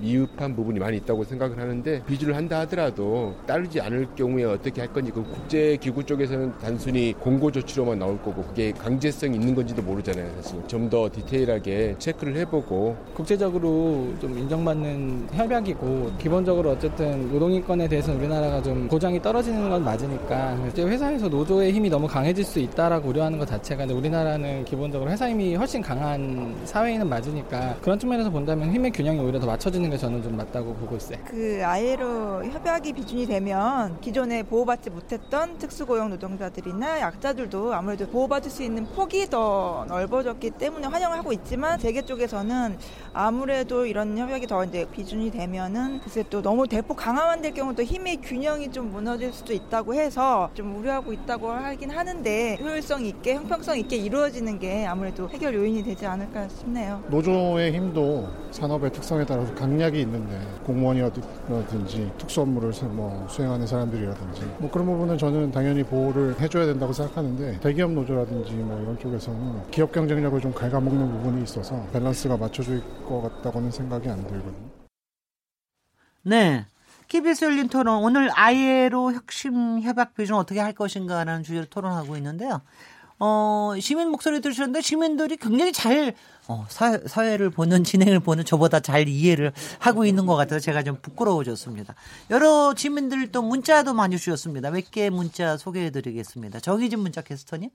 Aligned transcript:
미흡한 0.00 0.54
부분이 0.56 0.78
많이 0.78 0.96
있다고 0.98 1.24
생각을 1.24 1.58
하는데 1.58 2.02
비주를 2.06 2.34
한다 2.36 2.60
하더라도 2.60 3.34
따르지 3.46 3.80
않을 3.80 4.08
경우에 4.16 4.44
어떻게 4.44 4.80
할 4.80 4.92
건지 4.92 5.10
그 5.12 5.22
국제 5.22 5.76
기구 5.80 6.04
쪽에서는 6.04 6.54
단순히 6.58 7.12
공고 7.20 7.50
조치로만 7.50 7.98
나올 7.98 8.20
거고 8.22 8.42
그게 8.42 8.72
강제성이 8.72 9.36
있는 9.36 9.54
건지도 9.54 9.82
모르잖아요 9.82 10.30
사실. 10.40 10.66
좀 10.66 10.86
더 10.86 11.08
디테일하게 11.12 11.96
체크를 11.98 12.36
해보고. 12.36 12.96
국제적으로 13.14 14.12
좀 14.20 14.38
인정받는 14.38 15.28
협약이고 15.32 16.12
기본적으로 16.18 16.70
어쨌든 16.70 17.28
노동인권에 17.32 17.88
대해서는 17.88 18.20
우리나라가 18.20 18.62
좀 18.62 18.86
보장이 18.88 19.20
떨어지는 19.20 19.68
건 19.68 19.82
맞으니까 19.82 20.56
이제 20.70 20.84
회사에서 20.84 21.28
노조의 21.28 21.72
힘이 21.72 21.90
너무 21.90 22.06
강해질 22.06 22.44
수 22.44 22.60
있다라고 22.60 23.08
우려하는 23.08 23.38
것 23.38 23.46
자체가 23.48 23.84
우리나라는 23.84 24.64
기본적으로 24.64 25.10
회사 25.10 25.28
힘이 25.28 25.54
훨씬 25.56 25.82
강한 25.82 26.54
사회에는 26.64 27.08
맞으니까 27.08 27.76
그런 27.80 27.98
측면에서 27.98 28.30
본다면 28.30 28.72
힘의 28.72 28.92
균형이 28.92 29.18
오히려 29.20 29.40
더 29.40 29.46
맞춰지는 29.46 29.85
게 29.90 29.96
저는 29.96 30.22
좀 30.22 30.36
맞다고 30.36 30.74
보고 30.74 30.96
있어요. 30.96 31.18
그 31.26 31.60
아예로 31.64 32.44
협약이 32.44 32.92
비준이 32.92 33.26
되면 33.26 34.00
기존에 34.00 34.42
보호받지 34.42 34.90
못했던 34.90 35.58
특수고용 35.58 36.10
노동자들이나 36.10 37.00
약자들도 37.00 37.74
아무래도 37.74 38.06
보호받을 38.06 38.50
수 38.50 38.62
있는 38.62 38.86
폭이 38.86 39.28
더 39.28 39.84
넓어졌기 39.88 40.50
때문에 40.50 40.86
환영을 40.88 41.18
하고 41.18 41.32
있지만 41.32 41.78
재계 41.78 42.02
쪽에서는 42.02 42.78
아무래도 43.12 43.86
이런 43.86 44.16
협약이 44.18 44.46
더 44.46 44.64
이제 44.64 44.86
비준이 44.90 45.30
되면은 45.30 46.00
글쎄 46.00 46.24
또 46.28 46.42
너무 46.42 46.66
대폭 46.66 46.96
강화만 46.96 47.40
될 47.42 47.52
경우 47.54 47.74
또 47.74 47.82
힘의 47.82 48.18
균형이 48.22 48.70
좀 48.72 48.90
무너질 48.90 49.32
수도 49.32 49.52
있다고 49.52 49.94
해서 49.94 50.50
좀 50.54 50.76
우려하고 50.76 51.12
있다고 51.12 51.50
하긴 51.50 51.90
하는데 51.90 52.58
효율성 52.60 53.04
있게 53.04 53.34
형평성 53.34 53.78
있게 53.78 53.96
이루어지는 53.96 54.58
게 54.58 54.86
아무래도 54.86 55.28
해결 55.28 55.54
요인이 55.54 55.84
되지 55.84 56.06
않을까 56.06 56.48
싶네요. 56.48 57.02
노조의 57.08 57.72
힘도 57.72 58.28
산업의 58.50 58.92
특성에 58.92 59.24
따라서 59.26 59.54
강 59.54 59.75
경력이 59.76 60.00
있는데 60.00 60.40
공무원이라든지 60.64 62.12
특수 62.18 62.40
업무를 62.40 62.72
뭐 62.88 63.26
수행하는 63.28 63.66
사람들이라든지 63.66 64.42
뭐 64.58 64.70
그런 64.70 64.86
부분은 64.86 65.18
저는 65.18 65.52
당연히 65.52 65.82
보호를 65.84 66.40
해줘야 66.40 66.64
된다고 66.66 66.92
생각하는데 66.92 67.60
대기업 67.60 67.92
노조라든지 67.92 68.52
뭐 68.54 68.80
이런 68.80 68.98
쪽에서는 68.98 69.70
기업 69.70 69.92
경쟁력을 69.92 70.40
좀 70.40 70.52
갉아먹는 70.52 71.12
부분이 71.12 71.44
있어서 71.44 71.86
밸런스가 71.92 72.36
맞춰질 72.38 72.82
것 73.06 73.20
같다고는 73.20 73.70
생각이 73.70 74.08
안 74.08 74.26
들거든요. 74.26 74.70
네. 76.22 76.64
KBS 77.08 77.44
열린 77.44 77.68
토론 77.68 78.02
오늘 78.02 78.30
아예로 78.34 79.12
혁신 79.12 79.80
협약 79.82 80.14
비중 80.14 80.36
어떻게 80.36 80.58
할 80.58 80.72
것인가라는 80.72 81.44
주제로 81.44 81.66
토론하고 81.66 82.16
있는데요. 82.16 82.62
어, 83.18 83.72
시민 83.80 84.10
목소리 84.10 84.40
들으셨는데 84.40 84.82
시민들이 84.82 85.36
굉장히 85.36 85.72
잘 85.72 86.14
어, 86.48 86.66
사, 86.68 86.98
사회를 87.06 87.50
보는 87.50 87.82
진행을 87.82 88.20
보는 88.20 88.44
저보다 88.44 88.80
잘 88.80 89.08
이해를 89.08 89.52
하고 89.78 90.04
있는 90.04 90.26
것 90.26 90.36
같아서 90.36 90.60
제가 90.60 90.82
좀 90.82 90.98
부끄러워졌습니다. 91.00 91.94
여러 92.30 92.74
시민들 92.76 93.32
또 93.32 93.42
문자도 93.42 93.94
많이 93.94 94.16
주셨습니다. 94.18 94.70
몇 94.70 94.90
개 94.90 95.10
문자 95.10 95.56
소개해 95.56 95.90
드리겠습니다. 95.90 96.60
정희진 96.60 97.00
문자 97.00 97.22
캐스터님. 97.22 97.70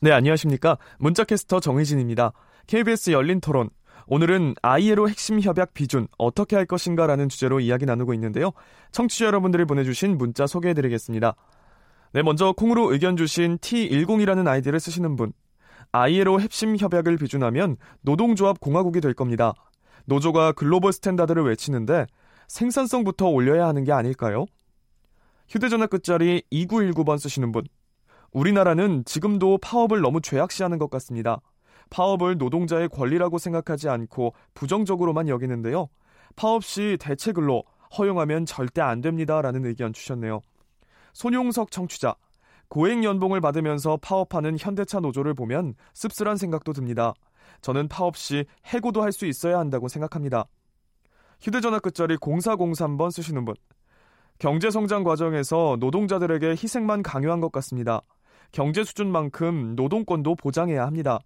네, 0.00 0.10
안녕하십니까. 0.12 0.78
문자 0.98 1.24
캐스터 1.24 1.60
정희진입니다. 1.60 2.32
KBS 2.66 3.10
열린 3.10 3.40
토론. 3.40 3.68
오늘은 4.06 4.54
ILO 4.62 5.08
핵심 5.08 5.40
협약 5.40 5.74
비준 5.74 6.08
어떻게 6.18 6.56
할 6.56 6.66
것인가라는 6.66 7.28
주제로 7.28 7.60
이야기 7.60 7.84
나누고 7.86 8.14
있는데요. 8.14 8.52
청취자 8.90 9.26
여러분들이 9.26 9.64
보내주신 9.64 10.18
문자 10.18 10.46
소개해 10.46 10.74
드리겠습니다. 10.74 11.34
네, 12.14 12.22
먼저 12.22 12.52
콩으로 12.52 12.92
의견 12.92 13.16
주신 13.16 13.56
T10이라는 13.56 14.46
아이디를 14.46 14.78
쓰시는 14.80 15.16
분. 15.16 15.32
ILO 15.92 16.40
핵심 16.40 16.76
협약을 16.76 17.16
비준하면 17.16 17.78
노동조합 18.02 18.60
공화국이 18.60 19.00
될 19.00 19.14
겁니다. 19.14 19.54
노조가 20.04 20.52
글로벌 20.52 20.92
스탠다드를 20.92 21.42
외치는데 21.44 22.06
생산성부터 22.48 23.28
올려야 23.28 23.66
하는 23.66 23.84
게 23.84 23.92
아닐까요? 23.92 24.44
휴대전화 25.48 25.86
끝자리 25.86 26.42
2919번 26.52 27.18
쓰시는 27.18 27.50
분. 27.50 27.64
우리나라는 28.32 29.04
지금도 29.06 29.56
파업을 29.62 30.02
너무 30.02 30.20
죄악시하는 30.20 30.78
것 30.78 30.90
같습니다. 30.90 31.40
파업을 31.88 32.36
노동자의 32.36 32.90
권리라고 32.90 33.38
생각하지 33.38 33.88
않고 33.88 34.34
부정적으로만 34.52 35.28
여기는데요. 35.28 35.88
파업 36.36 36.62
시 36.62 36.98
대체 37.00 37.32
근로 37.32 37.64
허용하면 37.96 38.44
절대 38.44 38.82
안 38.82 39.00
됩니다라는 39.00 39.64
의견 39.64 39.94
주셨네요. 39.94 40.42
손용석 41.12 41.70
청취자. 41.70 42.14
고액 42.68 43.04
연봉을 43.04 43.40
받으면서 43.40 43.98
파업하는 44.00 44.56
현대차 44.58 45.00
노조를 45.00 45.34
보면 45.34 45.74
씁쓸한 45.92 46.36
생각도 46.36 46.72
듭니다. 46.72 47.12
저는 47.60 47.88
파업 47.88 48.16
시 48.16 48.46
해고도 48.66 49.02
할 49.02 49.12
수 49.12 49.26
있어야 49.26 49.58
한다고 49.58 49.88
생각합니다. 49.88 50.46
휴대전화 51.40 51.80
끝자리 51.80 52.16
0403번 52.16 53.10
쓰시는 53.10 53.44
분. 53.44 53.54
경제 54.38 54.70
성장 54.70 55.04
과정에서 55.04 55.76
노동자들에게 55.80 56.50
희생만 56.50 57.02
강요한 57.02 57.40
것 57.40 57.52
같습니다. 57.52 58.00
경제 58.52 58.84
수준만큼 58.84 59.76
노동권도 59.76 60.36
보장해야 60.36 60.86
합니다. 60.86 61.20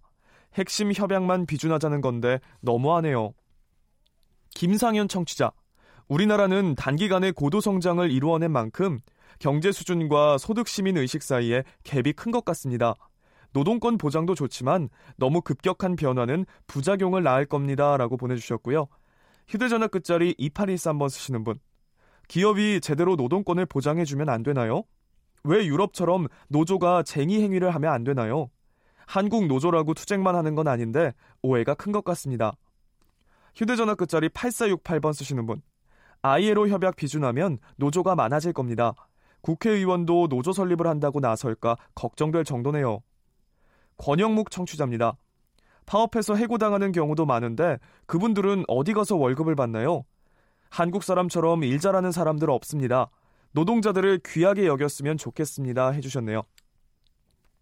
핵심 0.53 0.91
협약만 0.93 1.45
비준하자는 1.45 2.01
건데 2.01 2.39
너무하네요. 2.61 3.33
김상현 4.55 5.07
청취자. 5.07 5.51
우리나라는 6.07 6.75
단기간에 6.75 7.31
고도 7.31 7.59
성장을 7.61 8.09
이루어낸 8.11 8.51
만큼 8.51 8.99
경제 9.39 9.71
수준과 9.71 10.37
소득 10.37 10.67
시민 10.67 10.97
의식 10.97 11.21
사이에 11.23 11.63
갭이 11.83 12.15
큰 12.15 12.31
것 12.31 12.43
같습니다. 12.45 12.95
노동권 13.53 13.97
보장도 13.97 14.35
좋지만 14.35 14.89
너무 15.15 15.41
급격한 15.41 15.95
변화는 15.95 16.45
부작용을 16.67 17.23
낳을 17.23 17.45
겁니다. 17.45 17.97
라고 17.97 18.17
보내주셨고요. 18.17 18.87
휴대전화 19.47 19.87
끝자리 19.87 20.33
2813번 20.35 21.09
쓰시는 21.09 21.43
분. 21.43 21.59
기업이 22.27 22.81
제대로 22.81 23.15
노동권을 23.15 23.65
보장해주면 23.65 24.27
안 24.29 24.43
되나요? 24.43 24.83
왜 25.43 25.65
유럽처럼 25.65 26.27
노조가 26.49 27.03
쟁의 27.03 27.41
행위를 27.41 27.73
하면 27.73 27.93
안 27.93 28.03
되나요? 28.03 28.49
한국 29.05 29.47
노조라고 29.47 29.93
투쟁만 29.93 30.35
하는 30.35 30.53
건 30.55 30.67
아닌데 30.67 31.13
오해가 31.41 31.73
큰 31.73 31.93
것 31.93 32.03
같습니다. 32.03 32.53
휴대전화 33.55 33.95
끝자리 33.95 34.27
8468번 34.29 35.13
쓰시는 35.13 35.45
분. 35.45 35.61
ILO 36.21 36.67
협약 36.67 36.97
비준하면 36.97 37.59
노조가 37.77 38.15
많아질 38.15 38.51
겁니다. 38.51 38.93
국회의원도 39.41 40.27
노조 40.27 40.51
설립을 40.51 40.87
한다고 40.87 41.19
나설까 41.19 41.77
걱정될 41.95 42.43
정도네요. 42.43 43.01
권영묵 43.97 44.51
청취자입니다. 44.51 45.17
파업해서 45.85 46.35
해고당하는 46.35 46.91
경우도 46.91 47.25
많은데 47.25 47.79
그분들은 48.05 48.65
어디 48.67 48.93
가서 48.93 49.15
월급을 49.15 49.55
받나요? 49.55 50.05
한국 50.69 51.03
사람처럼 51.03 51.63
일 51.63 51.79
잘하는 51.79 52.11
사람들 52.11 52.49
없습니다. 52.49 53.09
노동자들을 53.51 54.19
귀하게 54.25 54.67
여겼으면 54.67 55.17
좋겠습니다. 55.17 55.91
해주셨네요. 55.91 56.43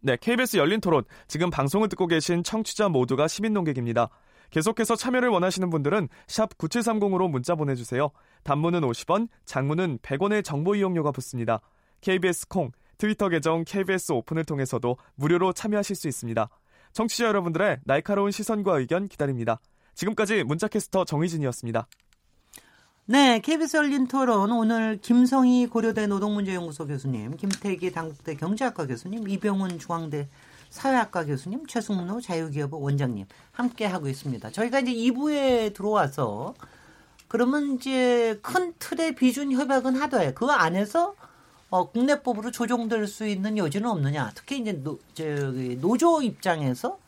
네, 0.01 0.17
KBS 0.19 0.57
열린 0.57 0.81
토론. 0.81 1.03
지금 1.27 1.50
방송을 1.50 1.89
듣고 1.89 2.07
계신 2.07 2.44
청취자 2.44 2.89
모두가 2.89 3.27
시민 3.27 3.53
농객입니다. 3.53 4.09
계속해서 4.51 4.95
참여를 4.95 5.30
원하시는 5.30 5.69
분들은 5.69 6.09
샵 6.27 6.57
9730으로 6.57 7.30
문자 7.30 7.56
보내주세요. 7.56 8.12
단문은 8.44 8.81
50원, 8.81 9.27
장문은 9.45 10.00
100원의 10.00 10.44
정보 10.44 10.75
이용료가 10.75 11.12
붙습니다. 11.12 11.62
KBS 12.01 12.47
콩, 12.47 12.71
트위터 12.97 13.30
계정 13.30 13.63
KBS 13.65 14.12
오픈을 14.12 14.45
통해서도 14.45 14.97
무료로 15.15 15.53
참여하실 15.53 15.95
수 15.95 16.07
있습니다. 16.07 16.50
청취자 16.94 17.25
여러분들의 17.25 17.80
날카로운 17.83 18.31
시선과 18.31 18.80
의견 18.80 19.07
기다립니다. 19.07 19.59
지금까지 19.95 20.44
문자캐스터 20.44 21.06
정희진이었습니다. 21.06 21.88
네, 23.07 23.39
KBS 23.39 23.77
열린 23.77 24.07
토론 24.07 24.51
오늘 24.51 24.98
김성희 25.00 25.68
고려대 25.68 26.07
노동문제연구소 26.07 26.88
교수님, 26.88 27.38
김태기 27.38 27.91
당국대 27.91 28.36
경제학과 28.36 28.88
교수님, 28.88 29.27
이병훈 29.27 29.77
중앙대 29.77 30.27
사회학과 30.75 31.25
교수님, 31.25 31.66
최승로 31.68 32.19
자유기업부 32.19 32.80
원장님 32.81 33.25
함께 33.54 33.86
하고 33.86 34.10
있습니다. 34.10 34.51
저희가 34.51 34.81
이제 34.81 34.92
2부에 34.94 35.74
들어와서 35.74 36.54
그러면 37.30 37.75
이제 37.75 38.38
큰 38.42 38.74
틀의 38.77 39.16
비준 39.16 39.54
협약은 39.54 39.95
하되 39.95 40.33
그 40.33 40.45
안에서 40.48 41.16
어, 41.69 41.89
국내법으로 41.89 42.51
조정될 42.51 43.07
수 43.07 43.25
있는 43.25 43.57
여지는 43.57 43.89
없느냐. 43.89 44.31
특히 44.36 44.60
이제 44.60 44.74
노, 44.74 45.00
저기 45.13 45.77
노조 45.80 46.22
입장에서 46.22 47.00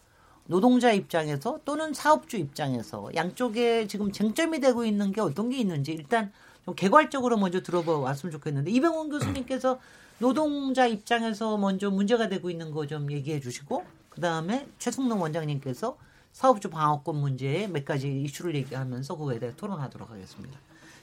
노동자 0.45 0.93
입장에서 0.93 1.59
또는 1.65 1.93
사업주 1.93 2.37
입장에서 2.37 3.09
양쪽에 3.15 3.85
지금 3.87 4.13
쟁점이 4.13 4.61
되고 4.61 4.85
있는 4.85 5.11
게 5.11 5.19
어떤 5.19 5.49
게 5.49 5.57
있는지 5.57 5.91
일단 5.91 6.31
좀 6.63 6.73
개괄적으로 6.73 7.35
먼저 7.37 7.61
들어봤으면 7.61 8.31
좋겠는데 8.31 8.71
이병훈 8.71 9.09
교수님께서 9.09 9.77
노동자 10.19 10.87
입장에서 10.87 11.57
먼저 11.57 11.89
문제가 11.89 12.27
되고 12.29 12.49
있는 12.49 12.71
거 12.71 12.87
좀 12.87 13.11
얘기해 13.11 13.39
주시고 13.39 13.83
그 14.09 14.21
다음에 14.21 14.67
최승동 14.79 15.21
원장님께서 15.21 15.97
사업주 16.31 16.69
방어권 16.69 17.15
문제에 17.17 17.67
몇 17.67 17.83
가지 17.85 18.21
이슈를 18.21 18.55
얘기하면서 18.55 19.15
그거에 19.17 19.39
대해 19.39 19.51
토론하도록 19.57 20.09
하겠습니다. 20.09 20.57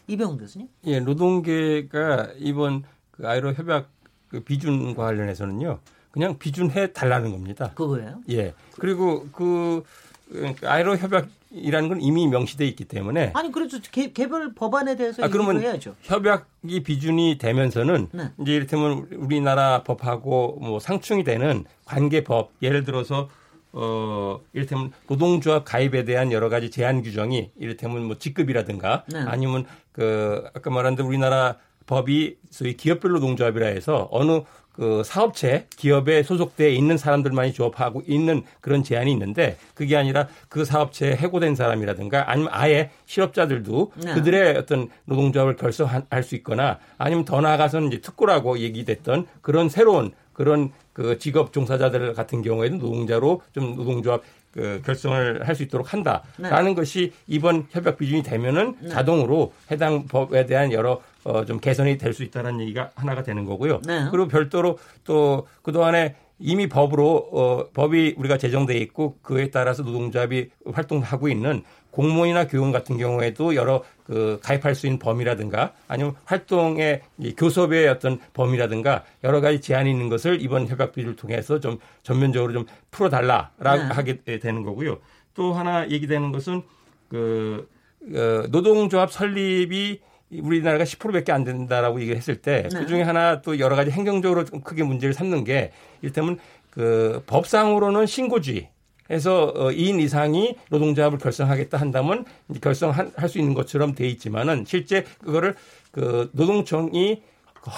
이병훈 0.07 0.39
교수님. 0.39 0.69
예, 0.85 1.01
노동계가 1.01 2.31
이번 2.39 2.85
그 3.11 3.27
아이로 3.29 3.55
협약 3.55 3.89
그 4.29 4.41
비준과 4.41 5.03
관련해서는요. 5.03 5.81
그냥 6.11 6.39
비준해 6.39 6.93
달라는 6.93 7.33
겁니다. 7.33 7.73
그거예요? 7.75 8.21
예. 8.31 8.55
그리고 8.79 9.27
그 9.33 9.83
그러니까 10.31 10.73
아이로 10.73 10.97
협약이라는 10.97 11.89
건 11.89 12.01
이미 12.01 12.27
명시돼 12.27 12.67
있기 12.69 12.85
때문에 12.85 13.33
아니 13.35 13.53
그래도 13.53 13.79
개, 13.91 14.13
개별 14.13 14.55
법안에 14.55 14.97
대해서 14.97 15.23
아, 15.25 15.29
그러면 15.29 15.61
해야죠. 15.61 15.95
협약이 16.03 16.83
비준이 16.83 17.39
되면서는 17.39 18.09
네. 18.13 18.31
이제 18.41 18.55
이를테면 18.55 19.07
우리나라 19.13 19.83
법하고 19.83 20.59
뭐 20.61 20.81
상충이 20.81 21.25
되는 21.25 21.65
관계법 21.85 22.53
예를 22.63 22.85
들어서 22.85 23.29
어 23.73 24.41
이를테면 24.53 24.93
노동조합 25.09 25.65
가입에 25.65 26.05
대한 26.05 26.31
여러 26.31 26.49
가지 26.49 26.71
제한 26.71 27.03
규정이 27.03 27.51
이를테면 27.57 28.05
뭐 28.05 28.19
직급이라든가 28.19 29.05
네. 29.09 29.19
아니면 29.27 29.67
그 29.93 30.45
아까 30.55 30.71
말한 30.71 30.95
대로 30.97 31.09
우리나라 31.09 31.57
법이 31.87 32.39
소위 32.51 32.77
기업별로 32.77 33.19
농조합이라 33.19 33.67
해서 33.67 34.09
어느 34.11 34.41
그 34.75 35.03
사업체 35.05 35.67
기업에 35.77 36.23
소속돼 36.23 36.73
있는 36.75 36.99
사람들만이 36.99 37.53
조합하고 37.53 38.03
있는 38.07 38.43
그런 38.61 38.83
제한이 38.83 39.11
있는데 39.13 39.57
그게 39.75 39.97
아니라 39.97 40.27
그 40.49 40.65
사업체에 40.65 41.15
해고된 41.15 41.55
사람이라든가 41.55 42.31
아니면 42.31 42.51
아예 42.53 42.91
실업자들도 43.07 43.93
네. 44.05 44.15
그들의 44.15 44.57
어떤 44.57 44.89
노동조합을 45.05 45.57
결성할 45.57 46.23
수 46.23 46.35
있거나 46.37 46.79
아니면 46.99 47.25
더 47.25 47.41
나아가서는 47.41 47.89
이제 47.89 48.01
특고라고 48.01 48.59
얘기됐던 48.59 49.27
그런 49.43 49.69
새로운 49.69 50.13
그런 50.33 50.73
그 50.93 51.19
직업 51.19 51.53
종사자들 51.53 52.13
같은 52.15 52.43
경우에는 52.43 52.79
노동자로 52.79 53.43
좀 53.53 53.77
노동조합 53.77 54.23
그 54.51 54.81
결성을 54.85 55.47
할 55.47 55.55
수 55.57 55.65
있도록 55.65 55.93
한다라는 55.93 56.65
네. 56.65 56.75
것이 56.75 57.13
이번 57.27 57.67
협약 57.71 57.99
비준이 57.99 58.23
되면은 58.23 58.89
자동으로 58.89 59.53
해당 59.71 60.07
법에 60.07 60.47
대한 60.47 60.73
여러 60.73 61.01
어, 61.25 61.45
좀 61.45 61.59
개선이 61.59 61.99
될 61.99 62.15
수 62.15 62.23
있다는 62.23 62.61
얘기가 62.61 62.91
하나가 62.95 63.23
되는 63.23 63.45
거고요. 63.45 63.81
네. 63.87 64.07
그리고 64.11 64.29
별도로 64.29 64.79
또 65.05 65.47
그동안에 65.63 66.15
이미 66.39 66.69
법으로 66.69 67.29
어, 67.33 67.69
법이 67.73 68.15
우리가 68.19 68.39
제정돼 68.39 68.77
있고 68.79 69.17
그에 69.23 69.51
따라서 69.51 69.83
노동조합이 69.83 70.51
활동하고 70.73 71.29
있는 71.29 71.63
공무원이나 71.91 72.49
교원 72.49 72.73
같은 72.73 72.99
경우에도 72.99 73.55
여러 73.55 73.83
그 74.05 74.39
가입할 74.43 74.75
수 74.75 74.87
있는 74.87 74.99
범위라든가 74.99 75.73
아니면 75.87 76.15
활동의 76.25 77.03
이 77.19 77.35
교섭의 77.35 77.89
어떤 77.89 78.19
범위라든가 78.33 79.05
여러 79.23 79.41
가지 79.41 79.61
제한이 79.61 79.91
있는 79.91 80.09
것을 80.09 80.41
이번 80.43 80.67
협약 80.67 80.93
비를 80.93 81.15
통해서 81.17 81.61
좀 81.61 81.79
전면적으로 82.03 82.53
좀 82.53 82.67
풀어달라라고 82.91 83.83
네. 83.83 83.89
하게 83.89 84.23
되는 84.41 84.63
거고요. 84.65 84.99
또 85.35 85.53
하나 85.53 85.89
얘기되는 85.89 86.33
것은 86.33 86.63
그 87.09 87.69
어, 88.13 88.47
노동조합 88.51 89.11
설립이 89.13 90.01
우리나라가 90.31 90.85
10%밖에 90.85 91.33
안 91.33 91.45
된다라고 91.45 92.01
얘기를 92.01 92.17
했을 92.17 92.37
때 92.37 92.69
네. 92.71 92.79
그 92.79 92.87
중에 92.87 93.03
하나 93.03 93.41
또 93.43 93.59
여러 93.59 93.77
가지 93.77 93.91
행정적으로 93.91 94.45
좀 94.45 94.61
크게 94.61 94.83
문제를 94.83 95.15
삼는 95.15 95.45
게 95.45 95.73
이를테면 96.03 96.39
그 96.71 97.23
법상으로는 97.27 98.07
신고주의 98.07 98.69
해서 99.11 99.53
어, 99.55 99.71
2인 99.71 100.01
이상이 100.01 100.57
노동조합을 100.71 101.19
결성하겠다 101.19 101.79
한다면 101.79 102.25
결성할 102.61 103.29
수 103.29 103.39
있는 103.39 103.55
것처럼 103.55 103.95
돼 103.95 104.09
있지만은 104.09 104.65
실제 104.67 105.05
그거를 105.23 105.55
그 105.91 106.31
노동청이 106.33 107.23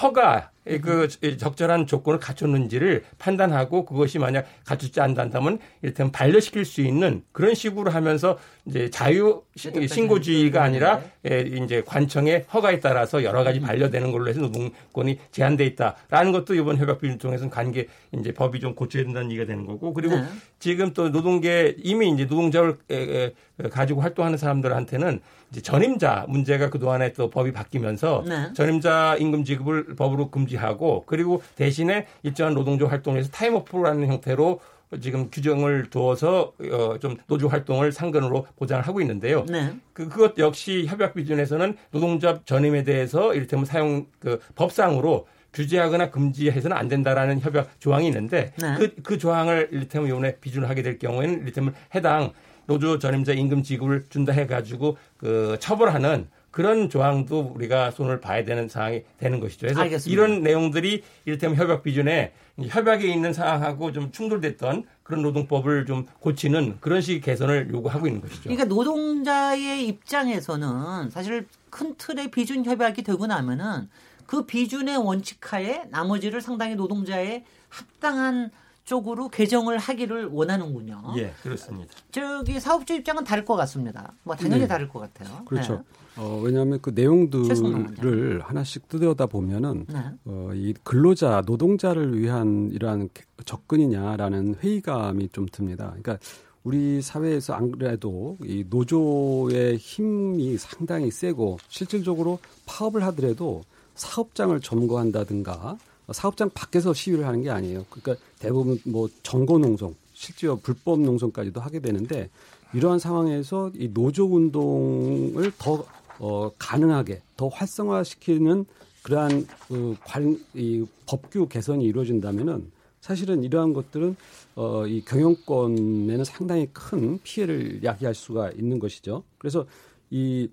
허가 0.03 0.51
그 0.83 1.09
적절한 1.37 1.87
조건을 1.87 2.19
갖췄는지를 2.19 3.05
판단하고 3.19 3.85
그것이 3.85 4.19
만약 4.19 4.47
갖추지 4.65 5.01
않는다면 5.01 5.59
이를테면 5.83 6.11
반려시킬 6.11 6.65
수 6.65 6.81
있는 6.81 7.23
그런 7.33 7.55
식으로 7.55 7.91
하면서 7.91 8.37
이제 8.65 8.91
자유 8.91 9.43
시- 9.55 9.71
신고주의가 9.89 10.63
아니라 10.65 11.03
예, 11.31 11.41
이제 11.41 11.83
관청의 11.87 12.47
허가에 12.53 12.81
따라서 12.81 13.23
여러 13.23 13.45
가지 13.45 13.61
반려되는 13.61 14.11
걸로 14.11 14.29
해서 14.29 14.41
노동권이 14.41 15.19
제한돼 15.31 15.65
있다라는 15.67 16.33
것도 16.33 16.55
이번 16.55 16.77
협약 16.79 17.01
비준 17.01 17.19
통해서는 17.19 17.49
관계 17.51 17.87
이제 18.13 18.33
법이 18.33 18.59
좀 18.59 18.75
고쳐야 18.75 19.05
된다는 19.05 19.31
얘기가 19.31 19.47
되는 19.47 19.67
거고 19.67 19.95
그리고 19.95 20.17
네. 20.17 20.25
지금 20.59 20.93
또 20.93 21.11
노동계 21.11 21.77
이미 21.79 22.09
이제 22.11 22.25
노동자를 22.25 22.77
에, 22.91 22.97
에, 22.97 23.33
가지고 23.71 24.03
활동하는 24.03 24.37
사람들한테는 24.39 25.21
이제 25.51 25.61
전임자 25.63 26.27
문제가 26.29 26.71
그 26.71 26.79
동안에 26.79 27.13
또 27.13 27.31
법이 27.31 27.53
바뀌면서 27.53 28.25
네. 28.27 28.53
전임자 28.55 29.17
임금 29.19 29.45
지급을 29.45 29.97
법으로 29.97 30.31
금지하고 30.31 31.05
그리고 31.07 31.43
대신에 31.55 32.07
일정한 32.23 32.55
노동조합 32.55 32.87
활동을 32.87 33.21
해서 33.21 33.31
타임오프라는 33.31 34.09
형태로 34.09 34.61
지금 35.01 35.31
규정을 35.31 35.91
두어서 35.91 36.53
어, 36.71 36.99
좀 37.01 37.17
노조 37.27 37.49
활동을 37.49 37.91
상근으로 37.91 38.47
보장을 38.57 38.87
하고 38.87 39.01
있는데요. 39.01 39.45
네. 39.49 39.75
그 39.93 40.09
그것 40.09 40.39
역시 40.39 40.87
협약 40.87 41.15
비준에서는 41.15 41.77
노동조합 41.91 42.47
전임에 42.47 42.85
대해서 42.85 43.35
이를테면 43.35 43.65
사용 43.65 44.07
그 44.21 44.41
법상으로 44.55 45.27
규제하거나 45.53 46.11
금지해서는 46.11 46.77
안 46.77 46.87
된다라는 46.87 47.41
협약 47.41 47.81
조항이 47.81 48.07
있는데 48.09 48.53
네. 48.61 48.75
그, 48.77 48.95
그 49.03 49.19
조항을 49.19 49.71
이를테면 49.73 50.09
이번에 50.09 50.37
비준을 50.37 50.69
하게 50.69 50.83
될 50.83 50.99
경우에는 50.99 51.41
이를테면 51.41 51.75
해당 51.95 52.33
노조 52.67 52.99
전임자 52.99 53.33
임금 53.33 53.63
지급을 53.63 54.07
준다 54.09 54.33
해가지고 54.33 54.97
그 55.17 55.57
처벌하는 55.61 56.29
그런 56.51 56.89
조항도 56.89 57.53
우리가 57.55 57.91
손을 57.91 58.21
봐야 58.21 58.43
되는 58.43 58.67
상황이 58.67 59.03
되는 59.19 59.41
것이죠. 59.41 59.67
그래서 59.67 59.81
알겠습니다. 59.83 60.11
이런 60.11 60.43
내용들이 60.43 61.03
이를테면 61.27 61.57
협약 61.57 61.83
비준에 61.83 62.33
협약에 62.59 63.07
있는 63.07 63.35
사항하고 63.35 63.93
좀 63.93 64.11
충돌됐던 64.11 64.85
그런 65.03 65.23
노동법을 65.23 65.85
좀 65.85 66.07
고치는 66.21 66.79
그런 66.81 67.03
식의 67.03 67.21
개선을 67.21 67.69
요구하고 67.71 68.07
있는 68.07 68.23
것이죠. 68.23 68.45
그러니까 68.45 68.65
노동자의 68.65 69.87
입장에서는 69.87 71.11
사실 71.11 71.47
큰 71.69 71.95
틀의 71.99 72.31
비준 72.31 72.65
협약이 72.65 73.03
되고 73.03 73.27
나면은 73.27 73.91
그 74.25 74.47
비준의 74.47 74.97
원칙하에 74.97 75.85
나머지를 75.91 76.41
상당히 76.41 76.75
노동자의 76.75 77.45
합당한 77.69 78.51
쪽으로 78.87 79.29
개정을 79.29 79.79
하기를 79.79 80.27
원하는군요. 80.27 81.15
예, 81.19 81.33
그렇습니다. 81.43 81.93
저기 82.13 82.59
사업주 82.59 82.95
입장은 82.95 83.25
다를 83.25 83.45
것 83.45 83.57
같습니다. 83.57 84.13
뭐 84.23 84.35
당연히 84.35 84.63
네. 84.63 84.69
다를 84.69 84.89
것 84.89 85.01
같아요. 85.01 85.45
그렇죠. 85.45 85.75
네. 85.75 85.83
어, 86.19 86.41
왜냐하면 86.43 86.79
그 86.81 86.91
내용들을 86.95 88.41
하나씩 88.41 88.89
뜯어다 88.89 89.27
보면은 89.27 89.87
네. 89.89 89.99
어, 90.25 90.51
이 90.55 90.73
근로자, 90.85 91.43
노동자를 91.45 92.19
위한 92.19 92.71
이러한 92.73 93.11
접근이냐라는 93.45 94.55
회의감이 94.63 95.29
좀 95.31 95.47
듭니다. 95.51 95.89
그러니까 95.89 96.19
우리 96.63 97.03
사회에서 97.03 97.55
안 97.55 97.73
그래도 97.73 98.39
이 98.45 98.65
노조의 98.71 99.77
힘이 99.79 100.57
상당히 100.59 101.11
세고 101.11 101.59
실질적으로 101.69 102.39
파업을 102.67 103.03
하더라도 103.05 103.63
사업장을 103.97 104.61
점거한다든가 104.61 105.77
사업장 106.13 106.51
밖에서 106.51 106.95
시위를 106.95 107.27
하는 107.27 107.43
게 107.43 107.51
아니에요. 107.51 107.85
그러니까 107.91 108.25
대부분 108.39 108.79
뭐 108.85 109.09
정거 109.23 109.59
농성, 109.59 109.95
실제로 110.13 110.57
불법 110.57 111.01
농성까지도 111.01 111.61
하게 111.61 111.81
되는데 111.81 112.31
이러한 112.75 112.99
상황에서 112.99 113.71
이 113.75 113.89
노조 113.93 114.27
운동을 114.27 115.53
더 115.59 115.85
어, 116.19 116.51
가능하게 116.59 117.23
더 117.37 117.49
활성화시키는 117.49 118.65
그러한 119.03 119.47
그 119.69 119.97
관, 120.05 120.39
이 120.55 120.85
법규 121.07 121.49
개선이 121.49 121.85
이루어진다면은 121.85 122.71
사실은 123.01 123.45
이러한 123.45 123.73
것들은 123.73 124.17
어, 124.57 124.87
이 124.87 125.01
경영권에는 125.05 126.25
상당히 126.25 126.69
큰 126.73 127.21
피해를 127.23 127.85
야기할 127.85 128.15
수가 128.15 128.51
있는 128.53 128.79
것이죠. 128.79 129.23
그래서 129.39 129.67
이 130.11 130.49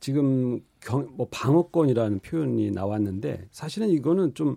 지금 0.00 0.60
경, 0.80 1.08
뭐 1.16 1.28
방어권이라는 1.30 2.20
표현이 2.20 2.70
나왔는데 2.70 3.48
사실은 3.50 3.90
이거는 3.90 4.32
좀 4.34 4.56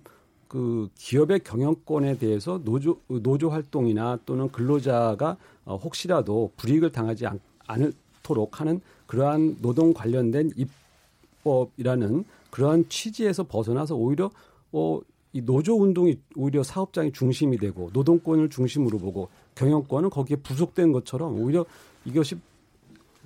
그 0.51 0.89
기업의 0.95 1.45
경영권에 1.45 2.17
대해서 2.17 2.59
노조 2.61 2.99
노조 3.07 3.49
활동이나 3.49 4.19
또는 4.25 4.51
근로자가 4.51 5.37
어, 5.63 5.77
혹시라도 5.77 6.51
불이익을 6.57 6.91
당하지 6.91 7.25
않, 7.25 7.39
않도록 7.67 8.59
하는 8.59 8.81
그러한 9.05 9.59
노동 9.61 9.93
관련된 9.93 10.51
입법이라는 10.57 12.25
그러한 12.49 12.89
취지에서 12.89 13.43
벗어나서 13.43 13.95
오히려 13.95 14.29
어, 14.73 14.99
이 15.31 15.41
노조 15.41 15.77
운동이 15.77 16.19
오히려 16.35 16.63
사업장이 16.63 17.13
중심이 17.13 17.57
되고 17.57 17.89
노동권을 17.93 18.49
중심으로 18.49 18.97
보고 18.97 19.29
경영권은 19.55 20.09
거기에 20.09 20.35
부속된 20.35 20.91
것처럼 20.91 21.39
오히려 21.39 21.65
이것이 22.03 22.35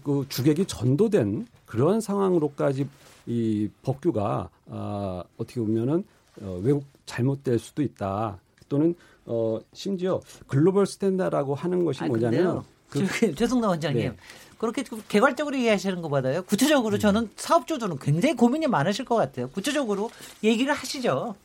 그 0.03 0.27
주객이 0.29 0.67
전도된 0.67 1.47
그런 1.65 2.01
상황으로까지 2.01 2.87
이 3.25 3.67
법규가 3.81 4.49
아, 4.69 5.23
어떻게 5.37 5.59
보면은 5.59 6.03
어, 6.41 6.59
왜곡 6.63 6.85
잘못될 7.05 7.59
수도 7.59 7.81
있다. 7.81 8.39
또는 8.67 8.95
어, 9.25 9.59
심지어 9.73 10.21
글로벌 10.47 10.85
스탠다라고 10.85 11.55
하는 11.55 11.85
것이 11.85 12.03
아, 12.03 12.07
뭐냐면 12.07 12.63
근데요. 12.89 13.09
그, 13.19 13.35
최승당 13.35 13.71
원장님. 13.71 14.09
네. 14.09 14.15
그렇게 14.57 14.83
좀 14.83 15.01
개괄적으로 15.07 15.57
얘기하시는 15.57 16.01
것보다요. 16.01 16.43
구체적으로 16.43 16.97
저는 16.97 17.29
사업주들은 17.35 17.99
굉장히 17.99 18.35
고민이 18.35 18.67
많으실 18.67 19.03
것 19.05 19.15
같아요. 19.15 19.49
구체적으로 19.49 20.09
얘기를 20.43 20.73
하시죠. 20.73 21.35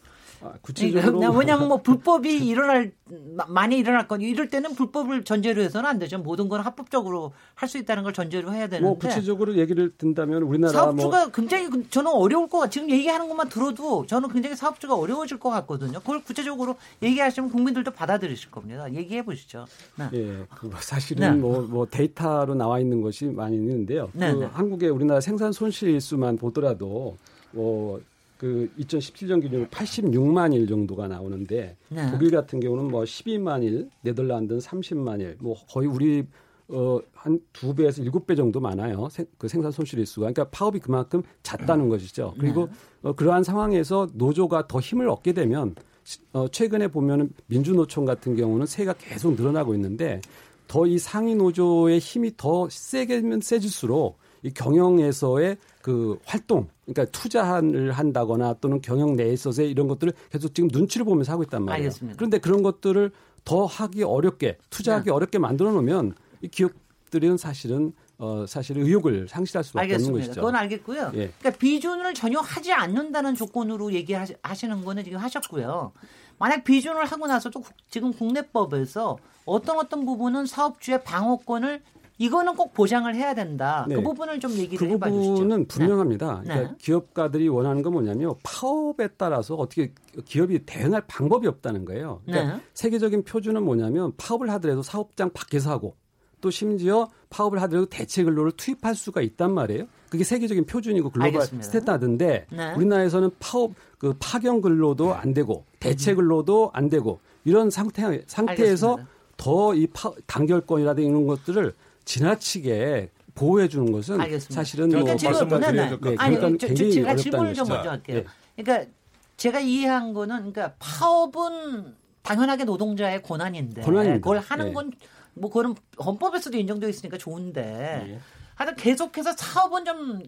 아, 0.42 0.52
구체적으로 0.62 1.18
그러니까 1.18 1.38
왜냐하면 1.38 1.68
뭐 1.68 1.76
불법이 1.82 2.47
일어날 2.47 2.92
마- 3.37 3.44
많이 3.49 3.76
일어날 3.78 4.09
건 4.09 4.20
이럴 4.23 4.49
때는 4.49 4.75
불법을 4.75 5.25
전제로 5.25 5.61
해서는 5.62 5.88
안 5.88 5.99
되죠. 5.99 6.18
모든 6.18 6.49
건 6.49 6.61
합법적으로 6.62 7.32
할 7.54 7.68
수 7.68 7.76
있다는 7.78 8.02
걸 8.02 8.12
전제로 8.12 8.52
해야 8.52 8.66
되는데 8.66 8.80
뭐 8.80 8.99
구체적으로 8.99 9.56
얘기를 9.56 9.92
든다면 9.97 10.42
우리나라 10.42 10.73
사업주가 10.73 11.25
뭐 11.25 11.32
굉장히 11.32 11.68
그- 11.68 11.88
저는 11.90 12.11
어려울 12.11 12.49
것 12.49 12.59
같. 12.59 12.70
지금 12.70 12.90
얘기하는 12.90 13.28
것만 13.28 13.49
들어도 13.49 14.06
저는 14.06 14.28
굉장히 14.30 14.56
사업주가 14.56 14.97
어려워질 14.97 15.38
것 15.38 15.50
같거든요. 15.50 16.00
그걸 16.00 16.23
구체적으로 16.25 16.76
얘기하시면 17.02 17.50
국민들도 17.50 17.90
받아들이실 17.90 18.50
겁니다. 18.50 18.92
얘기해 18.92 19.25
보시죠. 19.25 19.66
네. 19.97 20.09
예, 20.14 20.44
그 20.56 20.70
사실은 20.80 21.35
네. 21.35 21.37
뭐, 21.38 21.61
뭐 21.62 21.87
데이터로 21.90 22.54
나와 22.54 22.80
있는 22.80 23.02
것이 23.02 23.26
많이 23.26 23.56
있는데요. 23.56 24.11
네, 24.14 24.32
그 24.32 24.38
네. 24.40 24.47
한국의 24.47 24.88
우리나라 24.90 25.20
생산 25.20 25.52
손실 25.52 26.00
수만 26.00 26.37
보더라도 26.38 27.16
뭐 27.52 28.00
그 28.40 28.70
2017년 28.78 29.42
기준으로 29.42 29.66
86만 29.68 30.54
일 30.54 30.66
정도가 30.66 31.09
나오는데 31.09 31.76
네. 31.90 32.11
독일 32.11 32.30
같은 32.30 32.59
경우는 32.59 32.90
뭐 32.90 33.02
12만 33.02 33.62
일, 33.62 33.90
네덜란드는 34.00 34.61
30만 34.62 35.20
일, 35.20 35.37
뭐 35.40 35.54
거의 35.68 35.87
우리 35.87 36.25
어한 36.70 37.38
두 37.52 37.75
배에서 37.75 38.00
일곱 38.02 38.26
배 38.26 38.35
정도 38.35 38.59
많아요. 38.59 39.09
생, 39.11 39.26
그 39.37 39.47
생산 39.47 39.70
손실 39.73 40.06
수가. 40.06 40.32
그러니까 40.32 40.44
파업이 40.50 40.78
그만큼 40.78 41.23
잦다는 41.42 41.90
것이죠. 41.90 42.32
그리고 42.40 42.66
네. 42.68 42.73
어, 43.02 43.12
그러한 43.12 43.44
상황에서 43.44 44.09
노조가 44.14 44.68
더 44.68 44.80
힘을 44.80 45.11
얻게 45.11 45.35
되면 45.35 45.75
시- 46.04 46.20
어, 46.32 46.49
최근에 46.49 46.88
보면은 46.88 47.30
민주노총 47.47 48.06
같은 48.06 48.37
경우는 48.37 48.64
세가 48.66 48.94
계속 48.94 49.35
늘어나고 49.35 49.75
있는데 49.75 50.23
더 50.66 50.87
이 50.87 50.99
상위 50.99 51.35
노조의 51.35 51.99
힘이 51.99 52.30
더 52.38 52.68
세게면 52.70 53.42
세질수록 53.42 54.16
이 54.42 54.50
경영에서의 54.50 55.56
그 55.82 56.18
활동, 56.25 56.68
그러니까 56.87 57.04
투자를 57.12 57.92
한다거나 57.92 58.54
또는 58.54 58.80
경영 58.80 59.16
내에 59.16 59.32
있어서의 59.32 59.70
이런 59.70 59.88
것들을 59.88 60.12
계속 60.30 60.54
지금 60.54 60.68
눈치를 60.73 61.04
보면서 61.04 61.32
하고 61.32 61.42
있단 61.42 61.64
말이에요. 61.64 61.87
알겠습니다. 61.87 62.16
그런데 62.18 62.38
그런 62.38 62.62
것들을 62.62 63.11
더 63.44 63.64
하기 63.66 64.02
어렵게, 64.02 64.59
투자하기 64.70 65.06
네. 65.06 65.11
어렵게 65.11 65.38
만들어 65.38 65.73
놓으면 65.73 66.14
이 66.42 66.49
기업들은 66.49 67.37
사실은 67.37 67.92
어 68.18 68.44
사실 68.47 68.76
의욕을 68.78 69.28
상실할 69.28 69.64
수밖에 69.64 69.85
없는 69.94 69.94
알겠습니다. 69.94 70.26
것이죠. 70.26 70.40
그건 70.42 70.56
알겠고요. 70.56 71.12
예. 71.14 71.32
그러니까 71.38 71.50
비준을 71.59 72.12
전혀 72.12 72.38
하지 72.38 72.70
않는다는 72.73 73.35
조건으로 73.35 73.92
얘기하시는 73.94 74.85
거는 74.85 75.04
지금 75.04 75.18
하셨고요. 75.18 75.92
만약 76.38 76.64
비준을 76.64 77.06
하고 77.06 77.26
나서도 77.26 77.61
국- 77.62 77.73
지금 77.88 78.12
국내법에서 78.12 79.16
어떤 79.47 79.78
어떤 79.78 80.04
부분은 80.04 80.44
사업주의 80.44 81.02
방어권을 81.02 81.80
이거는 82.21 82.55
꼭 82.55 82.75
보장을 82.75 83.12
해야 83.15 83.33
된다. 83.33 83.87
네. 83.89 83.95
그 83.97 84.03
부분을 84.03 84.39
좀 84.41 84.53
얘기를 84.53 84.77
그 84.77 84.93
해봐 84.93 85.09
주시죠. 85.11 85.33
부분은 85.33 85.67
분명합니다. 85.67 86.43
네. 86.45 86.53
그러니까 86.53 86.75
기업가들이 86.79 87.49
원하는 87.49 87.81
건 87.81 87.95
뭐냐면 87.95 88.35
파업에 88.43 89.09
따라서 89.17 89.55
어떻게 89.55 89.95
기업이 90.27 90.67
대응할 90.67 91.03
방법이 91.07 91.49
없다는 91.49 91.87
거예요. 91.87 92.21
그러니까 92.27 92.57
네. 92.57 92.62
세계적인 92.75 93.25
표준은 93.25 93.62
뭐냐면 93.62 94.12
파업을 94.19 94.50
하더라도 94.50 94.83
사업장 94.83 95.31
밖에서 95.33 95.71
하고 95.71 95.97
또 96.43 96.50
심지어 96.50 97.09
파업을 97.31 97.62
하더라도 97.62 97.87
대체 97.87 98.23
근로를 98.23 98.53
투입할 98.53 98.95
수가 98.95 99.23
있단 99.23 99.55
말이에요. 99.55 99.87
그게 100.11 100.23
세계적인 100.23 100.67
표준이고 100.67 101.09
글로벌. 101.09 101.41
스탠다드인데 101.41 102.47
네. 102.53 102.75
우리나라에서는 102.75 103.31
파업 103.39 103.73
그 103.97 104.12
파견 104.21 104.61
근로도 104.61 105.15
안 105.15 105.33
되고 105.33 105.65
대체 105.79 106.15
근로도 106.15 106.71
안 106.75 106.91
되고 106.91 107.19
이런 107.45 107.71
상태 107.71 108.23
상태에서. 108.27 108.99
더 109.39 109.73
이 109.75 109.87
단결권이라든지 110.27 111.09
이런 111.09 111.27
것들을 111.27 111.73
지나치게 112.04 113.11
보호해 113.35 113.69
주는 113.69 113.90
것은 113.90 114.21
알겠습니다. 114.21 114.54
사실은 114.54 114.88
그러니까 114.88 115.14
뭐 115.14 115.30
말씀만 115.30 115.61
같아요. 115.61 116.16
아니, 116.19 116.37
그러니까 116.37 116.49
저, 116.50 116.57
저, 116.59 116.66
굉장히 116.66 116.92
제가 116.92 117.11
어렵다는 117.11 117.23
질문을 117.23 117.54
좀 117.54 117.69
것이죠. 117.69 117.75
먼저 117.75 117.90
할게요. 117.90 118.16
예. 118.59 118.62
그러니까 118.62 118.90
제가 119.37 119.61
이해한 119.61 120.12
거는 120.12 120.37
그러니까 120.52 120.75
파업은 120.78 121.95
당연하게 122.23 122.64
노동자의 122.64 123.23
권한인데 123.23 123.83
권한입니다. 123.83 124.21
그걸 124.21 124.38
하는 124.38 124.69
예. 124.69 124.73
건뭐 124.73 125.50
그런 125.50 125.75
헌법에서도 126.04 126.57
인정되어 126.57 126.88
있으니까 126.88 127.16
좋은데 127.16 128.07
예. 128.09 128.21
하여튼 128.54 128.76
계속해서 128.76 129.33
사업은 129.33 129.85
좀 129.85 130.23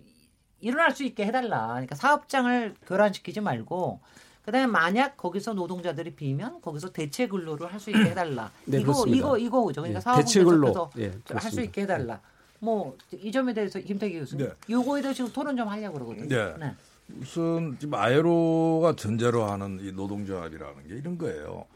일어날 0.61 0.93
수 0.93 1.05
있게 1.05 1.27
해달라. 1.27 1.67
그러니까 1.69 1.95
사업장을 1.97 2.75
교란시키지 2.87 3.41
말고 3.41 4.01
그다음에 4.45 4.67
만약 4.67 5.17
거기서 5.17 5.55
노동자들이 5.55 6.15
비면 6.15 6.61
거기서 6.61 6.93
대체 6.93 7.29
근로를 7.29 7.73
할 7.73 7.79
수 7.81 7.91
있게 7.91 8.11
해달라. 8.11 8.51
네, 8.67 8.79
이거 8.79 8.93
그렇습니다. 8.93 9.17
이거 9.19 9.39
이거죠. 9.39 9.83
그러니까 9.83 9.99
예, 9.99 10.01
사업은 10.01 10.25
대체 10.25 10.43
근로. 10.45 10.67
계속해서 10.69 10.91
예, 10.99 11.05
할수 11.07 11.23
그렇습니다. 11.25 11.63
있게 11.63 11.83
해달라. 11.83 12.21
뭐 12.61 12.97
이 13.13 13.31
점에 13.33 13.53
대해서 13.55 13.79
김태기 13.81 14.19
교수님, 14.21 14.47
네. 14.47 14.53
요거에 14.71 15.03
대해서 15.03 15.17
지금 15.17 15.33
토론 15.33 15.57
좀 15.57 15.67
하려고 15.69 15.95
그러거든요. 15.95 16.57
네. 16.59 16.75
우선 17.21 17.77
지금 17.81 17.95
ILO가 17.95 18.95
전제로 18.97 19.45
하는 19.45 19.79
이 19.83 19.91
노동조합이라는 19.93 20.89
게 20.89 20.95
이런 20.97 21.19
거예요. 21.19 21.67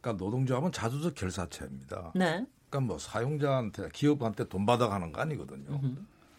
그러니까 0.00 0.22
노동조합은 0.24 0.72
자주적 0.72 1.14
결사체입니다. 1.14 2.12
네. 2.14 2.44
그러니까 2.68 2.80
뭐 2.80 2.98
사용자한테 2.98 3.88
기업한테 3.92 4.48
돈 4.48 4.66
받아가는 4.66 5.12
거 5.12 5.20
아니거든요. 5.22 5.80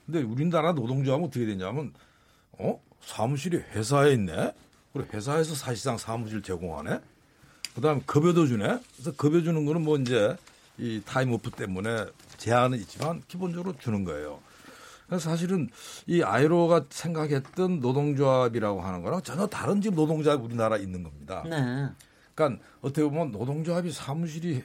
근데 0.06 0.22
우리나라 0.22 0.72
노동조합은 0.74 1.26
어떻게 1.28 1.46
되냐면 1.48 1.94
어 2.60 2.80
사무실이 3.02 3.58
회사에 3.58 4.14
있네. 4.14 4.54
그래 4.96 5.06
회사에서 5.14 5.56
사실상 5.56 5.98
사무실 5.98 6.42
제공하네. 6.42 7.02
그다음에 7.76 8.02
급여도 8.06 8.48
주네. 8.48 8.80
그래서 8.94 9.12
급여 9.18 9.42
주는 9.42 9.66
거는 9.66 9.82
뭐 9.82 9.98
이제 9.98 10.38
이 10.78 11.02
타임오프 11.06 11.52
때문에 11.52 12.06
제한은 12.38 12.80
있지만 12.80 13.22
기본적으로 13.28 13.78
주는 13.78 14.06
거예요. 14.06 14.40
그래서 15.06 15.30
사실은 15.30 15.70
이 16.08 16.24
아이로가 16.24 16.86
생각했던 16.90 17.82
노동조합이라고 17.82 18.82
하는 18.82 19.04
거랑 19.04 19.22
전혀 19.22 19.46
다른 19.48 19.82
지금 19.82 19.98
노동조합이 19.98 20.42
우리나라에 20.42 20.80
있는 20.80 21.04
겁니다. 21.04 21.44
네. 21.44 21.90
그러니까 22.34 22.64
어떻게 22.80 23.04
보면 23.04 23.32
노동조합이 23.32 23.92
사무실이 23.92 24.64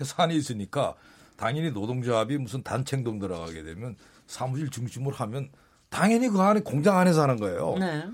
회사 0.00 0.22
안에 0.22 0.34
있으니까 0.34 0.94
당연히 1.36 1.70
노동조합이 1.70 2.38
무슨 2.38 2.62
단체 2.62 2.96
행동 2.96 3.18
들어가게 3.18 3.62
되면 3.62 3.96
사무실 4.26 4.70
중심으로 4.70 5.14
하면 5.16 5.50
당연히 5.90 6.28
그 6.30 6.40
안에 6.40 6.60
공장 6.60 6.96
안에서 6.96 7.22
하는 7.22 7.36
거예요. 7.36 7.76
네. 7.78 8.08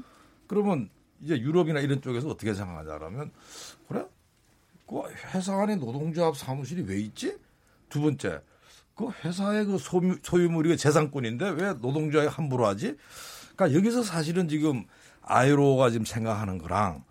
그러면 0.49 0.90
이제 1.23 1.38
유럽이나 1.38 1.81
이런 1.81 2.00
쪽에서 2.02 2.29
어떻게 2.29 2.52
생각하냐라면 2.55 3.31
그래? 3.88 4.05
그 4.87 5.02
회사 5.35 5.55
안에 5.61 5.76
노동조합 5.76 6.37
사무실이 6.37 6.83
왜 6.83 6.99
있지? 6.99 7.37
두 7.88 8.00
번째, 8.00 8.41
그 8.95 9.09
회사의 9.25 9.67
그 9.67 9.79
소유, 9.79 10.17
소유물이 10.23 10.76
재산권인데 10.76 11.50
왜 11.50 11.73
노동조합이 11.75 12.29
함부로 12.29 12.67
하지? 12.67 12.97
그러니까 13.55 13.79
여기서 13.79 14.02
사실은 14.02 14.49
지금 14.49 14.85
아이로가 15.23 15.91
지금 15.91 16.05
생각하는 16.05 16.59
거랑 16.59 17.05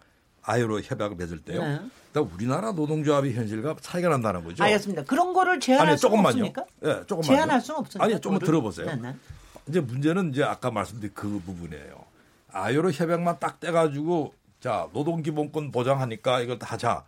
아이로 0.44 0.82
협약을 0.82 1.16
맺을 1.18 1.40
때요. 1.40 1.62
네. 1.62 1.80
그러니까 2.12 2.36
우리나라 2.36 2.72
노동조합의 2.74 3.34
현실과 3.34 3.76
차이가 3.80 4.10
난다는 4.10 4.44
거죠. 4.44 4.64
알겠습니다. 4.64 5.04
그런 5.04 5.34
거를 5.34 5.60
제한할 5.60 5.90
아니, 5.90 5.98
조금만요. 5.98 6.28
없습니까? 6.28 6.66
예, 6.84 7.06
조금만요. 7.06 7.22
제한할 7.24 7.62
수는 7.62 7.80
없습니까? 7.80 8.04
아니, 8.04 8.20
조금만 8.20 8.40
그거를? 8.40 8.46
들어보세요. 8.48 8.86
네, 8.88 8.96
네. 9.12 9.16
이제 9.68 9.80
문제는 9.80 10.32
이제 10.32 10.44
아까 10.44 10.72
말씀드린 10.72 11.12
그 11.14 11.42
부분이에요. 11.46 12.11
아이로 12.54 12.92
협약만 12.92 13.38
딱 13.40 13.60
떼가지고 13.60 14.34
자 14.60 14.88
노동기본권 14.94 15.72
보장하니까 15.72 16.42
이걸 16.42 16.60
다 16.60 16.68
하자. 16.72 17.04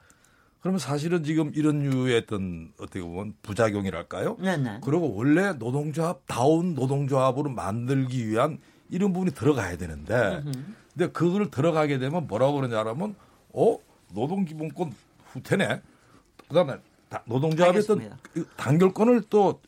그러면 0.61 0.79
사실은 0.79 1.23
지금 1.25 1.51
이런 1.55 1.79
류의 1.79 2.19
어떤 2.19 2.71
어떻게 2.79 3.01
보면 3.01 3.33
부작용이랄까요? 3.41 4.37
네, 4.39 4.55
네. 4.55 4.79
그리고 4.81 5.13
원래 5.13 5.51
노동조합 5.53 6.21
다운 6.25 6.73
노동조합으로 6.73 7.49
만들기 7.49 8.27
위한 8.29 8.59
이런 8.89 9.11
부분이 9.11 9.31
들어가야 9.33 9.75
되는데, 9.77 10.41
근데 10.93 11.11
그걸 11.11 11.51
들어가게 11.51 11.97
되면 11.99 12.27
뭐라고 12.27 12.61
그러냐면, 12.61 13.15
어 13.51 13.77
노동기본권 14.13 14.93
후퇴네. 15.33 15.81
그다음에 16.47 16.75
다- 17.09 17.23
노동조합의 17.25 17.81
어떤. 17.83 18.17
그 18.33 18.47
단결권을 18.55 19.23
또 19.29 19.59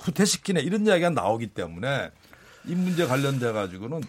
후퇴시키네 0.00 0.60
이런 0.60 0.86
이야기가 0.86 1.10
나오기 1.10 1.48
때문에 1.48 2.10
이 2.66 2.74
문제 2.74 3.06
관련돼 3.06 3.52
가지고는 3.52 4.02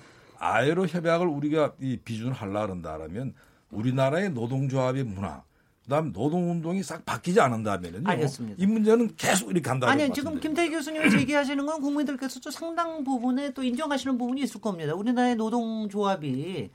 아예로 0.43 0.87
협약을 0.87 1.25
우리가 1.27 1.73
이 1.79 1.97
비준을 1.97 2.33
하려 2.33 2.61
그런다라면 2.63 3.33
우리나라의 3.71 4.31
노동조합의 4.31 5.03
문화 5.05 5.43
그다음 5.83 6.11
노동운동이 6.13 6.81
싹 6.83 7.03
바뀌지 7.05 7.41
않는다면은요. 7.41 8.07
알겠습니다. 8.09 8.55
이 8.61 8.65
문제는 8.65 9.15
계속 9.17 9.47
이렇게 9.51 9.61
간다는 9.61 9.91
아니 9.91 10.03
말씀드립니다. 10.07 10.13
지금 10.31 10.39
김태희 10.39 10.69
교수님이 10.69 11.09
제기하시는 11.11 11.65
건 11.65 11.81
국민들께서도 11.81 12.51
상당 12.51 13.03
부분에 13.03 13.51
또 13.53 13.63
인정하시는 13.63 14.17
부분이 14.17 14.41
있을 14.43 14.61
겁니다. 14.61 14.93
우리나라의 14.95 15.35
노동조합이 15.35 16.69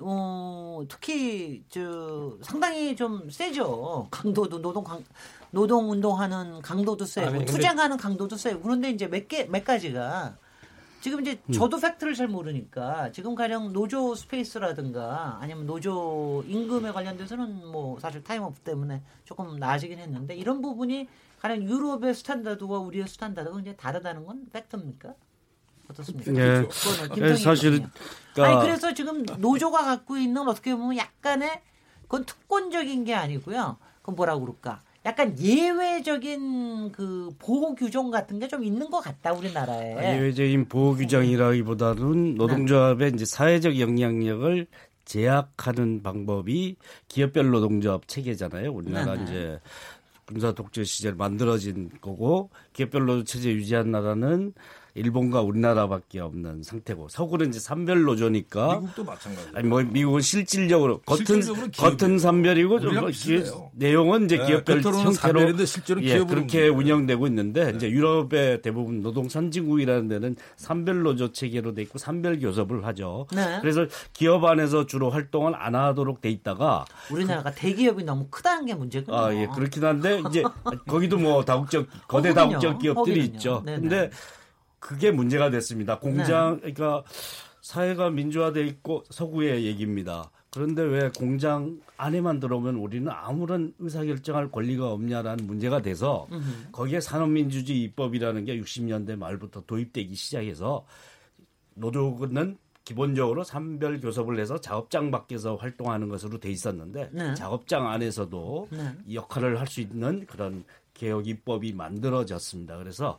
어, 0.00 0.82
특히 0.88 1.64
저 1.68 2.36
상당히 2.42 2.94
좀 2.96 3.28
세죠. 3.30 4.08
강도도 4.10 4.60
노동 4.60 4.84
강 4.84 5.02
노동 5.50 5.90
운동하는 5.90 6.60
강도도 6.62 7.04
세고 7.06 7.26
아니, 7.28 7.38
근데- 7.38 7.52
투쟁하는 7.52 7.96
강도도 7.96 8.36
세고 8.36 8.60
그런데 8.62 8.90
이제 8.90 9.06
몇 9.06 9.26
개 9.28 9.44
몇 9.50 9.64
가지가 9.64 10.36
지금 11.06 11.20
이제 11.20 11.38
음. 11.46 11.52
저도 11.52 11.78
팩트를 11.78 12.14
잘 12.14 12.26
모르니까 12.26 13.12
지금 13.12 13.36
가령 13.36 13.72
노조 13.72 14.16
스페이스라든가 14.16 15.38
아니면 15.40 15.64
노조 15.64 16.42
임금에 16.48 16.90
관련돼서는 16.90 17.70
뭐 17.70 18.00
사실 18.00 18.24
타임오프 18.24 18.58
때문에 18.62 19.02
조금 19.24 19.56
나아지긴 19.56 20.00
했는데 20.00 20.34
이런 20.34 20.60
부분이 20.60 21.06
가령 21.38 21.62
유럽의 21.62 22.12
스탠다드와 22.12 22.80
우리의 22.80 23.06
스탠다드가 23.06 23.54
굉장히 23.54 23.76
다르다는 23.76 24.26
건 24.26 24.46
팩트입니까? 24.52 25.14
어떻습니까? 25.90 26.34
예. 26.34 26.66
예, 27.18 27.24
의원이요. 27.68 27.90
그러니까 28.34 28.58
아니 28.58 28.66
그래서 28.66 28.92
지금 28.92 29.22
노조가 29.22 29.84
갖고 29.84 30.16
있는 30.16 30.48
어떻게 30.48 30.74
보면 30.74 30.96
약간의 30.96 31.62
그건 32.02 32.24
특권적인 32.24 33.04
게 33.04 33.14
아니고요. 33.14 33.76
그건 34.00 34.16
뭐라고 34.16 34.40
그럴까? 34.40 34.82
약간 35.06 35.38
예외적인 35.38 36.90
그 36.92 37.30
보호 37.38 37.74
규정 37.74 38.10
같은 38.10 38.38
게 38.40 38.48
좀 38.48 38.62
있는 38.64 38.90
것 38.90 39.00
같다 39.00 39.32
우리나라에. 39.32 40.18
예외적인 40.18 40.66
보호 40.68 40.94
규정이라기보다는 40.96 42.34
노동조합의 42.34 43.12
이제 43.14 43.24
사회적 43.24 43.78
영향력을 43.80 44.66
제약하는 45.04 46.02
방법이 46.02 46.76
기업별 47.08 47.50
노동조합 47.50 48.06
체계잖아요. 48.08 48.72
우리나라 48.72 49.14
네네. 49.14 49.22
이제 49.24 49.60
군사 50.26 50.52
독재 50.52 50.82
시절 50.84 51.14
만들어진 51.14 51.90
거고 52.00 52.50
기업별 52.72 53.06
노조 53.06 53.24
체제 53.24 53.50
유지한 53.52 53.92
나라는 53.92 54.52
일본과 54.96 55.42
우리나라밖에 55.42 56.20
없는 56.20 56.62
상태고 56.62 57.08
서구는 57.08 57.50
이제 57.50 57.58
산별 57.60 58.02
노조니까 58.02 58.80
미국도 58.80 59.04
마찬가지예요. 59.04 59.52
아니 59.54 59.68
뭐 59.68 59.82
미국은 59.82 60.20
실질적으로 60.20 61.00
겉은. 61.02 61.42
겉은 61.76 62.18
산별이고 62.18 62.80
좀 62.80 62.88
우리랑 62.88 63.04
뭐 63.04 63.10
비슷해요. 63.10 63.70
내용은 63.74 64.24
이제 64.24 64.38
네, 64.38 64.46
기업별 64.46 64.80
겉으로는 64.82 65.06
형태로 65.14 65.64
실제로 65.66 66.02
예, 66.02 66.14
기업으로 66.14 66.36
그렇게. 66.46 66.68
운영되고 66.68 67.26
있는데 67.26 67.72
이제 67.76 67.90
유럽의 67.90 68.62
대부분 68.62 69.02
노동 69.02 69.28
선진국이라는 69.28 70.08
데는 70.08 70.36
산별 70.56 71.02
노조 71.02 71.30
체계로 71.32 71.74
돼 71.74 71.82
있고 71.82 71.98
산별 71.98 72.38
교섭을 72.40 72.84
하죠. 72.86 73.26
네. 73.34 73.58
그래서 73.60 73.86
기업 74.12 74.44
안에서 74.44 74.86
주로 74.86 75.10
활동을 75.10 75.54
안 75.54 75.74
하도록 75.74 76.20
돼 76.20 76.30
있다가 76.30 76.84
우리나라가 77.10 77.52
대기업이 77.52 78.04
너무 78.04 78.26
크다는 78.30 78.66
게 78.66 78.74
문제군요. 78.74 79.16
아, 79.16 79.34
예, 79.34 79.46
그렇긴 79.54 79.84
한데, 79.84 80.22
이제, 80.28 80.42
거기도 80.88 81.18
뭐, 81.18 81.44
다국적, 81.44 81.86
거대 82.08 82.32
거기는요. 82.32 82.58
다국적 82.60 82.78
기업들이 82.80 82.94
거기는요. 83.20 83.34
있죠. 83.34 83.62
네네. 83.64 83.80
근데, 83.80 84.10
그게 84.78 85.10
문제가 85.10 85.50
됐습니다. 85.50 85.98
공장, 85.98 86.58
그러니까, 86.58 87.02
사회가 87.60 88.10
민주화돼 88.10 88.66
있고, 88.66 89.04
서구의 89.10 89.64
얘기입니다. 89.64 90.30
그런데 90.50 90.82
왜 90.82 91.10
공장 91.10 91.80
안에만 91.96 92.40
들어오면 92.40 92.76
우리는 92.76 93.10
아무런 93.12 93.74
의사결정할 93.78 94.50
권리가 94.50 94.90
없냐라는 94.90 95.46
문제가 95.46 95.82
돼서, 95.82 96.26
거기에 96.72 97.00
산업민주주의 97.00 97.82
입법이라는 97.82 98.44
게 98.44 98.60
60년대 98.60 99.16
말부터 99.16 99.62
도입되기 99.66 100.14
시작해서, 100.14 100.86
노조는 101.74 102.56
기본적으로 102.86 103.42
산별 103.42 104.00
교섭을 104.00 104.38
해서 104.38 104.60
작업장 104.60 105.10
밖에서 105.10 105.56
활동하는 105.56 106.08
것으로 106.08 106.38
돼 106.38 106.50
있었는데 106.50 107.10
네. 107.12 107.34
작업장 107.34 107.88
안에서도 107.88 108.68
네. 108.70 108.92
이 109.06 109.16
역할을 109.16 109.58
할 109.58 109.66
수 109.66 109.80
있는 109.80 110.24
그런 110.26 110.64
개혁 110.96 111.26
입법이 111.26 111.72
만들어졌습니다. 111.72 112.76
그래서 112.78 113.18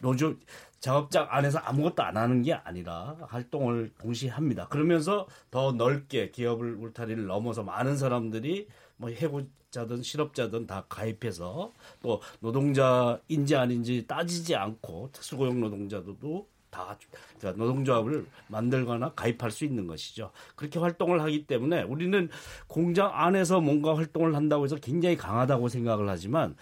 노조 0.00 0.34
작업장 0.80 1.26
안에서 1.28 1.58
아무것도 1.58 2.02
안 2.02 2.16
하는 2.16 2.42
게 2.42 2.52
아니라 2.52 3.16
활동을 3.28 3.90
동시에 3.98 4.30
합니다. 4.30 4.66
그러면서 4.68 5.26
더 5.50 5.72
넓게 5.72 6.30
기업을 6.30 6.74
울타리를 6.74 7.26
넘어서 7.26 7.62
많은 7.62 7.96
사람들이 7.96 8.68
뭐 8.96 9.10
해고자든 9.10 10.02
실업자든 10.02 10.66
다 10.66 10.84
가입해서 10.88 11.72
또 12.00 12.20
노동자인지 12.40 13.56
아닌지 13.56 14.06
따지지 14.06 14.54
않고 14.54 15.10
특수고용 15.12 15.60
노동자들도 15.60 16.46
다 16.70 16.96
그러니까 17.38 17.64
노동조합을 17.64 18.26
만들거나 18.48 19.12
가입할 19.14 19.50
수 19.50 19.64
있는 19.64 19.86
것이죠. 19.86 20.30
그렇게 20.54 20.78
활동을 20.78 21.22
하기 21.22 21.46
때문에 21.46 21.82
우리는 21.82 22.28
공장 22.66 23.10
안에서 23.12 23.60
뭔가 23.60 23.96
활동을 23.96 24.34
한다고 24.34 24.64
해서 24.64 24.76
굉장히 24.76 25.16
강하다고 25.16 25.68
생각을 25.68 26.08
하지만 26.08 26.54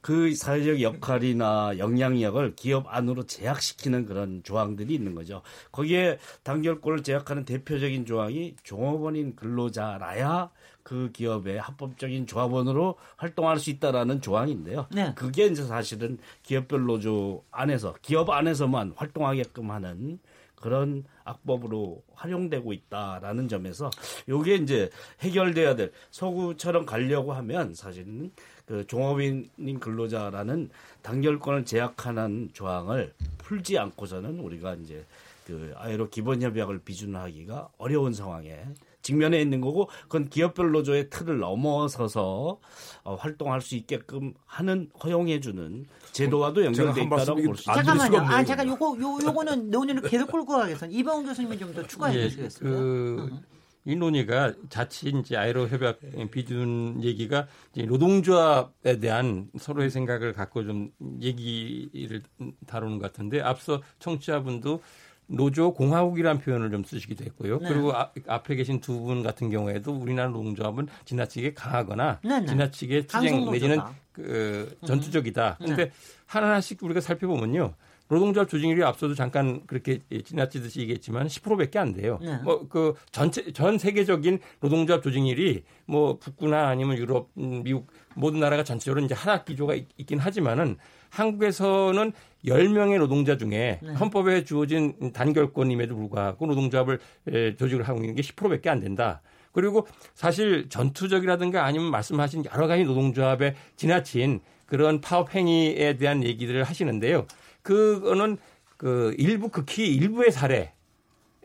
그 0.00 0.34
사회적 0.34 0.80
역할이나 0.80 1.78
영향력을 1.78 2.54
기업 2.56 2.86
안으로 2.88 3.24
제약시키는 3.24 4.06
그런 4.06 4.42
조항들이 4.42 4.94
있는 4.94 5.14
거죠. 5.14 5.42
거기에 5.72 6.18
단결권을 6.42 7.02
제약하는 7.02 7.44
대표적인 7.44 8.06
조항이 8.06 8.56
종업원인 8.62 9.36
근로자라야 9.36 10.50
그 10.82 11.12
기업의 11.12 11.60
합법적인 11.60 12.26
조합원으로 12.26 12.96
활동할 13.16 13.58
수 13.58 13.70
있다라는 13.70 14.20
조항인데요. 14.20 14.86
네. 14.90 15.12
그게 15.14 15.46
이제 15.46 15.62
사실은 15.62 16.18
기업별 16.42 16.84
노조 16.84 17.44
안에서 17.50 17.94
기업 18.02 18.30
안에서만 18.30 18.94
활동하게끔 18.96 19.70
하는 19.70 20.18
그런 20.60 21.04
악법으로 21.24 22.02
활용되고 22.14 22.72
있다라는 22.72 23.48
점에서 23.48 23.90
요게 24.28 24.56
이제 24.56 24.90
해결돼야 25.20 25.74
될 25.74 25.92
서구처럼 26.10 26.86
가려고 26.86 27.32
하면 27.32 27.74
사실은 27.74 28.30
그 28.70 28.86
종업인인 28.86 29.80
근로자라는 29.80 30.70
단결권을 31.02 31.64
제약하는 31.64 32.50
조항을 32.52 33.12
풀지 33.38 33.76
않고서는 33.76 34.38
우리가 34.38 34.74
이제 34.74 35.04
그 35.44 35.72
아예로 35.76 36.08
기본 36.08 36.40
협약을 36.40 36.78
비준하기가 36.84 37.70
어려운 37.78 38.14
상황에 38.14 38.62
직면해 39.02 39.40
있는 39.40 39.60
거고 39.60 39.88
그건 40.02 40.28
기업별 40.28 40.70
노조의 40.70 41.10
틀을 41.10 41.40
넘어서서 41.40 42.58
어, 43.02 43.14
활동할 43.16 43.60
수 43.60 43.74
있게끔 43.74 44.34
하는 44.46 44.88
허용해 45.02 45.40
주는 45.40 45.84
제도와도 46.12 46.64
연결돼 46.66 47.02
있다고 47.02 47.42
볼수안 47.42 47.48
있습니다. 47.48 47.74
잠깐만요. 47.74 48.18
아 48.32 48.44
잠깐 48.44 48.68
요거 48.68 48.98
요 49.00 49.18
요거는 49.26 49.70
논의를 49.72 50.02
계속 50.02 50.30
끌고 50.30 50.46
가겠습니다. 50.46 50.96
이병훈 50.96 51.26
교수님이 51.26 51.58
좀 51.58 51.74
더 51.74 51.84
추가해 51.88 52.16
예, 52.18 52.28
주시겠습니까? 52.28 52.78
그, 52.78 53.30
이 53.84 53.96
논의가 53.96 54.52
자칫 54.68 55.14
이제 55.14 55.36
아이로 55.36 55.68
협약 55.68 56.00
비준 56.30 57.02
얘기가 57.02 57.46
이제 57.72 57.84
노동조합에 57.86 59.00
대한 59.00 59.48
서로의 59.58 59.90
생각을 59.90 60.32
갖고 60.34 60.64
좀 60.64 60.90
얘기를 61.20 62.22
다루는 62.66 62.98
것 62.98 63.10
같은데 63.10 63.40
앞서 63.40 63.82
청취자분도 63.98 64.82
노조 65.32 65.72
공화국이라는 65.72 66.40
표현을 66.40 66.70
좀 66.72 66.82
쓰시기도 66.82 67.24
했고요. 67.24 67.58
네. 67.60 67.68
그리고 67.68 67.92
아, 67.96 68.10
앞에 68.26 68.56
계신 68.56 68.80
두 68.80 69.00
분 69.00 69.22
같은 69.22 69.48
경우에도 69.48 69.92
우리나라 69.92 70.28
노동조합은 70.30 70.88
지나치게 71.04 71.54
강하거나 71.54 72.18
네, 72.24 72.40
네. 72.40 72.46
지나치게 72.46 73.06
투쟁. 73.06 73.48
내지는 73.50 73.78
그 74.12 74.76
전투적이다. 74.84 75.58
네. 75.60 75.66
근데 75.66 75.92
하나하나씩 76.26 76.82
우리가 76.82 77.00
살펴보면요. 77.00 77.74
노동조합 78.10 78.48
조직률이 78.48 78.82
앞서도 78.82 79.14
잠깐 79.14 79.62
그렇게 79.66 80.00
지나치듯이 80.24 80.80
얘기했지만 80.80 81.28
10%밖에 81.28 81.78
안 81.78 81.92
돼요. 81.92 82.18
네. 82.20 82.36
뭐그 82.38 82.94
전체 83.12 83.52
전 83.52 83.78
세계적인 83.78 84.40
노동조합 84.60 85.02
조직률이 85.02 85.62
뭐 85.86 86.18
북구나 86.18 86.68
아니면 86.68 86.98
유럽, 86.98 87.28
음, 87.38 87.62
미국 87.62 87.86
모든 88.16 88.40
나라가 88.40 88.64
전체적으로 88.64 89.04
이제 89.04 89.14
하나 89.14 89.44
기조가 89.44 89.74
있, 89.74 89.86
긴 90.06 90.18
하지만은 90.18 90.76
한국에서는 91.10 92.12
10명의 92.44 92.98
노동자 92.98 93.36
중에 93.36 93.78
네. 93.80 93.92
헌법에 93.94 94.42
주어진 94.42 95.12
단결권임에도 95.12 95.94
불구하고 95.94 96.46
노동조합을 96.46 96.98
에, 97.28 97.54
조직을 97.54 97.86
하고 97.88 98.00
있는 98.00 98.16
게 98.16 98.22
10%밖에 98.22 98.70
안 98.70 98.80
된다. 98.80 99.22
그리고 99.52 99.86
사실 100.14 100.68
전투적이라든가 100.68 101.64
아니면 101.64 101.90
말씀하신 101.92 102.44
여러 102.52 102.66
가지 102.66 102.84
노동조합에 102.84 103.54
지나친 103.76 104.40
그런 104.66 105.00
파업 105.00 105.34
행위에 105.34 105.96
대한 105.96 106.22
얘기들을 106.22 106.62
하시는데요. 106.62 107.26
그거는 107.62 108.38
그 108.76 109.14
일부 109.18 109.48
극히 109.48 109.94
일부의 109.94 110.30
사례. 110.32 110.72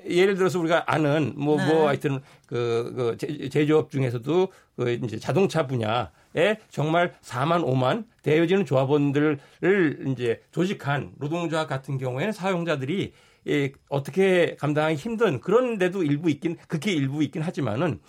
예를 0.08 0.36
들어서 0.36 0.60
우리가 0.60 0.84
아는 0.86 1.34
뭐, 1.36 1.58
네. 1.58 1.68
뭐 1.68 1.88
하여튼 1.88 2.22
그, 2.46 2.94
그 2.96 3.18
제- 3.18 3.50
제조업 3.50 3.90
중에서도 3.90 4.50
그 4.76 4.92
이제 5.04 5.18
자동차 5.18 5.66
분야에 5.66 6.60
정말 6.70 7.14
4만 7.24 7.66
5만 7.66 8.06
대여지는 8.22 8.66
조합원들을 8.66 9.40
이제 10.08 10.42
조직한 10.52 11.12
노동조합 11.18 11.68
같은 11.68 11.98
경우에는 11.98 12.34
사용자들이 12.34 13.14
예, 13.48 13.72
어떻게 13.90 14.56
감당하기 14.56 14.96
힘든 14.96 15.40
그런 15.40 15.78
데도 15.78 16.04
일부 16.04 16.30
있긴 16.30 16.58
극히 16.68 16.94
일부 16.94 17.24
있긴 17.24 17.42
하지만은 17.42 18.00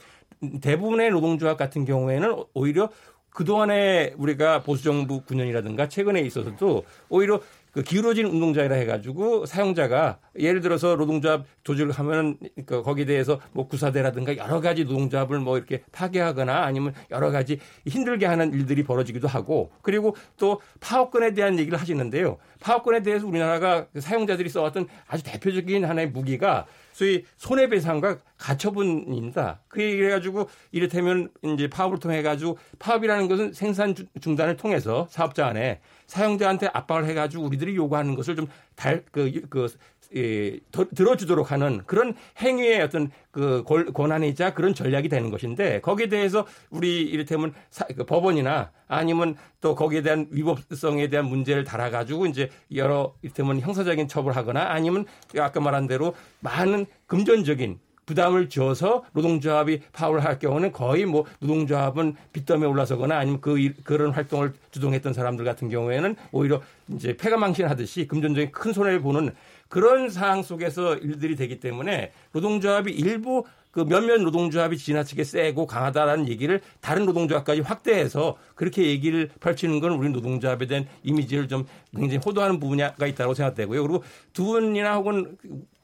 대부분의 0.61 1.11
노동조합 1.11 1.57
같은 1.57 1.85
경우에는 1.85 2.45
오히려 2.55 2.91
그동안에 3.31 4.15
우리가 4.17 4.63
보수정부 4.63 5.23
9년이라든가 5.25 5.91
최근에 5.91 6.21
있어서도 6.23 6.85
오히려 7.11 7.41
그 7.77 7.83
기울어진 7.83 8.25
운동자이라 8.25 8.75
해가지고 8.75 9.45
사용자가 9.45 10.19
예를 10.39 10.63
들어서 10.63 10.97
노동조합 10.97 11.45
조직을 11.63 11.93
하면 11.93 12.39
그 12.65 12.83
거기에 12.83 13.05
대해서 13.05 13.39
뭐 13.53 13.69
구사대라든가 13.69 14.35
여러 14.39 14.63
가지 14.63 14.85
노동조합을 14.85 15.41
뭐 15.41 15.59
이렇게 15.59 15.83
파괴하거나 15.93 16.65
아니면 16.65 16.95
여러 17.11 17.31
가지 17.31 17.59
힘들게 17.87 18.25
하는 18.25 18.55
일들이 18.55 18.83
벌어지기도 18.83 19.29
하고 19.29 19.71
그리고 19.83 20.17
또 20.39 20.63
파업권에 20.81 21.35
대한 21.35 21.59
얘기를 21.59 21.79
하시는데요. 21.79 22.39
파업권에 22.61 23.03
대해서 23.03 23.27
우리나라가 23.27 23.89
그 23.93 24.01
사용자들이 24.01 24.49
써왔던 24.49 24.89
아주 25.07 25.23
대표적인 25.25 25.85
하나의 25.85 26.09
무기가 26.09 26.65
소위 26.93 27.25
손해배상과 27.37 28.21
가처분입니다. 28.39 29.61
그래가지고 29.69 30.49
이를테면 30.73 31.29
이제 31.43 31.69
파업을 31.69 31.99
통해 31.99 32.23
가지고 32.23 32.57
파업이라는 32.79 33.29
것은 33.29 33.53
생산 33.53 33.95
주- 33.95 34.07
중단을 34.19 34.57
통해서 34.57 35.07
사업자 35.11 35.47
안에 35.47 35.81
사용자한테 36.07 36.69
압박을 36.73 37.07
해가지고 37.07 37.45
우리들이 37.45 37.77
요구하는 37.77 38.15
것을 38.15 38.37
좀 38.37 38.49
달, 38.75 39.05
그, 39.11 39.41
그, 39.49 39.69
예, 40.15 40.59
더, 40.71 40.87
들어주도록 40.89 41.51
하는 41.51 41.83
그런 41.87 42.15
행위의 42.41 42.81
어떤 42.81 43.11
그 43.31 43.65
권한이자 43.65 44.55
그런 44.55 44.73
전략이 44.73 45.09
되는 45.09 45.31
것인데 45.31 45.81
거기에 45.81 46.09
대해서 46.09 46.47
우리 46.71 47.03
이를테면 47.03 47.53
사, 47.71 47.85
그 47.87 48.05
법원이나 48.05 48.71
아니면 48.87 49.37
또 49.61 49.75
거기에 49.75 50.03
대한 50.03 50.29
위법성에 50.31 51.09
대한 51.09 51.27
문제를 51.27 51.65
달아가지고 51.65 52.27
이제 52.27 52.51
여러 52.75 53.15
이를테면 53.23 53.61
형사적인 53.61 54.07
처벌하거나 54.07 54.61
아니면 54.71 55.07
아까 55.39 55.61
말한 55.61 55.87
대로 55.87 56.15
많은 56.41 56.87
금전적인 57.07 57.81
부담을 58.07 58.49
줘서 58.49 59.05
노동조합이 59.13 59.81
파업을 59.93 60.25
할 60.25 60.39
경우는 60.39 60.73
거의 60.73 61.05
뭐 61.05 61.27
노동조합은 61.41 62.15
빚더미에 62.33 62.67
올라서거나 62.67 63.19
아니면 63.19 63.41
그 63.41 63.73
그런 63.85 64.13
활동을 64.13 64.55
주동했던 64.71 65.13
사람들 65.13 65.45
같은 65.45 65.69
경우에는 65.69 66.17
오히려 66.33 66.63
이제 66.89 67.17
폐가망신하듯이 67.17 68.07
금전적인 68.07 68.53
큰 68.53 68.73
손해를 68.73 69.01
보는 69.01 69.35
그런 69.69 70.09
상황 70.09 70.43
속에서 70.43 70.97
일들이 70.97 71.35
되기 71.35 71.59
때문에 71.59 72.13
노동조합이 72.33 72.93
일부 72.93 73.45
그 73.73 73.81
몇몇 73.81 74.23
노동조합이 74.23 74.79
지나치게 74.79 75.25
세고 75.25 75.67
강하다라는 75.67 76.29
얘기를 76.29 76.63
다른 76.81 77.05
노동조합까지 77.05 77.61
확대해서 77.61 78.39
그렇게 78.55 78.87
얘기를 78.87 79.29
펼치는 79.41 79.81
건 79.81 79.93
우리 79.93 80.09
노동조합에 80.09 80.67
대한 80.67 80.87
이미지를 81.03 81.47
좀 81.47 81.67
굉장히 81.95 82.21
호도하는 82.25 82.59
부분이 82.59 82.83
있다고 82.83 83.35
생각되고요. 83.35 83.83
그리고 83.83 84.03
두 84.33 84.45
분이나 84.45 84.95
혹은 84.95 85.37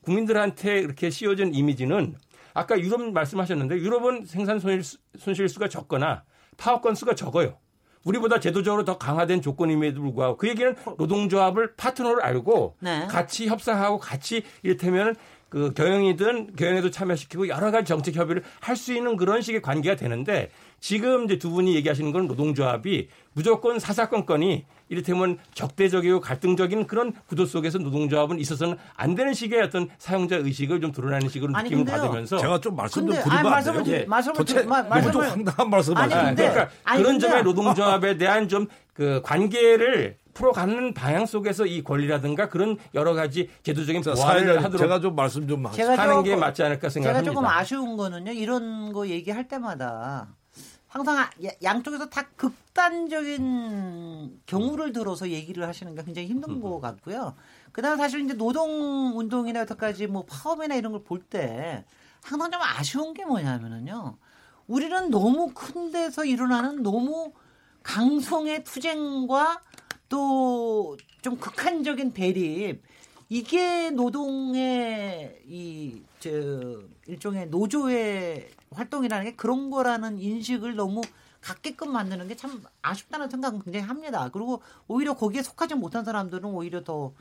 국민들한테 0.02 0.78
이렇게 0.78 1.10
씌워진 1.10 1.54
이미지는 1.54 2.14
아까 2.54 2.78
유럽 2.78 3.00
말씀하셨는데 3.12 3.76
유럽은 3.76 4.26
생산 4.26 4.58
손실 4.60 5.48
수가 5.48 5.68
적거나 5.68 6.24
파업 6.56 6.82
건수가 6.82 7.14
적어요. 7.14 7.58
우리보다 8.04 8.40
제도적으로 8.40 8.84
더 8.84 8.98
강화된 8.98 9.40
조건임에도 9.42 10.00
불구하고 10.00 10.36
그 10.36 10.48
얘기는 10.48 10.74
노동조합을 10.98 11.76
파트너를 11.76 12.22
알고 12.22 12.76
네. 12.80 13.06
같이 13.08 13.46
협상하고 13.46 13.98
같이 13.98 14.42
이를테면 14.62 15.14
그 15.48 15.72
경영이든 15.74 16.56
경영에도 16.56 16.90
참여시키고 16.90 17.48
여러 17.48 17.70
가지 17.70 17.86
정책 17.86 18.16
협의를 18.16 18.42
할 18.60 18.74
수 18.74 18.92
있는 18.94 19.16
그런 19.16 19.42
식의 19.42 19.60
관계가 19.62 19.96
되는데 19.96 20.50
지금 20.80 21.24
이제 21.24 21.38
두 21.38 21.50
분이 21.50 21.74
얘기하시는 21.76 22.10
건 22.10 22.26
노동조합이 22.26 23.08
무조건 23.34 23.78
사사건건이 23.78 24.64
이를테면 24.92 25.38
적대적이고 25.54 26.20
갈등적인 26.20 26.86
그런 26.86 27.12
구도 27.26 27.46
속에서 27.46 27.78
노동조합은 27.78 28.38
있어서는 28.38 28.76
안 28.94 29.14
되는 29.14 29.32
식의 29.32 29.62
어떤 29.62 29.88
사용자 29.98 30.36
의식을 30.36 30.80
좀 30.80 30.92
드러나는 30.92 31.28
식으로 31.28 31.56
아니, 31.56 31.70
느낌을 31.70 31.84
근데요. 31.86 32.02
받으면서 32.02 32.36
제가 32.36 32.60
좀 32.60 32.76
말씀 32.76 33.06
좀 33.06 33.16
드리면 33.16 33.52
안 33.52 33.62
돼요? 33.64 33.82
예. 33.86 34.04
말씀을 34.04 34.36
도대체 34.36 34.62
마, 34.62 34.82
말씀을 34.82 35.12
좀 35.12 35.22
황당한 35.22 35.70
말씀 35.70 35.96
아니, 35.96 36.12
근데, 36.12 36.50
그러니까 36.50 36.68
아니, 36.84 37.02
그런 37.02 37.14
근데, 37.18 37.26
점의 37.28 37.42
노동조합에 37.42 38.16
대한 38.18 38.48
좀 38.48 38.66
그 38.94 39.22
관계를 39.24 40.18
풀어가는 40.34 40.94
방향 40.94 41.26
속에서 41.26 41.66
이 41.66 41.82
권리라든가 41.82 42.48
그런 42.48 42.78
여러 42.94 43.14
가지 43.14 43.50
제도적인 43.62 44.02
보완을 44.02 44.58
하도록 44.64 44.78
제가 44.78 45.00
좀 45.00 45.14
말씀 45.14 45.46
좀 45.46 45.64
하는 45.66 46.22
게 46.22 46.36
맞지 46.36 46.62
않을까 46.62 46.88
생각합니다. 46.88 47.22
제가 47.22 47.34
조금 47.34 47.46
아쉬운 47.46 47.96
거는요. 47.96 48.32
이런 48.32 48.92
거 48.92 49.06
얘기할 49.08 49.48
때마다 49.48 50.28
항상 50.92 51.26
양쪽에서 51.62 52.10
다 52.10 52.28
극단적인 52.36 54.42
경우를 54.44 54.92
들어서 54.92 55.30
얘기를 55.30 55.66
하시는 55.66 55.94
게 55.94 56.04
굉장히 56.04 56.28
힘든 56.28 56.60
것 56.60 56.80
같고요. 56.84 57.34
그다음 57.72 57.96
사실 57.96 58.20
이제 58.20 58.34
노동 58.34 59.16
운동이나 59.18 59.60
여태까지 59.60 60.06
뭐 60.06 60.24
파업이나 60.26 60.74
이런 60.74 60.92
걸 60.92 61.02
볼 61.04 61.22
때 61.22 61.84
항상 62.22 62.50
좀 62.50 62.60
아쉬운 62.62 63.14
게 63.14 63.24
뭐냐면은요. 63.24 64.18
우리는 64.68 65.10
너무 65.10 65.50
큰 65.54 65.90
데서 65.90 66.26
일어나는 66.26 66.82
너무 66.82 67.32
강성의 67.82 68.64
투쟁과 68.64 69.62
또 70.10 70.96
좀 71.22 71.36
극한적인 71.38 72.12
대립 72.12 72.82
이게 73.30 73.90
노동의 73.90 75.40
이 75.46 76.02
저 76.20 76.82
일종의 77.06 77.48
노조의 77.48 78.50
활동이라는 78.72 79.24
게 79.24 79.36
그런 79.36 79.70
거라는 79.70 80.18
인식을 80.18 80.76
너무 80.76 81.00
갖게끔 81.40 81.92
만드는 81.92 82.28
게 82.28 82.36
참 82.36 82.62
아쉽다는 82.82 83.28
생각은 83.30 83.60
굉장히 83.62 83.86
합니다. 83.86 84.28
그리고 84.32 84.62
오히려 84.88 85.14
거기에 85.14 85.42
속하지 85.42 85.74
못한 85.76 86.04
사람들은 86.04 86.44
오히려 86.50 86.82
더 86.84 87.14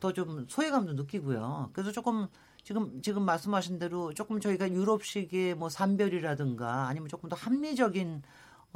더 0.00 0.12
좀 0.12 0.46
소외감도 0.48 0.92
느끼고요. 0.94 1.70
그래서 1.72 1.90
조금 1.92 2.28
지금 2.64 3.00
지금 3.02 3.24
말씀하신 3.24 3.78
대로 3.78 4.12
조금 4.12 4.40
저희가 4.40 4.70
유럽식의 4.70 5.54
뭐 5.54 5.68
산별이라든가 5.70 6.88
아니면 6.88 7.08
조금 7.08 7.28
더 7.30 7.36
합리적인 7.36 8.22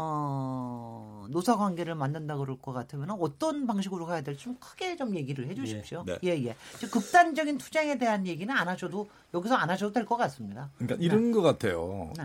어, 0.01 1.27
노사 1.31 1.57
관계를 1.57 1.95
만든다 1.95 2.37
그럴 2.37 2.59
것 2.61 2.73
같으면 2.73 3.11
어떤 3.21 3.67
방식으로 3.67 4.07
가야 4.07 4.23
될지 4.23 4.45
좀 4.45 4.57
크게 4.59 4.97
좀 4.97 5.15
얘기를 5.15 5.47
해 5.47 5.55
주십시오. 5.55 6.05
예, 6.09 6.19
네. 6.19 6.19
예, 6.25 6.45
예. 6.47 6.57
극단적인 6.91 7.59
투쟁에 7.59 7.99
대한 7.99 8.27
얘기는 8.27 8.53
안 8.55 8.69
하셔도 8.69 9.09
여기서 9.35 9.55
안 9.55 9.71
하셔도 9.71 9.93
될 9.93 10.05
것 10.11 10.17
같습니다. 10.17 10.71
그러니까 10.79 10.97
이런 11.01 11.27
네. 11.27 11.33
것 11.33 11.43
같아요. 11.43 12.13
네. 12.17 12.25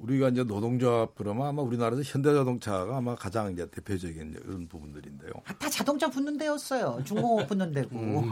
우리가 0.00 0.30
이제 0.30 0.42
노동조합 0.42 1.14
그러면 1.14 1.46
아마 1.46 1.62
우리나라에서 1.62 2.02
현대자동차가 2.02 2.96
아마 2.96 3.14
가장 3.14 3.52
이제 3.52 3.70
대표적인 3.70 4.36
이런 4.44 4.66
부분들인데요. 4.66 5.30
아, 5.46 5.52
다 5.54 5.70
자동차 5.70 6.10
붙는 6.10 6.36
데였어요. 6.38 7.00
중공업 7.04 7.46
붙는 7.46 7.72
데고. 7.72 7.96
음. 8.00 8.28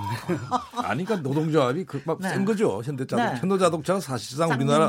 아니, 0.83 1.05
그러니까 1.05 1.17
노동조합이 1.29 1.85
그막센 1.85 2.41
네. 2.41 2.45
거죠. 2.45 2.83
현대자동, 2.83 3.25
네. 3.25 3.37
현대자동차가 3.41 4.01
사실상 4.01 4.51
우리나라 4.51 4.89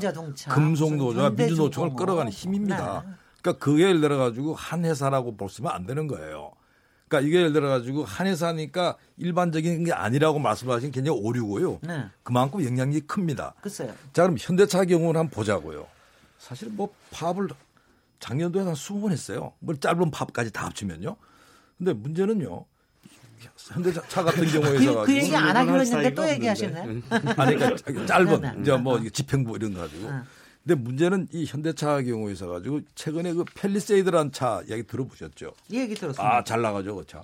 금속노조와 0.49 1.29
민주노총을 1.31 1.95
끌어가는 1.95 2.31
힘입니다. 2.31 3.05
네. 3.41 3.51
그러니까 3.51 3.63
그게 3.63 3.84
예를 3.84 4.01
들어 4.01 4.17
가지고 4.17 4.54
한 4.56 4.86
회사라고 4.86 5.36
보시면 5.36 5.71
안 5.71 5.86
되는 5.86 6.08
거예요. 6.08 6.51
그러니까 7.08 7.27
이게 7.27 7.38
예를 7.39 7.54
들어 7.54 7.69
가지고 7.69 8.06
한 8.06 8.27
회사니까 8.27 8.95
일반적인 9.17 9.84
게 9.84 9.91
아니라고 9.91 10.39
말씀하신 10.39 10.91
굉장히 10.91 11.19
오류고요. 11.19 11.80
네. 11.82 12.06
그만큼 12.23 12.63
영향력이 12.63 13.01
큽니다. 13.01 13.56
글쎄요. 13.62 13.93
자, 14.13 14.23
그럼 14.23 14.38
현대차 14.39 14.86
경우를 14.86 15.19
한번 15.19 15.30
보자고요. 15.32 15.88
사실 16.38 16.69
뭐 16.69 16.93
파업을 17.12 17.49
작년도에 18.19 18.63
한 18.63 18.73
20번 18.73 19.12
했어요. 19.12 19.54
뭐 19.60 19.75
짧은 19.75 20.12
파업까지 20.12 20.51
다 20.51 20.67
합치면요. 20.67 21.15
근데 21.77 21.93
문제는요. 21.93 22.65
현대차 23.58 24.23
같은 24.23 24.45
경우에서 24.45 25.01
그, 25.01 25.06
그 25.08 25.15
얘기 25.15 25.36
안 25.36 25.58
하기로 25.58 25.82
했는데 25.82 26.13
또 26.13 26.30
얘기하시네. 26.30 26.80
아니 27.38 27.56
그러니까 27.56 27.75
짧은 28.06 28.41
네, 28.41 28.51
네. 28.51 28.62
이제 28.62 28.77
뭐 28.77 29.01
집행부 29.10 29.56
이런 29.56 29.73
거 29.73 29.82
가지고. 29.82 30.12
네. 30.12 30.17
근데 30.63 30.76
문제는 30.76 31.28
이 31.32 31.45
현대차 31.45 32.02
경우에 32.04 32.34
있어 32.34 32.47
가지고 32.47 32.82
최근에 32.95 33.34
그 33.34 33.43
펠리세이드란 33.56 34.32
차 34.32 34.62
이야기 34.67 34.84
들어보셨죠? 34.84 35.54
얘기 35.71 35.95
들었습니다. 35.95 36.38
아, 36.38 36.43
잘 36.43 36.62
나가죠, 36.62 36.95
그 36.95 37.06
차. 37.08 37.21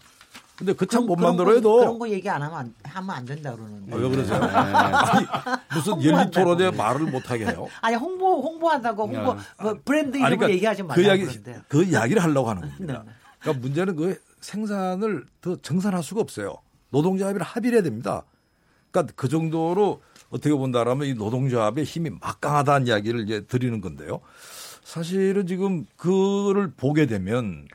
근데 0.57 0.73
그 0.73 0.87
차 0.87 0.99
못 0.99 1.15
만들어도 1.17 1.77
그런 1.77 1.99
거 1.99 2.09
얘기 2.09 2.27
안 2.27 2.41
하면 2.41 2.57
안, 2.57 2.73
하면 2.83 3.09
안 3.15 3.25
된다 3.25 3.55
그러는데. 3.55 3.93
아, 3.93 3.95
왜 3.99 4.09
그러세요? 4.09 4.39
네. 4.39 4.47
아니, 4.47 5.27
무슨 5.75 6.03
열리 6.03 6.31
토론에 6.31 6.71
말을 6.71 7.05
못 7.11 7.29
하게 7.29 7.45
해요? 7.45 7.67
아니 7.81 7.95
홍보 7.95 8.41
홍보한다고 8.41 9.03
홍보 9.07 9.35
뭐 9.61 9.79
브랜드 9.85 10.17
이름 10.17 10.29
그러니까 10.31 10.49
얘기하지 10.49 10.81
말라고 10.81 10.95
그 10.99 11.07
이야기 11.07 11.25
그 11.67 11.83
이야기를 11.83 12.23
하려고 12.23 12.49
하는 12.49 12.63
겁니다. 12.63 13.03
네. 13.05 13.11
그러니까 13.39 13.61
문제는 13.61 13.95
그 13.97 14.19
생산을 14.41 15.25
더 15.41 15.55
정산할 15.57 16.01
수가 16.01 16.21
없어요. 16.21 16.55
노동조합이랑 16.89 17.47
합의를 17.47 17.75
해야 17.77 17.83
됩니다. 17.83 18.23
그러니까 18.89 19.13
그 19.15 19.29
정도로 19.29 20.01
어떻게 20.29 20.53
본다라면 20.53 21.07
이 21.07 21.13
노동조합의 21.13 21.83
힘이 21.83 22.11
막강하다는 22.21 22.87
이야기를 22.87 23.21
이제 23.21 23.45
드리는 23.45 23.79
건데요. 23.81 24.21
사실은 24.83 25.47
지금 25.47 25.85
그를 25.95 26.71
보게 26.71 27.05
되면 27.05 27.67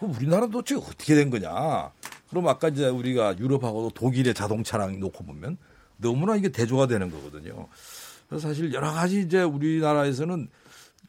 우리나라도 0.00 0.62
도대체 0.62 0.74
어떻게 0.76 1.14
된 1.14 1.30
거냐. 1.30 1.92
그럼 2.28 2.48
아까 2.48 2.68
이제 2.68 2.88
우리가 2.88 3.38
유럽하고도 3.38 3.90
독일의 3.90 4.34
자동차랑 4.34 4.98
놓고 4.98 5.24
보면 5.24 5.58
너무나 5.96 6.36
이게 6.36 6.48
대조가 6.48 6.86
되는 6.86 7.10
거거든요. 7.10 7.68
그래서 8.28 8.48
사실 8.48 8.72
여러 8.72 8.92
가지 8.92 9.20
이제 9.20 9.42
우리나라에서는 9.42 10.48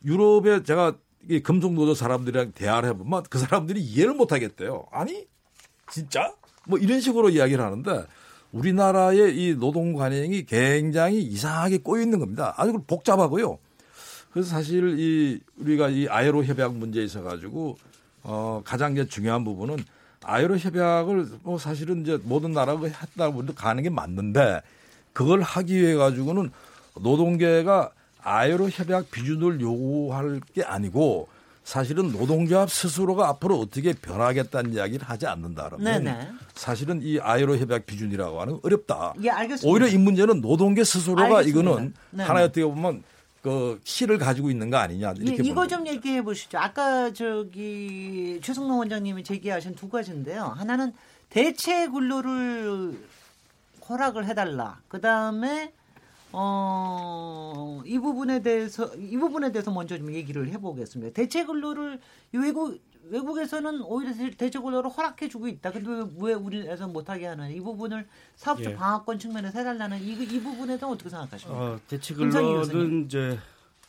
유럽에 0.05 0.63
제가 0.63 0.95
이 1.29 1.39
금속노조 1.41 1.95
사람들이랑 1.95 2.53
대화를 2.53 2.89
해보면 2.89 3.23
그 3.29 3.39
사람들이 3.39 3.81
이해를 3.81 4.13
못 4.13 4.31
하겠대요. 4.31 4.85
아니, 4.91 5.25
진짜? 5.91 6.33
뭐 6.65 6.77
이런 6.77 7.01
식으로 7.01 7.29
이야기를 7.29 7.63
하는데 7.63 8.05
우리나라의 8.51 9.35
이 9.37 9.55
노동 9.55 9.93
관행이 9.93 10.45
굉장히 10.45 11.21
이상하게 11.21 11.79
꼬여 11.79 12.01
있는 12.01 12.19
겁니다. 12.19 12.53
아주 12.57 12.79
복잡하고요. 12.85 13.59
그래서 14.31 14.49
사실 14.49 14.99
이 14.99 15.39
우리가 15.57 15.89
이 15.89 16.07
아이로 16.07 16.43
협약 16.43 16.75
문제에 16.75 17.03
있어 17.03 17.23
가지고 17.23 17.77
어 18.23 18.61
가장 18.63 18.93
이제 18.93 19.05
중요한 19.05 19.43
부분은 19.43 19.77
아이로 20.23 20.57
협약을 20.57 21.27
뭐 21.43 21.57
사실은 21.57 22.01
이제 22.01 22.19
모든 22.23 22.51
나라가 22.51 22.87
했다고 22.87 23.43
해도 23.43 23.53
가는 23.53 23.81
게 23.81 23.89
맞는데 23.89 24.61
그걸 25.13 25.41
하기 25.41 25.81
위해 25.81 25.95
가지고는 25.95 26.51
노동계가 27.01 27.91
아이로 28.21 28.69
협약 28.69 29.09
비준을 29.09 29.61
요구할 29.61 30.41
게 30.53 30.63
아니고 30.63 31.29
사실은 31.67 32.13
노동조합 32.13 32.71
스스로가 32.71 33.27
앞으로 33.27 33.59
어떻게 33.59 33.91
변하겠다는 33.91 34.73
이야기를 34.73 35.05
하지 35.05 35.27
않는다라면 35.27 35.83
네네. 35.83 36.31
사실은 36.53 37.01
이 37.03 37.19
아이로 37.19 37.57
협약 37.57 37.85
기준이라고 37.85 38.39
하는 38.39 38.57
어렵다. 38.63 39.13
예, 39.21 39.29
알겠습니다. 39.29 39.69
오히려 39.69 39.85
이 39.89 39.97
문제는 39.97 40.39
노동계 40.39 40.85
스스로가 40.85 41.39
알겠습니다. 41.39 41.59
이거는 41.59 41.93
네네. 42.11 42.23
하나의 42.23 42.45
어떻게 42.45 42.63
보면 42.63 43.03
그그 43.41 43.81
실을 43.83 44.17
가지고 44.17 44.49
있는 44.49 44.69
거 44.69 44.77
아니냐 44.77 45.13
예, 45.19 45.23
이렇게 45.23 45.43
이거 45.43 45.55
보는 45.55 45.67
좀 45.67 45.87
얘기해 45.87 46.21
보시죠. 46.21 46.57
아까 46.57 47.11
저기 47.11 48.39
최승로 48.41 48.77
원장님이 48.77 49.25
제기하신 49.25 49.75
두 49.75 49.89
가지인데요. 49.89 50.45
하나는 50.45 50.93
대체 51.29 51.89
근로를 51.89 52.97
허락을 53.89 54.25
해달라. 54.25 54.79
그 54.87 55.01
다음에 55.01 55.73
어, 56.31 57.81
이 57.85 57.97
부분에 57.99 58.41
대해서 58.41 58.93
이 58.95 59.17
부분에 59.17 59.51
대해서 59.51 59.71
먼저 59.71 59.97
좀 59.97 60.13
얘기를 60.13 60.47
해보겠습니다. 60.49 61.13
대체 61.13 61.45
근로를 61.45 61.99
외국 62.33 62.79
외국에서는 63.09 63.81
오히려 63.83 64.13
대체 64.37 64.59
근로를 64.59 64.89
허락해 64.89 65.29
주고 65.29 65.47
있다. 65.47 65.71
근데 65.71 65.89
왜, 65.89 66.05
왜 66.19 66.33
우리에서 66.33 66.87
못하게 66.89 67.27
하는 67.27 67.49
이 67.51 67.61
부분을 67.61 68.05
사업주 68.35 68.71
예. 68.71 68.75
방어권 68.75 69.17
측면에서 69.19 69.59
해달라는 69.59 70.01
이, 70.01 70.11
이 70.11 70.39
부분에 70.41 70.67
대해서 70.67 70.89
어떻게 70.89 71.09
생각하십니까? 71.09 71.59
어, 71.61 71.79
대체. 71.87 72.13
근로는 72.13 73.05
이제 73.05 73.39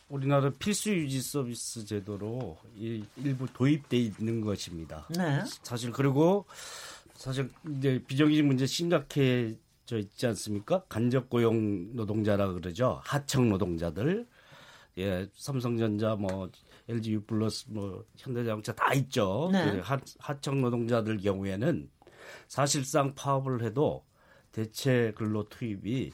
우리나라 0.07 0.49
필수 0.57 0.89
유지 0.91 1.21
서비스 1.21 1.83
제도로 1.85 2.57
이- 2.77 3.03
일부 3.17 3.45
도입돼 3.51 3.97
있는 3.97 4.39
것입니다. 4.41 5.05
네. 5.09 5.41
사실 5.63 5.91
그리고 5.91 6.45
사실 7.13 7.51
이제 7.77 8.01
비정규직 8.07 8.45
문제 8.45 8.65
심각해 8.65 9.53
져 9.89 9.97
있지 9.97 10.27
않습니까? 10.27 10.83
간접 10.87 11.31
고용 11.31 11.95
노동자라 11.95 12.53
그러죠. 12.53 13.01
하청 13.03 13.49
노동자들. 13.49 14.27
예, 14.99 15.27
삼성전자 15.33 16.15
뭐 16.15 16.51
LG 16.87 17.13
U 17.13 17.21
플러스 17.23 17.65
뭐 17.69 18.05
현대자동차 18.15 18.75
다 18.75 18.93
있죠. 18.93 19.49
네. 19.51 19.71
그 19.71 19.79
하, 19.79 19.99
하청 20.19 20.61
노동자들 20.61 21.17
경우에는 21.17 21.89
사실상 22.47 23.15
파업을 23.15 23.63
해도 23.63 24.05
대체 24.51 25.11
근로 25.15 25.49
투입이 25.49 26.11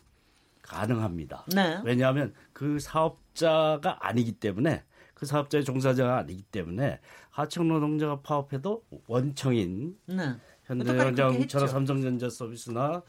가능합니다. 0.61 1.45
네. 1.53 1.81
왜냐하면 1.83 2.33
그 2.53 2.79
사업자가 2.79 4.07
아니기 4.07 4.31
때문에 4.31 4.85
그 5.13 5.25
사업자의 5.25 5.65
종사자가 5.65 6.19
아니기 6.19 6.43
때문에 6.43 7.01
하청 7.29 7.67
노동자가 7.67 8.21
파업해도 8.21 8.85
원청인 9.07 9.97
네. 10.05 10.33
현대자동차나. 10.63 11.67
삼성전자 11.67 12.29
서비스나 12.29 13.03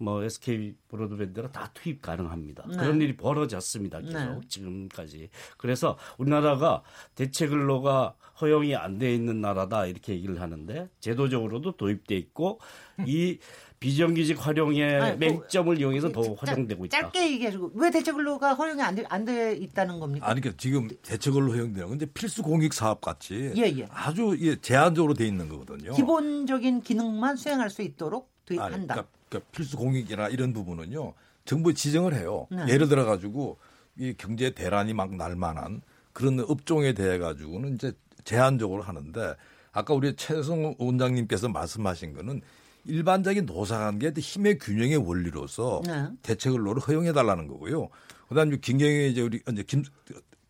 뭐 0.00 0.22
SK 0.24 0.74
브로드밴드가 0.88 1.52
다 1.52 1.70
투입 1.74 2.00
가능합니다. 2.00 2.64
네. 2.68 2.76
그런 2.76 3.00
일이 3.02 3.14
벌어졌습니다. 3.16 4.00
계속 4.00 4.12
네. 4.18 4.40
지금까지. 4.48 5.28
그래서 5.58 5.98
우리나라가 6.16 6.82
대체 7.14 7.46
근로가 7.46 8.14
허용이 8.40 8.74
안 8.74 8.98
돼 8.98 9.14
있는 9.14 9.40
나라다 9.42 9.84
이렇게 9.86 10.14
얘기를 10.14 10.40
하는데 10.40 10.88
제도적으로도 11.00 11.72
도입돼 11.72 12.16
있고 12.16 12.58
이 13.06 13.38
비정규직 13.80 14.46
활용의 14.46 15.00
아니, 15.00 15.18
그- 15.18 15.24
맹점을 15.24 15.78
이용해서 15.78 16.12
더 16.12 16.22
짜- 16.22 16.34
활용되고 16.38 16.84
있다. 16.86 17.00
짧게 17.00 17.32
얘기해주고 17.32 17.72
왜 17.74 17.90
대체 17.90 18.12
근로가 18.12 18.54
허용이 18.54 18.80
안돼 18.82 19.04
안 19.08 19.24
돼 19.26 19.54
있다는 19.56 20.00
겁니까? 20.00 20.26
아니 20.28 20.40
그러니까 20.40 20.60
지금 20.60 20.88
대체 21.02 21.30
근로 21.30 21.52
허용되는 21.52 21.88
건데 21.88 22.06
필수 22.06 22.42
공익 22.42 22.72
사업 22.74 23.00
같이 23.02 23.52
예, 23.56 23.62
예. 23.78 23.86
아주 23.90 24.36
예, 24.40 24.56
제한적으로 24.56 25.12
돼 25.14 25.26
있는 25.26 25.48
거거든요. 25.48 25.92
기본적인 25.94 26.80
기능만 26.82 27.36
수행할 27.36 27.68
수 27.70 27.80
있도록 27.82 28.30
아니, 28.48 28.58
도입한다. 28.58 28.94
그러니까, 28.94 29.08
그러니까 29.30 29.50
필수 29.52 29.76
공익이나 29.76 30.28
이런 30.28 30.52
부분은요. 30.52 31.14
정부 31.46 31.72
지정을 31.72 32.14
해요. 32.14 32.46
네. 32.50 32.66
예를 32.68 32.88
들어 32.88 33.04
가지고 33.04 33.56
이 33.96 34.14
경제 34.18 34.50
대란이 34.50 34.92
막 34.92 35.10
날 35.14 35.36
만한 35.36 35.80
그런 36.12 36.40
업종에 36.40 36.92
대해 36.92 37.18
가지고는 37.18 37.74
이제 37.76 37.92
제한적으로 38.24 38.82
하는데 38.82 39.34
아까 39.72 39.94
우리 39.94 40.14
최성 40.16 40.74
원장님께서 40.78 41.48
말씀하신 41.48 42.12
거는 42.14 42.42
일반적인 42.84 43.46
노사관계 43.46 44.12
힘의 44.16 44.58
균형의 44.58 44.96
원리로서 44.96 45.80
네. 45.86 46.08
대체 46.22 46.50
근로를 46.50 46.82
허용해 46.82 47.12
달라는 47.12 47.46
거고요. 47.46 47.88
그다음에 48.28 48.56
김경애 48.56 49.08
이제 49.08 49.22
우리 49.22 49.40
이제 49.50 49.62
김, 49.62 49.84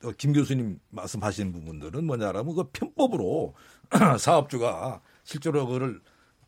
어, 0.05 0.13
김 0.17 0.33
교수님 0.33 0.79
말씀하시는 0.91 1.53
부분들은 1.53 2.05
뭐냐라면 2.05 2.55
그 2.55 2.65
편법으로 2.73 3.55
사업주가 4.19 5.01
실제로 5.25 5.67
그거를 5.67 6.01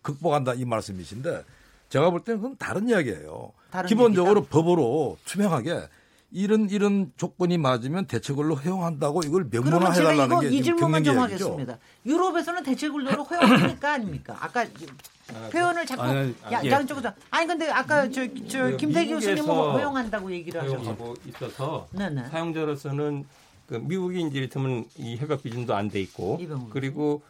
극복한다 0.03 0.55
이 0.55 0.65
말씀이신데 0.65 1.45
제가 1.93 2.09
볼 2.09 2.21
때는 2.25 2.41
그건 2.41 2.57
다른 2.57 2.89
이야기예요. 2.89 3.53
다른 3.71 3.87
기본적으로 3.87 4.45
법으로 4.45 5.19
투명하게 5.27 5.83
이런 6.31 6.71
이런 6.71 7.13
조건이 7.19 7.59
맞으면 7.59 8.07
대책으로 8.07 8.55
허용한다고 8.55 9.21
이걸 9.27 9.47
명문화 9.51 9.91
해달라는 9.91 10.25
이거 10.25 10.41
게이 10.41 10.63
질문만 10.63 11.05
좀. 11.05 11.19
하겠습니다. 11.19 11.77
유럽에서는 12.07 12.63
대체 12.63 12.89
근로를 12.89 13.23
허용하니까 13.23 13.93
아닙니까? 13.93 14.39
아까 14.41 14.65
표현을 15.51 15.85
자꾸 15.85 16.03
아니, 16.05 16.35
아니, 16.45 16.55
야, 16.55 16.63
예. 16.65 16.71
양쪽으로 16.71 17.11
아니 17.31 17.47
근데 17.47 17.69
아까 17.69 18.09
저, 18.11 18.23
저그 18.27 18.79
김태기 18.79 19.13
교수님은 19.13 19.43
미국에서 19.43 19.73
허용한다고 19.73 20.33
얘기를 20.33 20.63
하셨죠. 20.63 20.79
허용하고 20.79 21.15
있어서 21.29 21.89
네네. 21.91 22.29
사용자로서는 22.29 23.27
그 23.67 23.75
미국이 23.75 24.23
이제 24.23 24.39
이를테면 24.39 24.87
이 24.97 25.17
협약 25.17 25.43
기준도 25.43 25.75
안 25.75 25.91
돼 25.91 26.01
있고 26.01 26.41
그리고 26.71 27.23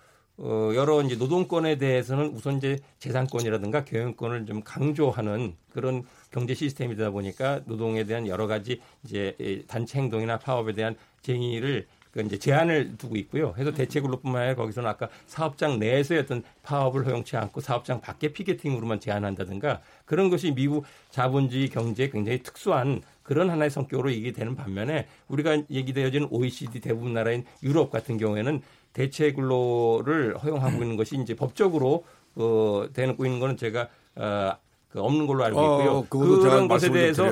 어 0.44 0.72
여러 0.74 1.00
이제 1.02 1.14
노동권에 1.14 1.78
대해서는 1.78 2.32
우선 2.34 2.56
이제 2.56 2.80
재산권이라든가 2.98 3.84
경영권을 3.84 4.44
좀 4.44 4.60
강조하는 4.64 5.54
그런 5.70 6.02
경제 6.32 6.52
시스템이다 6.52 7.10
보니까 7.10 7.60
노동에 7.66 8.02
대한 8.02 8.26
여러 8.26 8.48
가지 8.48 8.80
이제 9.04 9.36
이 9.38 9.62
단체 9.68 10.00
행동이나 10.00 10.40
파업에 10.40 10.72
대한 10.72 10.96
쟁의를 11.22 11.86
그 12.10 12.20
이제 12.20 12.38
제한을 12.38 12.98
두고 12.98 13.16
있고요. 13.16 13.54
해서 13.56 13.72
대체근로뿐만 13.72 14.42
아니라 14.42 14.56
거기서는 14.56 14.90
아까 14.90 15.08
사업장 15.26 15.78
내에서의 15.78 16.22
어떤 16.22 16.42
파업을 16.64 17.06
허용치 17.06 17.36
않고 17.36 17.60
사업장 17.60 18.00
밖에 18.00 18.32
피켓팅으로만 18.32 18.98
제한한다든가 18.98 19.80
그런 20.04 20.28
것이 20.28 20.52
미국 20.52 20.84
자본주의 21.10 21.68
경제에 21.68 22.10
굉장히 22.10 22.42
특수한 22.42 23.00
그런 23.22 23.48
하나의 23.48 23.70
성격으로 23.70 24.12
얘기 24.12 24.32
되는 24.32 24.56
반면에 24.56 25.06
우리가 25.28 25.62
얘기되어지는 25.70 26.28
OECD 26.30 26.80
대부분 26.80 27.14
나라인 27.14 27.44
유럽 27.62 27.90
같은 27.90 28.18
경우에는 28.18 28.60
대체 28.92 29.32
근로를 29.32 30.36
허용하고 30.38 30.82
있는 30.82 30.96
것이 30.96 31.16
이제 31.16 31.34
법적으로 31.34 32.04
어, 32.34 32.86
되고 32.92 33.24
있는 33.24 33.40
거는 33.40 33.56
제가 33.56 33.88
어, 34.16 34.52
그 34.88 35.00
없는 35.00 35.26
걸로 35.26 35.44
알고 35.44 35.60
있고요. 35.60 35.90
어, 35.90 36.06
그것도 36.08 36.42
제가 36.42 36.54
그런 36.54 36.68
것에 36.68 36.90
대해서. 36.90 37.24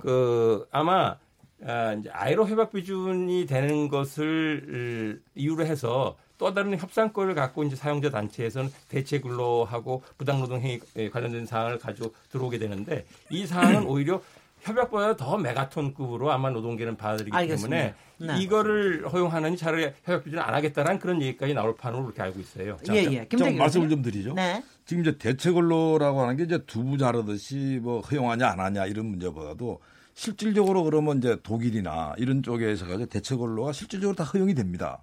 그 0.00 0.66
아마 0.70 1.16
아, 1.64 1.92
이제 1.94 2.10
아이로 2.12 2.46
협약 2.46 2.72
비준이 2.72 3.46
되는 3.46 3.88
것을 3.88 5.20
이유로 5.34 5.64
해서 5.64 6.16
또 6.36 6.52
다른 6.52 6.76
협상권을 6.76 7.34
갖고 7.34 7.62
이제 7.62 7.76
사용자 7.76 8.10
단체에서는 8.10 8.70
대체 8.88 9.20
근로하고 9.20 10.02
부당노동 10.18 10.60
행위 10.60 10.80
관련된 11.10 11.46
사항을 11.46 11.78
가지고 11.78 12.12
들어오게 12.30 12.58
되는데 12.58 13.06
이 13.30 13.46
사항은 13.46 13.86
오히려 13.86 14.20
협약보다 14.64 15.16
더 15.16 15.36
메가톤급으로 15.36 16.32
아마 16.32 16.50
노동계는 16.50 16.96
받아들이기 16.96 17.36
알겠습니다. 17.36 17.76
때문에 17.76 17.94
네. 18.18 18.42
이거를 18.42 19.06
허용하느니 19.12 19.58
차라리 19.58 19.92
협약 20.04 20.24
비준을 20.24 20.42
안 20.42 20.54
하겠다라는 20.54 20.98
그런 20.98 21.20
얘기까지 21.20 21.52
나올 21.52 21.76
판으로 21.76 22.04
그렇게 22.04 22.22
알고 22.22 22.40
있어요. 22.40 22.78
자, 22.82 22.94
예, 22.96 23.04
자, 23.04 23.12
예. 23.12 23.28
좀 23.28 23.56
말씀을. 23.56 23.90
좀 23.90 24.00
드리죠. 24.00 24.32
네. 24.32 24.64
지금 24.86 25.02
이제 25.02 25.18
대체 25.18 25.50
근로라고 25.50 26.22
하는 26.22 26.36
게 26.36 26.44
이제 26.44 26.58
두부 26.66 26.96
자르듯이 26.96 27.78
뭐 27.82 28.00
허용하냐 28.00 28.48
안 28.48 28.60
하냐 28.60 28.86
이런 28.86 29.06
문제보다도 29.06 29.80
실질적으로 30.14 30.84
그러면 30.84 31.18
이제 31.18 31.36
독일이나 31.42 32.14
이런 32.16 32.42
쪽에서 32.42 32.86
가지고 32.86 33.06
대체 33.06 33.36
근로가 33.36 33.72
실질적으로 33.72 34.16
다 34.16 34.24
허용이 34.24 34.54
됩니다. 34.54 35.02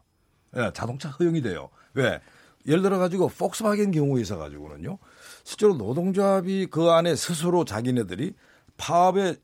예, 0.58 0.71
자동차 0.74 1.10
허용이 1.10 1.41
돼요. 1.41 1.69
왜? 1.93 2.19
예를 2.67 2.82
들어 2.82 2.97
가지고 2.97 3.28
폭스바겐 3.28 3.91
경우에 3.91 4.21
있어 4.21 4.38
가지고는요. 4.38 4.97
실제로 5.43 5.76
노동조합이 5.76 6.67
그 6.67 6.89
안에 6.89 7.15
스스로 7.15 7.65
자기네들이 7.65 8.34
파업에 8.78 9.36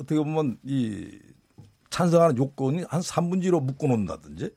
어떻게 0.00 0.16
보면 0.16 0.58
이 0.64 1.18
찬성하는 1.90 2.38
요건이 2.38 2.84
한 2.88 3.00
3분의 3.00 3.44
1로 3.44 3.62
묶어 3.62 3.86
놓는다든지. 3.88 4.50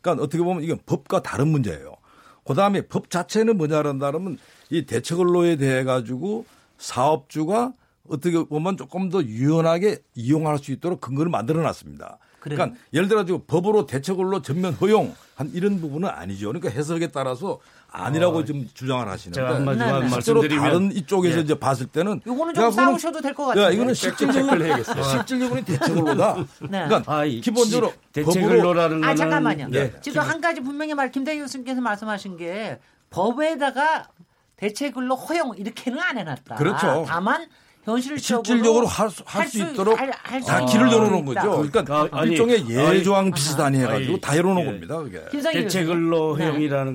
그러니까 0.00 0.24
어떻게 0.24 0.42
보면 0.42 0.62
이건 0.62 0.78
법과 0.86 1.22
다른 1.22 1.48
문제예요. 1.48 1.96
그 2.44 2.54
다음에 2.54 2.82
법 2.82 3.10
자체는 3.10 3.58
뭐냐라면 3.58 4.38
이 4.70 4.86
대체근로에 4.86 5.56
대해 5.56 5.84
가지고 5.84 6.46
사업주가 6.78 7.74
어떻게 8.08 8.42
보면 8.44 8.76
조금 8.76 9.10
더 9.10 9.22
유연하게 9.22 9.98
이용할 10.14 10.58
수 10.58 10.70
있도록 10.70 11.00
근거를 11.00 11.30
만들어 11.30 11.60
놨습니다. 11.62 12.18
그래요? 12.38 12.56
그러니까 12.58 12.78
예를 12.92 13.08
들어 13.08 13.20
가지고 13.20 13.44
법으로 13.46 13.86
대체근로 13.86 14.42
전면 14.42 14.72
허용 14.74 15.12
한 15.34 15.50
이런 15.52 15.80
부분은 15.80 16.08
아니죠. 16.08 16.48
그러니까 16.48 16.70
해석에 16.70 17.08
따라서 17.08 17.58
아니라고 17.98 18.38
어, 18.38 18.44
좀 18.44 18.68
주장을 18.74 19.08
하시는데 19.08 19.40
제가 19.40 19.54
한마디만 19.56 20.00
네, 20.00 20.00
네. 20.06 20.08
실제로 20.10 20.40
말씀드리면 20.42 20.62
다른 20.64 20.92
이쪽에서 20.92 21.38
예. 21.38 21.42
이제 21.42 21.58
봤을 21.58 21.86
때는 21.86 22.20
요거는 22.26 22.56
야, 22.56 22.60
좀 22.60 22.70
싸우셔도 22.70 23.20
될 23.22 23.34
것 23.34 23.46
같아요. 23.46 23.64
야, 23.64 23.70
이거는 23.70 23.94
실질적으로 23.94 24.64
해야겠어요. 24.64 25.02
실질적으로 25.02 25.64
대체근로다. 25.64 26.34
네. 26.68 26.84
그러니까 26.86 27.02
아, 27.06 27.24
이 27.24 27.40
기본적으로 27.40 27.92
대체 28.12 28.40
법으로 28.40 28.56
근로라는 28.60 28.98
아 29.02 29.06
거는 29.08 29.16
잠깐만요. 29.16 29.68
네. 29.70 29.92
지금 30.02 30.20
한 30.20 30.40
가지 30.40 30.60
분명히 30.60 30.92
말 30.94 31.10
김대기 31.10 31.40
교수님께서 31.40 31.80
말씀하신 31.80 32.36
게 32.36 32.78
법에다가 33.10 34.08
대체 34.56 34.90
근로 34.90 35.14
허용 35.16 35.54
이렇게는 35.56 35.98
안 35.98 36.18
해놨다. 36.18 36.56
그렇죠. 36.56 37.04
다만 37.08 37.46
현실적으로 37.86 38.44
실질적으로 38.44 38.86
할수 38.86 39.22
할 39.26 39.48
수 39.48 39.62
있도록 39.62 39.98
할- 39.98 40.10
할 40.12 40.42
수 40.42 40.46
다 40.46 40.56
있도록 40.58 40.72
길을 40.72 40.92
열어놓은 40.92 41.28
있다. 41.28 41.42
거죠. 41.48 41.70
그러니까 41.70 41.96
아, 41.96 42.20
아니, 42.20 42.30
일종의 42.32 42.68
예조항 42.68 43.30
비슷하니 43.30 43.78
해가지고 43.78 44.12
아니, 44.12 44.20
다 44.20 44.36
열어놓은 44.36 44.66
예. 44.66 44.70
겁니다. 44.70 44.98
그게. 44.98 45.22
김상희 45.30 45.54
대체 45.62 45.84
교수님. 45.84 46.10
근로 46.10 46.36
네. 46.36 46.44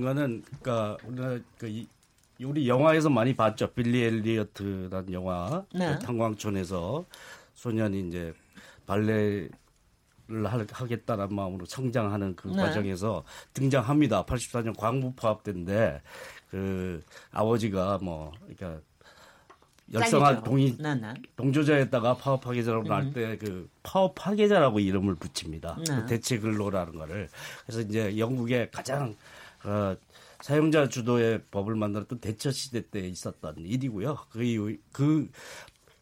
거는 0.01 0.43
그러니까 0.62 0.97
우리가 1.06 1.39
그 1.58 1.67
이- 1.67 1.88
우리 2.43 2.67
영화에서 2.67 3.10
많이 3.10 3.36
봤죠. 3.36 3.71
빌리 3.73 4.01
엘리어트라는 4.04 5.13
영화. 5.13 5.63
네. 5.73 5.93
그 5.93 5.99
탄광촌에서 6.06 7.06
소년이 7.54 8.08
이제 8.08 8.34
발레 8.88 9.47
하겠다는 10.71 11.34
마음으로 11.36 11.65
성장하는 11.65 12.36
그 12.36 12.47
네. 12.49 12.56
과정에서 12.63 13.23
등장합니다. 13.54 14.23
84년 14.25 14.75
광부 14.77 15.13
파업 15.13 15.43
때인데 15.43 16.01
그 16.49 17.01
아버지가 17.32 17.99
뭐 18.01 18.32
그러니까 18.41 18.82
열성한. 19.93 20.43
동이 20.43 20.77
네, 20.77 20.95
네. 20.95 21.13
동조자에다가 21.36 22.15
파업 22.15 22.41
파괴자라고 22.41 22.86
음. 22.86 22.89
날때그 22.89 23.69
파업 23.84 24.15
파괴자라고 24.15 24.80
이름을 24.80 25.15
붙입니다. 25.15 25.77
네. 25.88 25.95
그 25.95 26.06
대체 26.06 26.39
근로라는 26.39 26.93
거를 26.93 27.30
그래서 27.65 27.82
이제 27.82 28.17
영국의 28.17 28.71
가장 28.71 29.15
어, 29.63 29.95
사용자 30.41 30.89
주도의 30.89 31.41
법을 31.51 31.75
만들었던 31.75 32.19
대처 32.19 32.51
시대 32.51 32.82
때 32.82 32.99
있었던 32.99 33.56
일이고요. 33.60 34.17
그 34.32 34.43
이후 34.43 34.75
그 34.91 35.30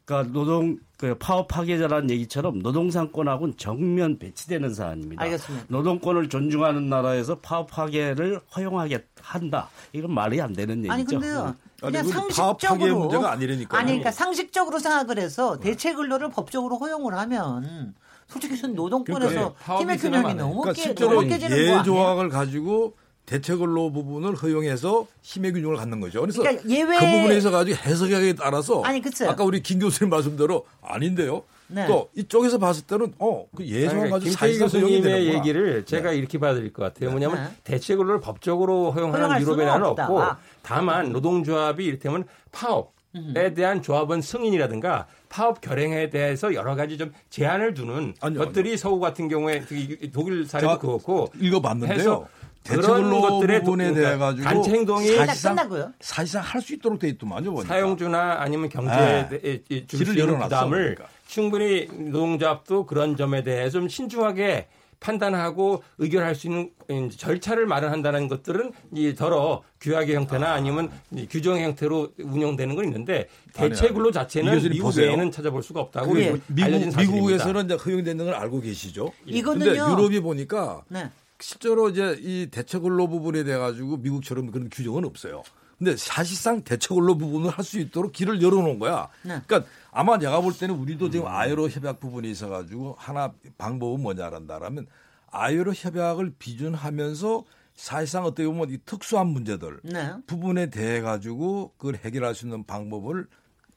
그러니까 0.10 0.34
노동 0.34 0.80
그 0.98 1.16
파업 1.20 1.48
파괴자라는 1.48 2.10
얘기처럼 2.10 2.60
노동상권하고는 2.60 3.54
정면 3.58 4.18
배치되는 4.18 4.74
사안입니다. 4.74 5.22
알겠습니다. 5.24 5.66
노동권을 5.70 6.30
존중하는 6.30 6.90
나라에서 6.90 7.36
파업 7.40 7.70
파괴를 7.70 8.42
허용하게 8.56 9.06
한다. 9.22 9.70
이건 9.94 10.12
말이 10.12 10.42
안 10.42 10.52
되는 10.54 10.80
얘기죠. 10.80 10.92
아니 10.92 11.06
근데요. 11.06 11.56
아니, 11.82 11.94
그냥 11.94 12.10
파괴의 12.10 12.12
상식적으로 12.12 13.00
문제가 13.00 13.32
아니라니까요. 13.32 13.80
아니 13.80 13.88
그러니까 13.90 14.12
상식적으로 14.12 14.80
생각을 14.80 15.20
해서 15.20 15.60
대체 15.60 15.94
근로를 15.94 16.30
법적으로 16.30 16.78
허용을 16.78 17.16
하면 17.16 17.94
솔직히 18.28 18.60
는 18.62 18.74
노동권에서 18.74 19.30
그러니까 19.30 19.54
파업이 19.60 19.84
힘의 19.84 19.98
균형이 20.00 20.34
너무 20.34 20.62
그러니까 20.62 20.74
깨, 20.74 20.82
실제로 20.82 21.14
너무 21.14 21.28
깨지는 21.28 21.56
거예 21.56 21.70
아니에요? 21.70 21.84
조항을 21.84 22.30
가지고 22.30 22.96
대체근로 23.30 23.92
부분을 23.92 24.34
허용해서 24.34 25.06
힘의 25.22 25.54
균형을 25.54 25.78
갖는 25.78 26.00
거죠. 26.00 26.22
그래서 26.22 26.42
그러니까 26.42 26.68
예외- 26.68 26.98
그 26.98 27.06
부분에서 27.06 27.52
가지고 27.52 27.78
해석하기에 27.78 28.34
따라서 28.34 28.82
아니, 28.82 29.00
그쵸. 29.02 29.30
아까 29.30 29.44
우리 29.44 29.62
김 29.62 29.78
교수님 29.78 30.10
말씀대로 30.10 30.66
아닌데요. 30.82 31.44
네. 31.68 31.86
또 31.86 32.10
이쪽에서 32.16 32.58
봤을 32.58 32.84
때는 32.88 33.14
어그 33.20 33.62
아니, 33.62 34.10
가지고 34.10 34.36
허용이 34.36 34.58
교수님의. 34.58 35.28
얘기를 35.36 35.86
제가 35.86 36.12
이렇게 36.14 36.40
봐드릴 36.40 36.74
것 36.74 36.82
같아요. 36.82 37.12
뭐냐면 37.12 37.44
네. 37.44 37.56
대체근로를 37.66 38.20
법적으로 38.20 38.90
허용하는 38.92 39.28
나라는 39.30 39.86
없다. 39.86 40.06
없고 40.08 40.22
다만 40.64 41.12
노동조합이 41.12 41.86
이를테면 41.86 42.24
파업 42.52 42.94
에 43.36 43.54
대한 43.56 43.82
조합원 43.82 44.22
승인이라든가 44.22 45.08
파업 45.30 45.62
결행에 45.62 46.12
대해서 46.12 46.54
여러 46.54 46.76
가지 46.76 46.96
좀 46.98 47.12
제한을 47.32 47.74
두는 47.74 48.14
아니요, 48.22 48.40
것들이 48.40 48.78
서구 48.78 49.00
같은 49.00 49.28
경우에 49.28 49.62
특히 49.68 50.12
독일 50.12 50.46
사례도 50.46 50.74
자, 50.74 50.78
그렇고 50.78 51.28
읽어봤는데요. 51.40 52.28
그런 52.70 52.82
대체근로 52.82 53.22
것들의 53.22 53.60
부분에 53.64 53.88
도- 53.90 53.94
대해 53.96 54.06
그러니까 54.06 54.26
가지고 54.28 54.44
단체 54.44 54.72
행동이 54.72 55.08
사실상 55.16 55.56
끝나고요. 55.56 55.94
사실상 56.00 56.42
할 56.44 56.62
수 56.62 56.74
있도록 56.74 57.00
돼 57.00 57.08
있더만요. 57.10 57.52
보니까. 57.54 57.74
사용주나 57.74 58.38
아니면 58.40 58.70
네. 58.70 58.74
경제에 58.76 59.28
길을 59.68 59.88
줄수 59.88 60.04
있는 60.12 60.18
열어놨어, 60.20 60.44
부담을 60.48 60.78
그러니까. 60.96 61.06
충분히 61.28 61.88
노동조합도 61.92 62.86
그런 62.86 63.16
점에 63.18 63.44
대해 63.44 63.70
좀 63.70 63.88
신중하게 63.90 64.68
판단하고 65.00 65.82
의결할 65.98 66.36
수 66.36 66.48
있는 66.48 66.72
이제 66.90 67.16
절차를 67.18 67.66
마련한다는 67.66 68.28
것들은 68.28 68.74
이 68.94 69.16
더러 69.16 69.64
규약의 69.80 70.14
형태나 70.14 70.52
아니면 70.52 70.92
이 71.16 71.26
규정의 71.26 71.64
형태로 71.64 72.10
운영되는 72.22 72.76
건 72.76 72.84
있는데 72.84 73.30
대체 73.54 73.88
근로 73.90 74.10
이 74.10 74.12
자체는 74.12 74.62
미국. 74.70 74.98
외에는 74.98 75.32
찾아볼 75.32 75.64
수가 75.64 75.80
없다고 75.80 76.12
그게 76.12 76.26
알려진 76.26 76.44
미국, 76.48 76.92
사실입니다. 76.92 77.02
미국에서는 77.16 77.66
이제 77.66 77.74
허용되는 77.76 78.26
걸 78.26 78.34
알고 78.36 78.60
계시죠. 78.60 79.14
이거는요. 79.26 79.66
근데 79.66 79.80
유럽이 79.80 80.20
보니까 80.20 80.82
네. 80.90 81.10
실제로 81.42 81.90
이제 81.90 82.18
이 82.20 82.48
대체 82.52 82.80
근로 82.80 83.08
부분에 83.08 83.44
대해 83.44 83.58
가지고 83.58 83.98
미국처럼 83.98 84.52
그런 84.52 84.70
규정은 84.70 85.06
없어요. 85.06 85.44
근데 85.78 85.96
사실상 85.96 86.62
대체 86.64 86.94
근로 86.94 87.18
부분을 87.18 87.50
할 87.52 87.64
수 87.64 87.80
있도록 87.80 88.12
길을 88.12 88.42
열어놓은 88.42 88.80
거야. 88.80 89.08
네. 89.24 89.42
그러니까 89.48 89.70
아마 89.92 90.18
내가 90.18 90.42
볼 90.42 90.52
때는 90.54 90.76
우리도 90.76 91.10
지금 91.10 91.28
아이로 91.28 91.70
협약 91.70 92.00
부분이 92.02 92.30
있어가지고 92.30 92.96
하나 92.98 93.32
방법은 93.58 94.02
뭐냐란다라면 94.02 94.88
아이로 95.32 95.74
협약을 95.74 96.34
비준하면서 96.38 97.46
사실상 97.76 98.26
어떻게 98.26 98.46
보면 98.46 98.72
이 98.72 98.78
특수한 98.86 99.28
문제들 99.28 99.80
네. 99.84 100.14
부분에 100.28 100.70
대해 100.70 101.00
가지고 101.00 101.72
그걸 101.78 101.96
해결할 101.96 102.36
수 102.36 102.46
있는 102.46 102.66
방법을 102.66 103.28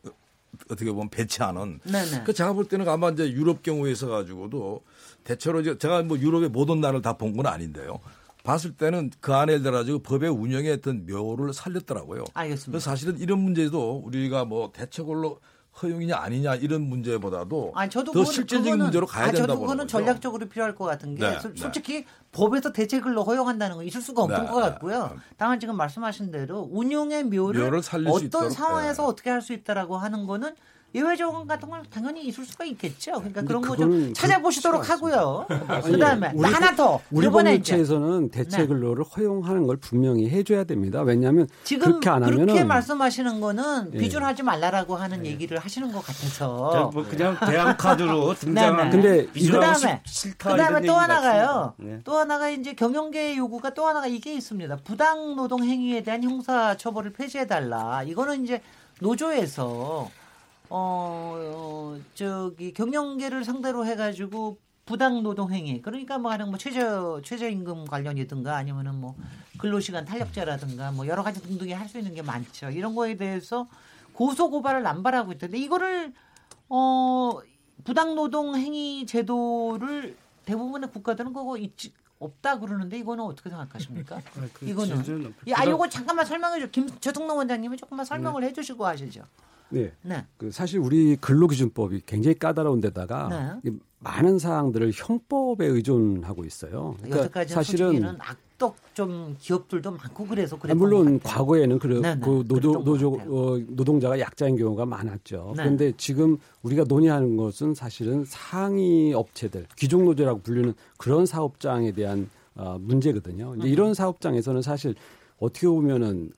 어, 0.07 0.11
어떻게 0.71 0.91
보면 0.91 1.09
배치하는. 1.11 1.79
네 1.85 2.05
네. 2.07 2.25
그 2.25 2.33
제가 2.33 2.53
볼 2.53 2.67
때는 2.67 2.89
아마 2.89 3.11
이제 3.11 3.31
유럽 3.31 3.63
경우에 3.63 3.93
있어 3.93 4.09
가지고도 4.09 4.83
대체로 5.25 5.63
제가 5.79 6.03
뭐 6.03 6.19
유럽의 6.19 6.49
모든 6.51 6.81
나라를 6.81 7.03
다 7.03 7.17
본 7.17 7.33
건 7.37 7.47
아닌데요. 7.47 8.01
봤을 8.45 8.73
때는 8.77 9.11
그 9.21 9.33
안에 9.35 9.61
들어가지고 9.61 10.01
법의 10.01 10.29
운영에 10.31 10.71
어떤 10.73 11.07
묘를 11.07 11.53
살렸더라고요. 11.53 12.25
알겠습니다. 12.35 12.81
사실은 12.81 13.19
이런 13.21 13.39
문제도 13.39 14.03
우리가 14.05 14.45
뭐 14.45 14.73
대체걸로 14.73 15.39
허용이냐 15.81 16.17
아니냐 16.19 16.57
이런 16.57 16.83
문제보다도 16.83 17.73
아니 17.75 17.89
저도 17.91 18.13
더 18.13 18.21
그거는- 18.21 18.33
실질적인 18.33 18.75
그거는- 18.75 18.83
문제로 18.83 19.07
가야 19.07 19.25
아, 19.25 19.27
된다고 19.31 19.47
저도 19.47 19.61
그거는 19.61 19.85
거죠. 19.85 19.91
전략적으로 19.93 20.49
필요할 20.49 20.75
것 20.75 20.85
같은 20.85 21.15
게 21.15 21.25
네, 21.27 21.39
솔- 21.41 21.55
네. 21.55 21.61
솔직히 21.63 22.05
법에서 22.33 22.73
대체근로 22.73 23.23
허용한다는 23.23 23.77
건 23.77 23.87
있을 23.87 24.03
수가 24.03 24.23
없는 24.25 24.43
네, 24.45 24.51
것 24.51 24.57
네, 24.57 24.63
같고요. 24.71 25.07
네. 25.15 25.21
다만 25.39 25.61
지금 25.61 25.77
말씀하신 25.77 26.31
대로 26.33 26.69
운용의 26.73 27.25
묘를, 27.25 27.63
묘를 27.63 27.81
어떤 28.11 28.51
상황에서 28.51 29.03
네. 29.05 29.09
어떻게 29.09 29.31
할 29.31 29.41
수 29.41 29.53
있다라고 29.55 29.97
하는 29.97 30.27
거는 30.27 30.55
예외 30.95 31.17
조건 31.17 31.47
같은 31.47 31.71
건 31.71 31.83
당연히 31.91 32.27
있을 32.27 32.45
수가 32.45 32.65
있겠죠. 32.65 33.13
그러니까 33.13 33.43
그런 33.43 33.63
거좀 33.63 33.89
그거는 33.89 34.15
찾아보시도록 34.15 34.91
하고요. 34.91 35.47
그다음에 35.85 36.33
우리 36.35 36.51
하나 36.51 36.75
더 36.75 37.01
우리 37.11 37.27
이번에 37.27 37.55
이제 37.55 37.73
법률체에서는 37.73 38.31
대체 38.31 38.59
네. 38.59 38.67
근로를 38.67 39.05
허용하는 39.05 39.67
걸 39.67 39.79
분명히 39.79 40.29
해줘야 40.29 40.65
됩니다. 40.65 41.01
왜냐하면 41.03 41.49
지금 41.65 41.87
그렇게 41.87 42.11
안 42.11 42.23
그렇게 42.23 42.41
하면은 42.43 42.69
말씀하시는 42.69 43.41
거는 43.41 43.91
예. 43.95 43.99
비준하지 43.99 44.43
말라라고 44.43 44.97
하는 44.97 45.23
네. 45.23 45.31
얘기를 45.31 45.59
하시는 45.59 45.91
것 45.91 46.05
자, 46.05 46.13
같아서. 46.13 46.91
뭐 46.93 47.05
그냥 47.09 47.39
대항 47.41 47.77
카드로 47.77 48.35
등장한 48.35 48.91
네네. 48.91 49.03
근데 49.03 49.33
비준하고 49.33 49.73
그다음에 49.75 50.03
그다음에 50.37 50.87
또 50.87 50.95
하나가요. 50.95 51.75
네. 51.79 52.01
또 52.05 52.19
하나가 52.19 52.51
이제 52.51 52.75
경영계 52.75 53.37
요구가 53.37 53.73
또 53.73 53.87
하나가 53.87 54.07
이게 54.07 54.35
있습니다. 54.35 54.77
부당 54.85 55.37
노동 55.37 55.65
행위에 55.65 56.03
대한 56.03 56.23
형사 56.23 56.77
처벌을 56.77 57.13
폐지해 57.13 57.47
달라. 57.47 58.03
이거는 58.03 58.45
이제 58.45 58.61
노조에서 59.01 60.09
어, 60.75 61.37
어 61.55 61.99
저기 62.15 62.73
경영계를 62.73 63.45
상대로 63.45 63.85
해 63.85 63.95
가지고 63.95 64.59
부당 64.87 65.23
노동 65.23 65.53
행위 65.53 65.83
그러니까 65.83 66.17
뭐 66.19 66.33
하는 66.33 66.49
뭐 66.49 66.57
최저 66.59 67.21
최저임금 67.23 67.85
관련이든가 67.85 68.57
아니면은 68.57 68.99
뭐 68.99 69.15
근로시간 69.59 70.07
탄력제라든가 70.07 70.91
뭐 70.93 71.07
여러 71.07 71.23
가지 71.23 71.43
등등이 71.43 71.73
할 71.73 71.89
수 71.89 71.99
있는 71.99 72.15
게 72.15 72.23
많죠. 72.23 72.71
이런 72.71 72.95
거에 72.95 73.17
대해서 73.17 73.69
고소 74.15 74.49
고발을 74.51 74.83
남발하고 74.83 75.33
있던데 75.33 75.59
이거를 75.59 76.15
어 76.71 77.39
부당 77.85 78.15
노동 78.15 78.57
행위 78.57 79.05
제도를 79.05 80.17
대부분의 80.47 80.91
국가들은 80.91 81.33
그거 81.35 81.59
있지 81.59 81.93
없다 82.19 82.59
그러는데 82.61 82.97
이거는 82.99 83.25
어떻게 83.25 83.51
생각하십니까? 83.51 84.21
그 84.55 84.65
이거는 84.71 84.97
야, 85.49 85.57
요거 85.69 85.89
잠깐만 85.91 86.25
설명해 86.25 86.61
줘. 86.61 86.67
김 86.71 86.89
최동록 87.01 87.37
원장님이 87.37 87.77
조금만 87.77 88.07
설명을 88.07 88.43
해 88.45 88.53
주시고 88.55 88.87
하시죠. 88.87 89.23
네. 89.73 89.93
네. 90.03 90.25
그 90.37 90.51
사실 90.51 90.79
우리 90.79 91.17
근로기준법이 91.17 92.03
굉장히 92.07 92.39
까다로운 92.39 92.81
데다가 92.81 93.61
네. 93.63 93.71
이 93.71 93.77
많은 94.01 94.39
사항들을 94.39 94.93
형법에 94.95 95.67
의존하고 95.67 96.45
있어요. 96.45 96.95
그러니까 96.99 97.21
여태까지 97.21 97.55
사실은 97.55 98.17
악덕 98.19 98.77
좀 98.95 99.37
기업들도 99.39 99.91
많고 99.93 100.27
그래서 100.27 100.57
아, 100.57 100.59
그랬던 100.59 100.79
물론. 100.79 101.21
과거에는 101.21 101.79
그, 101.79 101.87
네, 101.87 102.15
네. 102.15 102.21
그 102.21 102.45
노조, 102.47 102.83
노조. 102.83 103.15
어, 103.15 103.59
노동자가 103.69 104.19
약자인 104.19 104.57
경우가 104.57 104.87
많았죠. 104.87 105.55
네. 105.57 105.63
그런데 105.63 105.93
지금 105.97 106.37
우리가 106.63 106.85
논의하는 106.85 107.37
것은 107.37 107.75
사실은 107.75 108.25
상위 108.27 109.13
업체들, 109.15 109.67
귀족 109.77 110.03
노조라고 110.03 110.41
불리는 110.41 110.75
그런 110.99 111.25
사업장에 111.25 111.93
대한 111.93 112.29
어, 112.55 112.77
문제거든요. 112.81 113.53
음. 113.53 113.61
이제 113.61 113.69
이런 113.69 113.95
사업장에서는 113.95 114.63
사실 114.63 114.95
어떻게 115.39 115.67
보면은 115.69 116.33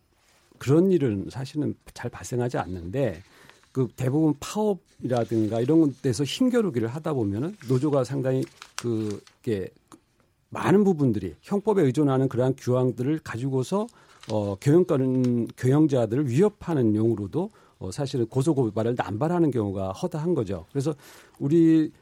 그런 0.64 0.90
일은 0.90 1.27
사실은 1.29 1.74
잘 1.92 2.11
발생하지 2.11 2.57
않는데 2.57 3.22
그 3.70 3.87
대부분 3.96 4.33
파업이라든가 4.40 5.61
이런 5.61 5.94
데서 6.00 6.24
힘겨루기를 6.24 6.88
하다 6.88 7.12
보면은 7.12 7.55
노조가 7.68 8.05
상당히 8.05 8.42
그게 8.74 9.68
많은 10.48 10.85
부분들이 10.85 11.35
형법에 11.42 11.83
의존하는 11.83 12.31
그러한 12.31 12.55
규항들을 12.57 13.19
가지고서 13.19 13.87
어 14.31 14.56
교영권 14.58 15.48
교영자들을 15.48 16.31
위협하는 16.31 16.94
용으로도 16.94 17.50
어 17.81 17.90
사실은 17.90 18.25
고소 18.27 18.54
고발을 18.54 18.94
남발하는 18.96 19.50
경우가 19.50 19.92
허다한 19.92 20.35
거죠. 20.35 20.65
그래서 20.71 20.94
우리 21.38 21.92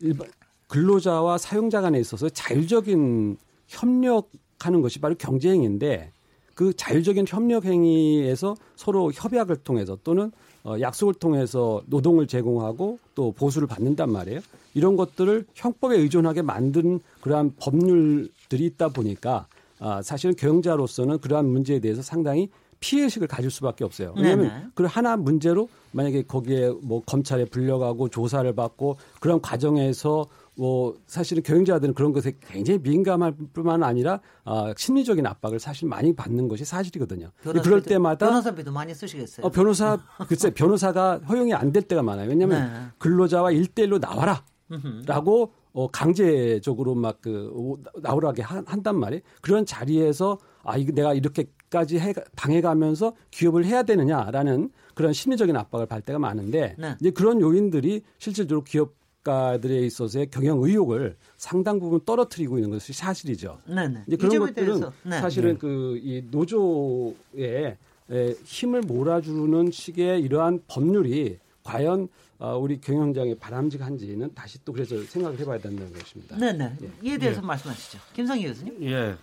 일반 0.00 0.26
근로자와 0.66 1.38
사용자 1.38 1.80
간에 1.80 2.00
있어서 2.00 2.28
자율적인 2.28 3.36
협력하는 3.68 4.82
것이 4.82 4.98
바로 4.98 5.14
경제행위인데 5.14 6.11
그 6.54 6.74
자율적인 6.74 7.26
협력 7.28 7.64
행위에서 7.64 8.54
서로 8.76 9.10
협약을 9.12 9.56
통해서 9.56 9.96
또는 10.04 10.30
어, 10.64 10.76
약속을 10.80 11.14
통해서 11.14 11.82
노동을 11.86 12.26
제공하고 12.26 12.98
또 13.14 13.32
보수를 13.32 13.66
받는단 13.66 14.10
말이에요. 14.10 14.40
이런 14.74 14.96
것들을 14.96 15.46
형법에 15.54 15.96
의존하게 15.96 16.42
만든 16.42 17.00
그러한 17.20 17.54
법률들이 17.58 18.64
있다 18.66 18.88
보니까 18.88 19.46
아, 19.78 20.00
사실은 20.00 20.36
경영자로서는 20.36 21.18
그러한 21.18 21.46
문제에 21.46 21.80
대해서 21.80 22.02
상당히 22.02 22.48
피해의식을 22.78 23.28
가질 23.28 23.50
수밖에 23.50 23.84
없어요. 23.84 24.12
왜냐하면 24.16 24.48
네네. 24.48 24.66
그 24.74 24.84
하나 24.84 25.16
문제로 25.16 25.68
만약에 25.92 26.22
거기에 26.22 26.72
뭐 26.82 27.02
검찰에 27.04 27.44
불려가고 27.44 28.08
조사를 28.08 28.52
받고 28.54 28.96
그런 29.20 29.40
과정에서 29.40 30.26
뭐 30.56 30.96
사실은 31.06 31.42
경영자들은 31.42 31.94
그런 31.94 32.12
것에 32.12 32.34
굉장히 32.40 32.78
민감할 32.80 33.34
뿐만 33.52 33.82
아니라 33.82 34.20
아, 34.44 34.72
심리적인 34.76 35.26
압박을 35.26 35.58
사실 35.58 35.88
많이 35.88 36.14
받는 36.14 36.48
것이 36.48 36.64
사실이거든요. 36.64 37.30
그럴 37.42 37.82
때마다 37.82 38.26
변호사비도 38.26 38.70
많이 38.70 38.94
쓰시겠어요. 38.94 39.46
어, 39.46 39.50
변호사 39.50 39.98
글쎄 40.28 40.50
변호사가 40.50 41.20
허용이 41.28 41.54
안 41.54 41.72
될 41.72 41.82
때가 41.84 42.02
많아요. 42.02 42.28
왜냐하면 42.28 42.70
네. 42.72 42.80
근로자와 42.98 43.50
일대일로 43.52 43.98
나와라. 43.98 44.44
음흠. 44.70 45.04
라고 45.06 45.52
어, 45.72 45.88
강제적으로 45.90 46.94
막 46.94 47.20
그 47.22 47.76
나오라게 48.02 48.42
한, 48.42 48.62
한단 48.66 48.98
말이에요. 48.98 49.22
그런 49.40 49.64
자리에서 49.64 50.38
아 50.64 50.76
이거 50.76 50.92
내가 50.92 51.14
이렇게까지 51.14 51.98
해, 51.98 52.12
당해가면서 52.36 53.14
기업을 53.30 53.64
해야 53.64 53.82
되느냐라는 53.84 54.70
그런 54.94 55.12
심리적인 55.14 55.56
압박을 55.56 55.86
받을 55.86 56.02
때가 56.02 56.18
많은데 56.18 56.76
네. 56.78 56.94
이제 57.00 57.10
그런 57.10 57.40
요인들이 57.40 58.02
실질적으로 58.18 58.64
기업 58.64 58.92
가들에 59.24 59.86
있어서의 59.86 60.28
경영 60.30 60.60
의욕을 60.62 61.16
상당 61.36 61.78
부분 61.78 62.00
떨어뜨리고 62.04 62.58
있는 62.58 62.70
것이 62.70 62.92
사실이죠. 62.92 63.58
네네. 63.66 64.04
이제 64.06 64.14
이 64.14 64.16
그런 64.16 64.38
것들은 64.40 64.80
네. 65.04 65.20
사실은 65.20 65.58
그 65.58 66.00
이 66.02 66.22
노조에 66.30 67.76
에, 68.10 68.34
힘을 68.44 68.80
몰아주는 68.82 69.70
식의 69.70 70.20
이러한 70.22 70.62
법률이 70.66 71.38
과연 71.62 72.08
어, 72.38 72.56
우리 72.58 72.80
경영장에 72.80 73.36
바람직한지는 73.36 74.34
다시 74.34 74.58
또 74.64 74.72
그래서 74.72 75.00
생각을 75.04 75.38
해봐야 75.38 75.58
된다는 75.58 75.92
것입니다. 75.92 76.36
네네. 76.36 76.76
예. 76.82 76.90
이에 77.08 77.18
대해서 77.18 77.40
예. 77.40 77.46
말씀하시죠. 77.46 77.98
김성희 78.14 78.46
교수님. 78.48 78.82
예. 78.82 79.14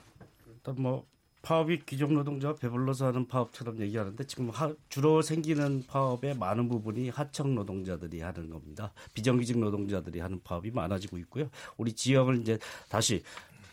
일단 0.47 0.75
뭐 0.77 1.05
파업이 1.41 1.81
기존 1.85 2.13
노동자와 2.13 2.55
배불러서 2.55 3.07
하는 3.07 3.27
파업처럼 3.27 3.79
얘기하는데 3.79 4.23
지금 4.25 4.49
하, 4.49 4.73
주로 4.89 5.21
생기는 5.21 5.83
파업의 5.87 6.37
많은 6.37 6.67
부분이 6.67 7.09
하청 7.09 7.55
노동자들이 7.55 8.21
하는 8.21 8.49
겁니다. 8.49 8.91
비정규직 9.13 9.57
노동자들이 9.57 10.19
하는 10.19 10.41
파업이 10.43 10.71
많아지고 10.71 11.17
있고요. 11.19 11.49
우리 11.77 11.93
지역을 11.93 12.41
이제 12.41 12.59
다시 12.89 13.23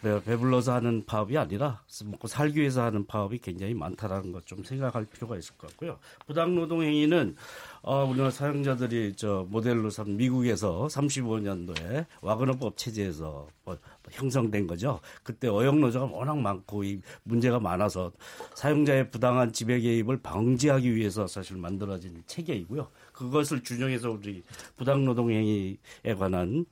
배- 0.03 0.22
배불러서 0.22 0.74
하는 0.74 1.05
파업이 1.07 1.36
아니라 1.38 1.82
먹고 2.05 2.28
살기 2.28 2.61
위해서 2.61 2.82
하는 2.82 3.07
파업이 3.07 3.38
굉장히 3.38 3.74
많다라는 3.74 4.30
것 4.32 4.44
좀 4.47 4.62
생각할 4.62 5.07
필요가 5.07 5.36
있을 5.36 5.57
것 5.57 5.68
같고요. 5.70 5.99
부당 6.26 6.55
노동 6.55 6.82
행위는 6.82 7.34
어, 7.82 8.05
우리나라 8.05 8.30
사용자들이 8.30 9.14
저 9.16 9.47
모델로 9.49 9.90
삼 9.90 10.16
미국에서 10.16 10.86
35년도에 10.88 12.07
와그너법 12.20 12.76
체제에서 12.76 13.49
뭐 13.64 13.76
형성된 14.11 14.66
거죠. 14.66 15.01
그때 15.24 15.49
어용 15.49 15.80
노조가 15.80 16.07
워낙 16.14 16.38
많고 16.38 16.84
이 16.84 17.01
문제가 17.24 17.59
많아서 17.59 18.12
사용자의 18.55 19.11
부당한 19.11 19.53
지배 19.53 19.80
개입을 19.80 20.18
방지하기 20.22 20.94
위해서 20.94 21.26
사실 21.26 21.57
만들어진 21.57 22.22
체계이고요. 22.26 22.88
그것을 23.12 23.62
준용해서 23.62 24.11
우리 24.12 24.42
부당 24.76 25.05
노동 25.05 25.30
행위에 25.30 25.76
관한 26.18 26.66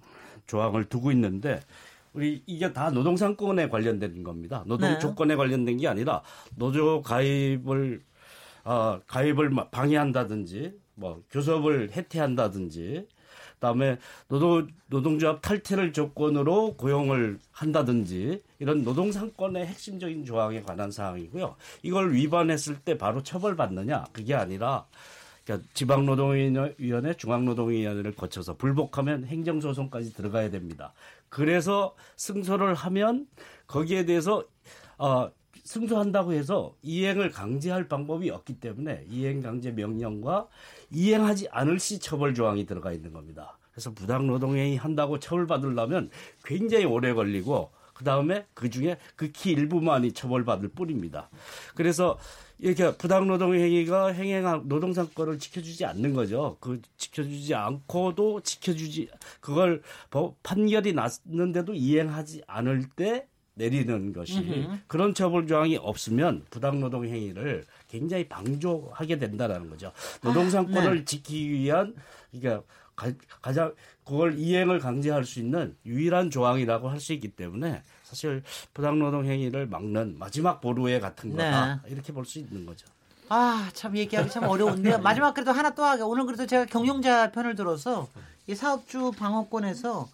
조항을 0.47 0.85
두고 0.85 1.11
있는데 1.12 1.61
우리 2.15 2.43
이게 2.47 2.73
다 2.73 2.91
노동 2.91 3.17
상권에 3.17 3.69
관련된 3.69 4.23
겁니다. 4.23 4.62
노동 4.67 4.89
네. 4.89 4.99
조건에 4.99 5.37
관련된 5.37 5.77
게 5.77 5.89
아니라 5.89 6.23
노조 6.57 7.03
가입을 7.03 8.03
아, 8.62 9.01
가입을 9.07 9.51
막 9.51 9.71
방해한다든지 9.71 10.79
뭐 10.95 11.23
교섭을 11.31 11.91
해태한다든지 11.93 13.09
그다음에 13.55 13.99
노동 14.29 14.69
노동조합 14.87 15.43
탈퇴를 15.43 15.93
조건으로 15.93 16.75
고용을 16.77 17.41
한다든지 17.51 18.43
이런 18.61 18.85
노동 18.85 19.11
상권의 19.11 19.67
핵심적인 19.67 20.25
조항에 20.25 20.62
관한 20.62 20.93
사항이고요. 20.93 21.57
이걸 21.83 22.12
위반했을 22.12 22.77
때 22.81 22.97
바로 22.97 23.23
처벌받느냐 23.23 24.05
그게 24.12 24.35
아니라 24.35 24.87
그러니까 25.45 25.69
지방노동위원회, 25.75 27.15
중앙노동위원회를 27.17 28.15
거쳐서 28.15 28.57
불복하면 28.57 29.25
행정소송까지 29.25 30.15
들어가야 30.15 30.51
됩니다. 30.51 30.93
그래서 31.29 31.95
승소를 32.16 32.75
하면 32.75 33.27
거기에 33.66 34.05
대해서 34.05 34.45
어, 34.99 35.31
승소한다고 35.64 36.33
해서 36.35 36.77
이행을 36.83 37.31
강제할 37.31 37.89
방법이 37.89 38.31
없기 38.31 38.61
때문에 38.61 39.07
이행 39.09 39.41
강제 39.41 39.70
명령과 39.70 40.49
이행하지 40.91 41.49
않을 41.51 41.81
시 41.81 41.99
처벌 41.99 42.35
조항이 42.35 42.66
들어가 42.66 42.93
있는 42.93 43.12
겁니다. 43.12 43.59
그래서 43.72 43.93
부당 43.93 44.27
노동행위 44.27 44.77
한다고 44.77 45.18
처벌받으려면 45.18 46.11
굉장히 46.45 46.85
오래 46.85 47.12
걸리고 47.12 47.72
그 47.95 48.05
다음에 48.05 48.45
그 48.55 48.68
중에 48.70 48.99
극히 49.16 49.53
일부만이 49.53 50.12
처벌받을 50.12 50.68
뿐입니다. 50.70 51.30
그래서 51.74 52.18
이렇게 52.59 52.97
부당 52.97 53.26
노동 53.26 53.55
행위가 53.55 54.09
행행한 54.09 54.68
노동상권을 54.68 55.38
지켜주지 55.38 55.84
않는 55.86 56.12
거죠. 56.14 56.57
그 56.61 56.80
지켜주지 56.97 57.55
않고도 57.55 58.40
지켜주지 58.40 59.09
그걸 59.40 59.82
법- 60.11 60.42
판결이 60.42 60.92
났는데도 60.92 61.74
이행하지 61.74 62.42
않을 62.47 62.84
때 62.97 63.26
내리는 63.57 64.12
것이. 64.12 64.66
그런 64.88 65.14
처벌 65.14 65.47
조항이 65.47 65.76
없으면 65.76 66.45
부당 66.51 66.80
노동 66.80 67.05
행위를 67.07 67.64
굉장히 67.86 68.28
방조하게 68.28 69.18
된다라는 69.20 69.70
거죠. 69.70 69.92
노동상권을 70.24 70.88
아, 70.90 70.95
네. 70.95 71.05
지키기 71.05 71.51
위한 71.53 71.95
그러니까 72.32 72.64
가, 72.97 73.11
가장 73.42 73.74
그걸 74.05 74.38
이행을 74.38 74.78
강제할 74.80 75.24
수 75.24 75.38
있는 75.40 75.76
유일한 75.86 76.30
조항이라고 76.30 76.88
할 76.88 77.01
수 77.01 77.12
있기 77.12 77.28
때문에 77.28 77.82
사실 78.05 78.42
부당 78.72 78.99
노동 78.99 79.24
행위를 79.26 79.66
막는 79.66 80.16
마지막 80.18 80.61
보루에 80.61 81.01
같은 81.01 81.30
거다 81.32 81.82
이렇게 81.88 82.12
볼 82.12 82.24
수 82.24 82.38
있는 82.38 82.64
거죠. 82.66 82.86
아, 83.28 83.70
참 83.72 83.97
얘기하기 83.97 84.30
참 84.30 84.45
어려운데요. 84.45 84.99
마지막 84.99 85.32
그래도 85.32 85.51
하나 85.53 85.70
또 85.74 85.82
하게. 85.82 86.03
오늘 86.03 86.26
그래도 86.26 86.47
제가 86.47 86.66
경영자 86.66 87.32
편을 87.32 87.55
들어서 87.55 88.09
이 88.47 88.55
사업주 88.55 89.12
방어권에서 89.16 90.09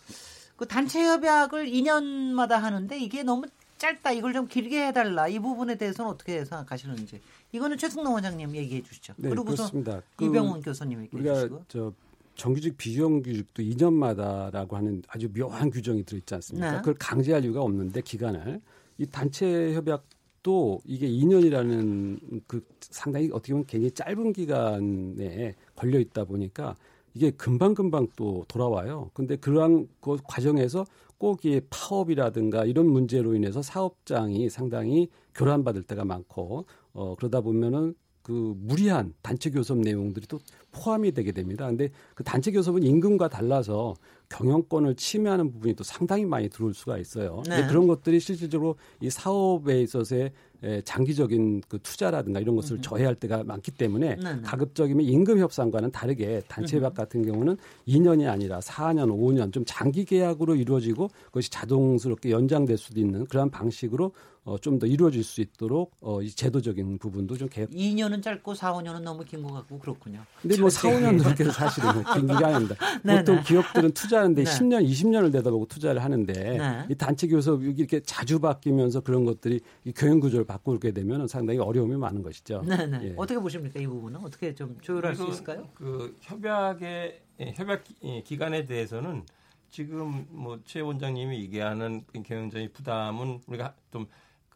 그 0.56 0.66
단체 0.66 1.02
협약을 1.04 1.66
2년마다 1.66 2.52
하는데 2.52 2.96
이게 2.98 3.22
너무 3.24 3.46
짧다. 3.78 4.12
이걸 4.12 4.32
좀 4.32 4.46
길게 4.46 4.86
해달라. 4.88 5.26
이 5.26 5.38
부분에 5.38 5.74
대해서는 5.76 6.10
어떻게 6.10 6.44
생각하시는지. 6.44 7.20
이거는 7.52 7.78
최승동 7.78 8.14
원장님 8.14 8.54
얘기해 8.54 8.82
주시죠. 8.82 9.14
네, 9.16 9.28
그리고서 9.30 9.56
그렇습니다. 9.56 10.02
그 10.16 10.26
이병훈 10.26 10.62
교수님 10.62 11.02
얘기해 11.02 11.20
우리가 11.20 11.34
주시고. 11.34 11.64
저 11.68 11.92
정규직 12.40 12.78
비정규직도 12.78 13.62
2년마다라고 13.62 14.72
하는 14.72 15.02
아주 15.08 15.30
묘한 15.30 15.70
규정이 15.70 16.04
들어있지 16.04 16.34
않습니까? 16.36 16.70
네. 16.72 16.78
그걸 16.78 16.94
강제할 16.94 17.44
이유가 17.44 17.60
없는데 17.60 18.00
기간을 18.00 18.62
이 18.96 19.06
단체 19.06 19.74
협약도 19.74 20.80
이게 20.86 21.06
2년이라는 21.06 22.40
그 22.46 22.64
상당히 22.80 23.28
어떻게 23.30 23.52
보면 23.52 23.66
굉장히 23.66 23.90
짧은 23.90 24.32
기간에 24.32 25.54
걸려 25.76 25.98
있다 25.98 26.24
보니까 26.24 26.76
이게 27.12 27.30
금방금방 27.30 28.08
또 28.16 28.46
돌아와요. 28.48 29.10
근데 29.12 29.36
그러한 29.36 29.88
그 30.00 30.16
과정에서 30.24 30.86
꼭 31.18 31.44
이 31.44 31.60
파업이라든가 31.68 32.64
이런 32.64 32.86
문제로 32.86 33.34
인해서 33.34 33.60
사업장이 33.60 34.48
상당히 34.48 35.10
교란받을 35.34 35.82
때가 35.82 36.06
많고 36.06 36.64
어 36.94 37.14
그러다 37.16 37.42
보면은 37.42 37.94
그 38.22 38.54
무리한 38.56 39.12
단체 39.20 39.50
교섭 39.50 39.78
내용들이 39.78 40.26
또 40.26 40.38
포함이 40.72 41.12
되게 41.12 41.32
됩니다. 41.32 41.66
근데 41.66 41.90
그 42.14 42.22
단체 42.22 42.50
교섭은 42.50 42.82
임금과 42.82 43.28
달라서 43.28 43.94
경영권을 44.28 44.94
침해하는 44.94 45.50
부분이 45.50 45.74
또 45.74 45.84
상당히 45.84 46.24
많이 46.24 46.48
들어올 46.48 46.72
수가 46.72 46.98
있어요. 46.98 47.42
네. 47.48 47.66
그런 47.66 47.86
것들이 47.86 48.20
실질적으로 48.20 48.76
이 49.00 49.10
사업에 49.10 49.82
있어서의 49.82 50.30
에, 50.62 50.82
장기적인 50.82 51.62
그 51.68 51.78
투자라든가 51.82 52.38
이런 52.38 52.54
것을 52.54 52.82
저해할 52.82 53.14
때가 53.14 53.44
많기 53.44 53.70
때문에 53.70 54.16
네, 54.16 54.34
네. 54.34 54.42
가급적이면 54.42 55.06
임금 55.06 55.38
협상과는 55.38 55.90
다르게 55.90 56.42
단체 56.48 56.76
협약 56.76 56.94
같은 56.94 57.24
경우는 57.24 57.56
2년이 57.88 58.28
아니라 58.28 58.60
4년, 58.60 59.08
5년 59.08 59.52
좀 59.52 59.64
장기 59.66 60.04
계약으로 60.04 60.54
이루어지고 60.54 61.08
그것이 61.26 61.50
자동스럽게 61.50 62.30
연장될 62.30 62.76
수도 62.76 63.00
있는 63.00 63.24
그러한 63.24 63.50
방식으로 63.50 64.12
어, 64.44 64.56
좀 64.58 64.78
더 64.78 64.86
이루어질 64.86 65.22
수 65.22 65.42
있도록 65.42 65.92
어, 66.00 66.22
이 66.22 66.30
제도적인 66.30 66.98
부분도 66.98 67.36
좀 67.36 67.48
개혁. 67.48 67.70
2년은 67.70 68.22
짧고 68.22 68.54
4, 68.54 68.72
5년은 68.72 69.02
너무 69.02 69.22
긴 69.24 69.42
것 69.42 69.52
같고 69.52 69.78
그렇군요. 69.78 70.24
근데 70.40 70.58
뭐 70.58 70.70
4, 70.70 70.88
5년도 70.88 71.24
그렇게 71.24 71.44
사실은 71.50 71.90
긴 72.14 72.26
기간입니다. 72.26 72.74
네, 73.04 73.18
보통 73.18 73.36
네. 73.36 73.42
기업들은 73.42 73.92
투자하는데 73.92 74.44
네. 74.44 74.50
10년, 74.50 74.88
20년을 74.88 75.30
내다보고 75.30 75.66
투자를 75.66 76.02
하는데 76.02 76.32
네. 76.32 76.86
이 76.88 76.94
단체 76.94 77.26
교섭이 77.28 77.74
이렇게 77.76 78.00
자주 78.00 78.40
바뀌면서 78.40 79.00
그런 79.02 79.24
것들이 79.26 79.60
이 79.84 79.92
경영 79.92 80.20
구조를 80.20 80.46
바꾸게 80.46 80.92
되면 80.92 81.28
상당히 81.28 81.58
어려움이 81.58 81.96
많은 81.96 82.22
것이죠. 82.22 82.62
네 82.66 82.86
네. 82.86 83.00
예. 83.10 83.14
어떻게 83.18 83.38
보십니까 83.38 83.78
이 83.78 83.86
부분은 83.86 84.20
어떻게 84.20 84.54
좀 84.54 84.78
조율할 84.80 85.14
수 85.16 85.28
있을까요? 85.28 85.68
그 85.74 86.16
협약의 86.22 87.20
예, 87.40 87.52
협약 87.56 87.84
기- 87.84 87.94
예, 88.04 88.22
기간에 88.22 88.64
대해서는 88.66 89.24
지금 89.70 90.26
뭐 90.30 90.58
최 90.64 90.80
원장님이 90.80 91.38
얘기하는 91.42 92.02
그 92.06 92.22
경영자의 92.22 92.70
부담은 92.72 93.40
우리가 93.46 93.74
좀 93.92 94.06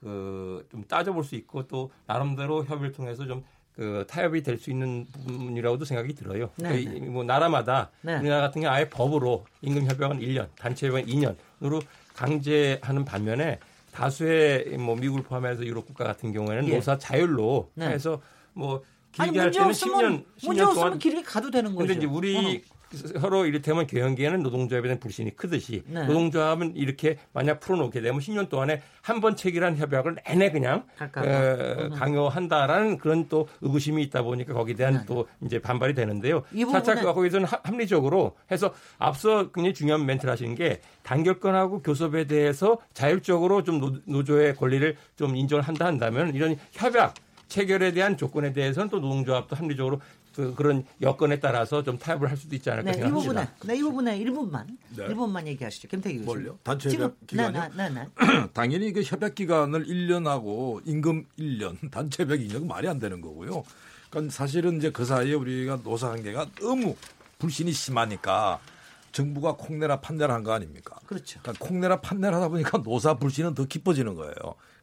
그 0.04 0.64
좀 0.70 0.84
따져볼 0.84 1.24
수 1.24 1.34
있고 1.34 1.66
또 1.66 1.90
나름대로 2.06 2.64
협의를 2.64 2.92
통해서 2.92 3.26
좀 3.26 3.42
그 3.76 4.04
타협이 4.08 4.44
될 4.44 4.56
수 4.56 4.70
있는 4.70 5.04
부분이라고도 5.26 5.84
생각이 5.84 6.14
들어요. 6.14 6.48
네, 6.54 6.68
그러니까 6.68 6.90
네. 6.92 6.96
이- 6.96 7.00
뭐 7.00 7.24
나라마다 7.24 7.90
네. 8.02 8.18
우리나라 8.20 8.42
같은 8.42 8.62
경우 8.62 8.72
아예 8.72 8.88
법으로 8.88 9.44
임금 9.62 9.86
협약은 9.90 10.20
1년, 10.20 10.46
단체 10.56 10.86
협약은 10.86 11.06
2년으로 11.06 11.82
강제하는 12.14 13.04
반면에 13.04 13.58
다수의 13.90 14.78
뭐 14.78 14.94
미국을 14.94 15.24
포함해서 15.24 15.64
유럽 15.66 15.86
국가 15.86 16.04
같은 16.04 16.32
경우에는 16.32 16.68
예. 16.68 16.74
노사 16.76 16.96
자율로 16.98 17.70
네. 17.74 17.88
해서 17.88 18.20
뭐 18.52 18.84
아니 19.18 19.32
길게 19.32 19.38
할 19.40 19.46
문제 19.46 19.58
때는 19.58 19.70
없으면 19.70 19.98
10년, 19.98 20.24
10년 20.38 20.46
문제 20.46 20.60
동안 20.62 20.76
없으면 20.78 20.98
길게 21.00 21.22
가도 21.22 21.50
되는 21.50 21.74
거죠. 21.74 21.78
근데 21.88 21.94
이제 21.94 22.06
우리 22.06 22.36
어. 22.36 22.73
서로 22.96 23.46
이를테면 23.46 23.86
경영계에는 23.86 24.42
노동조합에 24.42 24.88
대한 24.88 25.00
불신이 25.00 25.36
크듯이 25.36 25.82
네. 25.86 26.06
노동조합은 26.06 26.76
이렇게 26.76 27.18
만약 27.32 27.60
풀어놓게 27.60 28.00
되면 28.00 28.20
10년 28.20 28.48
동안에 28.48 28.82
한 29.02 29.20
번 29.20 29.36
체결한 29.36 29.76
협약을 29.76 30.16
내내 30.26 30.50
그냥. 30.50 30.84
에, 31.00 31.04
음. 31.84 31.90
강요한다라는 31.90 32.98
그런 32.98 33.28
또 33.28 33.48
의구심이 33.60 34.02
있다 34.04 34.22
보니까 34.22 34.52
거기에 34.54 34.74
대한 34.74 35.04
또 35.06 35.26
이제 35.42 35.58
반발이 35.58 35.94
되는데요. 35.94 36.42
네. 36.50 36.62
이 36.62 36.64
차차 36.70 36.94
거기서는 37.00 37.46
하- 37.46 37.60
합리적으로 37.62 38.36
해서 38.50 38.72
앞서 38.98 39.50
굉장히 39.52 39.74
중요한 39.74 40.04
멘트를 40.06 40.30
하신 40.32 40.54
게 40.54 40.80
단결권하고 41.02 41.82
교섭에 41.82 42.24
대해서 42.26 42.78
자율적으로 42.92 43.62
좀 43.62 43.80
노- 43.80 43.98
노조의 44.06 44.56
권리를 44.56 44.96
좀 45.16 45.36
인정을 45.36 45.62
한다 45.62 45.86
한다면 45.86 46.34
이런 46.34 46.56
협약 46.72 47.14
체결에 47.48 47.92
대한 47.92 48.16
조건에 48.16 48.52
대해서는 48.52 48.88
또 48.88 48.98
노동조합도 49.00 49.54
합리적으로 49.56 50.00
그, 50.34 50.54
그런 50.54 50.84
여건에 51.00 51.38
따라서 51.40 51.82
좀 51.82 51.98
타협을 51.98 52.28
할 52.30 52.36
수도 52.36 52.56
있지 52.56 52.68
않을까 52.70 52.90
네, 52.92 52.98
이 52.98 53.00
생각합니다. 53.02 53.46
부분에, 53.56 53.72
네, 53.74 53.78
이 53.78 53.82
부분에 53.82 54.18
1분만, 54.24 54.66
네. 54.96 55.06
1분만 55.08 55.46
얘기하시죠. 55.46 55.88
김태기 55.88 56.18
교수님. 56.18 56.42
뭘요? 56.44 56.58
단체 56.62 56.90
협약 56.90 57.14
기간이요? 57.26 57.62
네, 57.62 57.68
네, 57.76 57.88
네, 57.88 58.00
네. 58.18 58.48
당연히 58.52 58.92
그 58.92 59.02
협약 59.02 59.34
기간을 59.34 59.86
1년하고 59.86 60.80
임금 60.84 61.26
1년, 61.38 61.90
단체 61.90 62.24
협약 62.24 62.40
2년 62.40 62.66
말이 62.66 62.88
안 62.88 62.98
되는 62.98 63.20
거고요. 63.20 63.62
그러니까 64.10 64.32
사실은 64.32 64.78
이제 64.78 64.90
그 64.90 65.04
사이에 65.04 65.34
우리가 65.34 65.80
노사 65.82 66.08
관계가 66.08 66.46
너무 66.60 66.96
불신이 67.38 67.72
심하니까 67.72 68.60
정부가 69.12 69.54
콩내라 69.56 70.00
판내라 70.00 70.34
한 70.34 70.42
거 70.42 70.52
아닙니까? 70.52 70.96
그렇죠. 71.06 71.38
그러니까 71.42 71.64
콩내라 71.64 72.00
판내라 72.00 72.36
하다 72.38 72.48
보니까 72.48 72.78
노사 72.78 73.14
불신은 73.14 73.54
더 73.54 73.64
깊어지는 73.64 74.14
거예요. 74.14 74.34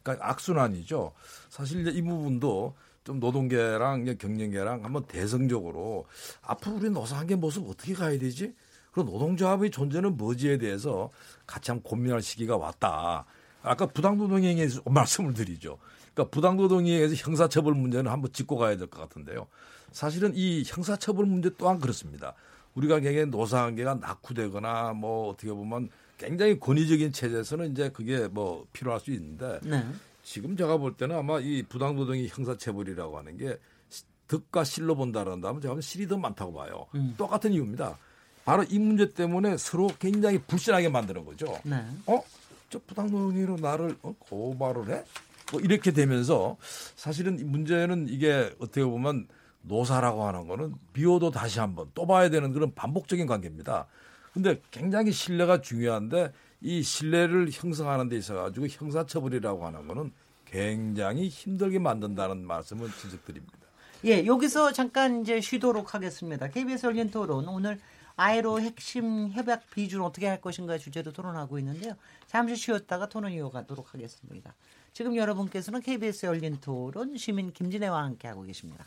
그러니까 0.02 0.28
악순환이죠. 0.30 1.12
사실 1.50 1.80
이제 1.82 1.90
이 1.90 2.00
부분도 2.02 2.74
좀 3.04 3.18
노동계랑 3.18 4.16
경영계랑 4.18 4.84
한번 4.84 5.04
대성적으로 5.06 6.06
앞으로 6.42 6.76
우리 6.76 6.90
노사 6.90 7.16
관계 7.16 7.34
모습 7.34 7.68
어떻게 7.68 7.94
가야 7.94 8.18
되지? 8.18 8.54
그리고 8.92 9.10
노동조합의 9.10 9.70
존재는 9.70 10.16
뭐지에 10.16 10.58
대해서 10.58 11.10
같이 11.46 11.70
한번 11.70 11.82
고민할 11.90 12.22
시기가 12.22 12.56
왔다. 12.56 13.24
아까 13.62 13.86
부당노동행위에 13.86 14.54
대해서 14.56 14.82
말씀을 14.84 15.34
드리죠. 15.34 15.78
그러니까 16.14 16.30
부당노동행위에 16.30 16.98
대해서 16.98 17.14
형사처벌 17.16 17.74
문제는 17.74 18.10
한번 18.10 18.32
짚고 18.32 18.56
가야 18.56 18.76
될 18.76 18.86
것 18.88 19.00
같은데요. 19.00 19.46
사실은 19.92 20.32
이 20.34 20.62
형사처벌 20.66 21.26
문제 21.26 21.50
또한 21.58 21.78
그렇습니다. 21.78 22.34
우리가 22.74 23.00
굉장히 23.00 23.26
노사관계가 23.26 23.94
낙후되거나 23.94 24.92
뭐 24.94 25.28
어떻게 25.30 25.52
보면 25.52 25.88
굉장히 26.18 26.58
권위적인 26.58 27.12
체제에서는 27.12 27.72
이제 27.72 27.90
그게 27.90 28.28
뭐 28.28 28.66
필요할 28.72 29.00
수 29.00 29.10
있는데 29.10 29.58
네. 29.62 29.84
지금 30.22 30.56
제가 30.56 30.76
볼 30.76 30.96
때는 30.96 31.16
아마 31.16 31.40
이 31.40 31.62
부당노동의 31.64 32.28
형사처벌이라고 32.28 33.18
하는 33.18 33.36
게 33.36 33.58
시- 33.88 34.04
득과 34.28 34.64
실로 34.64 34.94
본다는다면 34.94 35.60
제가 35.60 35.72
보면 35.74 35.82
실이 35.82 36.06
더 36.08 36.16
많다고 36.16 36.52
봐요. 36.52 36.86
음. 36.94 37.14
똑같은 37.16 37.52
이유입니다. 37.52 37.98
바로 38.44 38.64
이 38.64 38.78
문제 38.78 39.08
때문에 39.12 39.56
서로 39.56 39.88
굉장히 39.98 40.38
불신하게 40.38 40.88
만드는 40.88 41.24
거죠. 41.24 41.58
네. 41.64 41.76
어? 42.06 42.22
저 42.70 42.80
부당노동으로 42.86 43.56
나를 43.56 43.96
어? 44.02 44.14
고발을 44.18 44.90
해? 44.90 45.04
뭐 45.52 45.60
이렇게 45.60 45.92
되면서 45.92 46.56
사실은 46.96 47.38
이 47.38 47.44
문제는 47.44 48.06
이게 48.08 48.52
어떻게 48.58 48.82
보면 48.84 49.28
노사라고 49.62 50.24
하는 50.26 50.48
거는 50.48 50.74
비워도 50.92 51.30
다시 51.30 51.60
한번 51.60 51.90
또 51.94 52.06
봐야 52.06 52.30
되는 52.30 52.52
그런 52.52 52.74
반복적인 52.74 53.26
관계입니다. 53.26 53.86
근데 54.32 54.60
굉장히 54.70 55.12
신뢰가 55.12 55.60
중요한데 55.60 56.32
이 56.62 56.82
신뢰를 56.82 57.48
형성하는 57.50 58.08
데 58.08 58.16
있어 58.16 58.34
가지고 58.34 58.66
형사처벌이라고 58.68 59.66
하는 59.66 59.86
거는 59.88 60.12
굉장히 60.44 61.28
힘들게 61.28 61.78
만든다는 61.78 62.46
말씀을 62.46 62.90
지적드립니다. 62.92 63.58
예, 64.04 64.26
여기서 64.26 64.72
잠깐 64.72 65.22
이제 65.22 65.40
쉬도록 65.40 65.94
하겠습니다. 65.94 66.48
KBS 66.48 66.86
열린 66.86 67.10
토론 67.10 67.48
오늘 67.48 67.80
아이로 68.16 68.60
핵심 68.60 69.30
협약 69.30 69.70
비준 69.70 70.02
어떻게 70.02 70.26
할 70.26 70.40
것인가 70.40 70.78
주제로 70.78 71.12
토론하고 71.12 71.58
있는데요. 71.58 71.94
잠시 72.26 72.56
쉬었다가 72.56 73.08
토론 73.08 73.32
이어가도록 73.32 73.94
하겠습니다. 73.94 74.54
지금 74.92 75.16
여러분께서는 75.16 75.80
KBS 75.80 76.26
열린 76.26 76.58
토론 76.60 77.16
시민 77.16 77.52
김진애와 77.52 78.02
함께하고 78.04 78.42
계십니다. 78.42 78.86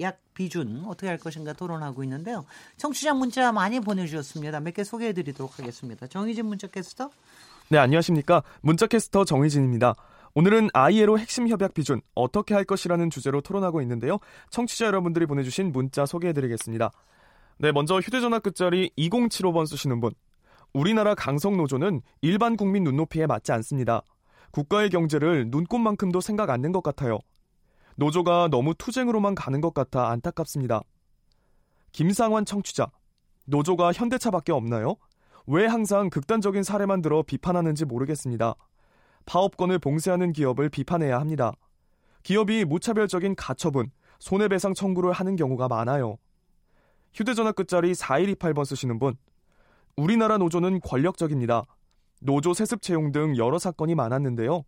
약 0.00 0.20
비준 0.34 0.84
어떻게 0.86 1.08
할 1.08 1.18
것인가 1.18 1.52
토론하고 1.52 2.02
있는데요. 2.04 2.44
청취자 2.76 3.14
문자 3.14 3.50
많이 3.52 3.80
보내주셨습니다. 3.80 4.60
몇 4.60 4.72
개 4.74 4.84
소개해드리도록 4.84 5.58
하겠습니다. 5.58 6.06
정희진 6.06 6.46
문자캐스터. 6.46 7.10
네, 7.70 7.78
안녕하십니까. 7.78 8.42
문자캐스터 8.62 9.24
정희진입니다. 9.24 9.94
오늘은 10.34 10.68
아이에로 10.72 11.18
핵심 11.18 11.48
협약 11.48 11.74
비준 11.74 12.00
어떻게 12.14 12.54
할 12.54 12.64
것이라는 12.64 13.10
주제로 13.10 13.40
토론하고 13.40 13.82
있는데요. 13.82 14.18
청취자 14.50 14.86
여러분들이 14.86 15.26
보내주신 15.26 15.72
문자 15.72 16.06
소개해드리겠습니다. 16.06 16.90
네, 17.58 17.72
먼저 17.72 17.98
휴대전화 17.98 18.38
끝자리 18.38 18.90
2075번 18.96 19.66
쓰시는 19.66 20.00
분. 20.00 20.12
우리나라 20.72 21.14
강성노조는 21.14 22.02
일반 22.20 22.56
국민 22.56 22.84
눈높이에 22.84 23.26
맞지 23.26 23.50
않습니다. 23.52 24.02
국가의 24.52 24.90
경제를 24.90 25.46
눈꽃만큼도 25.48 26.20
생각 26.20 26.50
안낸것 26.50 26.82
같아요. 26.82 27.18
노조가 27.98 28.46
너무 28.52 28.74
투쟁으로만 28.74 29.34
가는 29.34 29.60
것 29.60 29.74
같아 29.74 30.08
안타깝습니다. 30.10 30.82
김상환 31.90 32.44
청취자. 32.44 32.92
노조가 33.46 33.92
현대차밖에 33.92 34.52
없나요? 34.52 34.94
왜 35.48 35.66
항상 35.66 36.08
극단적인 36.08 36.62
사례만 36.62 37.02
들어 37.02 37.24
비판하는지 37.24 37.86
모르겠습니다. 37.86 38.54
파업권을 39.26 39.80
봉쇄하는 39.80 40.32
기업을 40.32 40.68
비판해야 40.68 41.18
합니다. 41.18 41.52
기업이 42.22 42.64
무차별적인 42.66 43.34
가처분, 43.34 43.90
손해배상 44.20 44.74
청구를 44.74 45.10
하는 45.10 45.34
경우가 45.34 45.66
많아요. 45.66 46.18
휴대전화 47.14 47.50
끝자리 47.50 47.92
4128번 47.94 48.64
쓰시는 48.64 49.00
분. 49.00 49.16
우리나라 49.96 50.38
노조는 50.38 50.82
권력적입니다. 50.82 51.64
노조 52.20 52.54
세습 52.54 52.80
채용 52.80 53.10
등 53.10 53.36
여러 53.36 53.58
사건이 53.58 53.96
많았는데요. 53.96 54.62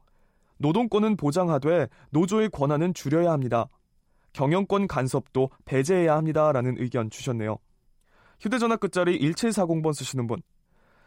노동권은 0.61 1.17
보장하되 1.17 1.89
노조의 2.11 2.51
권한은 2.51 2.95
줄여야 2.95 3.33
합니다. 3.33 3.67
경영권 4.35 4.87
간섭도 4.87 5.51
배제해야 5.65 6.17
합니다라는 6.17 6.77
의견 6.79 7.11
주셨네요. 7.11 7.59
휴대전화 8.41 8.77
끝자리 8.77 9.19
1740번 9.19 9.93
쓰시는 9.95 10.27
분. 10.27 10.41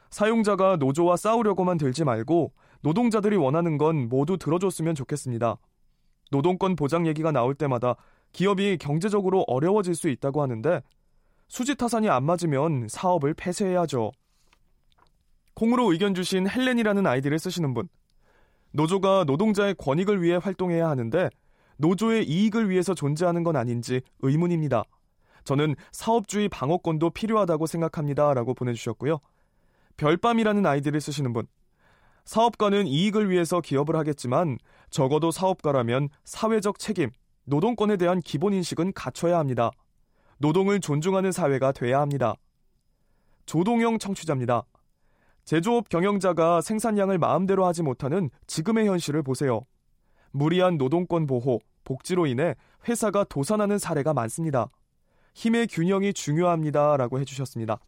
사용자가 0.10 0.78
노조와 0.78 1.18
싸우려고만 1.18 1.78
들지 1.78 2.04
말고 2.04 2.52
노동자들이 2.82 3.36
원하는 3.36 3.78
건 3.78 4.10
모두 4.10 4.38
들어줬으면 4.38 4.96
좋겠습니다. 4.96 5.58
노동권 6.32 6.76
보장 6.76 7.08
얘기가 7.08 7.32
나올 7.32 7.54
때마다 7.56 7.96
기업이 8.32 8.78
경제적으로 8.80 9.44
어려워질 9.48 9.96
수 9.96 10.10
있다고 10.10 10.42
하는데 10.42 10.82
수지 11.48 11.76
타산이 11.76 12.10
안 12.10 12.24
맞으면 12.24 12.88
사업을 12.90 13.36
폐쇄해야죠. 13.36 14.12
콩으로 15.54 15.92
의견 15.92 16.16
주신 16.16 16.50
헬렌이라는 16.50 17.06
아이디를 17.06 17.38
쓰시는 17.38 17.76
분. 17.76 17.88
노조가 18.74 19.24
노동자의 19.26 19.76
권익을 19.76 20.22
위해 20.22 20.38
활동해야 20.42 20.90
하는데 20.90 21.30
노조의 21.78 22.28
이익을 22.28 22.70
위해서 22.70 22.94
존재하는 22.94 23.44
건 23.44 23.56
아닌지 23.56 24.02
의문입니다. 24.20 24.84
저는 25.44 25.76
사업주의 25.92 26.50
방어권도 26.50 27.12
필요하다고 27.12 27.68
생각합니다. 27.68 28.34
라고 28.34 28.54
보내주셨고요. 28.54 29.20
별밤이라는 29.98 30.66
아이디를 30.66 31.02
쓰시는 31.02 31.34
분. 31.34 31.48
사업가는 32.26 32.88
이익을 32.88 33.30
위해서 33.30 33.60
기업을 33.62 33.96
하겠지만 33.96 34.58
적어도 34.90 35.30
사업가라면 35.32 36.10
사회적 36.24 36.80
책임, 36.80 37.12
노동권에 37.46 37.98
대한 37.98 38.22
기본인식은 38.22 38.94
갖춰야 38.94 39.38
합니다. 39.38 39.72
노동을 40.38 40.80
존중하는 40.80 41.32
사회가 41.32 41.74
돼야 41.74 42.00
합니다. 42.00 42.36
조동영 43.46 44.00
청취자입니다. 44.00 44.64
제조업 45.46 45.90
경영자가 45.90 46.62
생산량을 46.62 47.18
마음대로 47.18 47.66
하지 47.66 47.84
못하는 47.84 48.30
지금의 48.48 48.88
현실을 48.88 49.24
보세요. 49.24 49.66
무리한 50.32 50.78
노동권 50.78 51.28
보호, 51.28 51.60
복지로 51.84 52.26
인해 52.28 52.56
회사가 52.88 53.26
도산하는 53.26 53.78
사례가 53.78 54.14
많습니다. 54.14 54.70
힘의 55.36 55.68
균형이 55.68 56.14
중요합니다. 56.14 56.98
라고 56.98 57.20
해주셨습니다. 57.20 57.80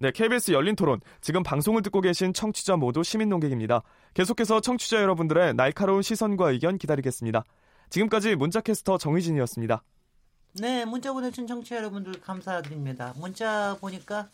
네, 0.00 0.10
KBS 0.10 0.52
열린 0.52 0.76
토론. 0.76 1.00
지금 1.22 1.42
방송을 1.42 1.80
듣고 1.82 2.02
계신 2.02 2.34
청취자 2.34 2.76
모두 2.76 3.02
시민 3.02 3.30
농객입니다. 3.30 3.82
계속해서 4.12 4.60
청취자 4.60 5.00
여러분들의 5.00 5.54
날카로운 5.54 6.02
시선과 6.02 6.50
의견 6.50 6.76
기다리겠습니다. 6.76 7.44
지금까지 7.88 8.36
문자캐스터 8.36 8.98
정희진이었습니다. 8.98 9.82
네, 10.60 10.84
문자 10.84 11.12
보내준 11.12 11.46
청취자 11.46 11.76
여러분들 11.76 12.20
감사드립니다. 12.20 13.14
문자 13.16 13.76
보니까 13.80 14.18
아, 14.18 14.28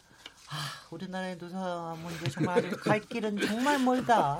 우리나라의 0.90 1.36
노사 1.38 1.96
문제 2.02 2.30
정말 2.30 2.70
갈 2.70 3.00
길은 3.00 3.40
정말 3.46 3.78
멀다. 3.78 4.38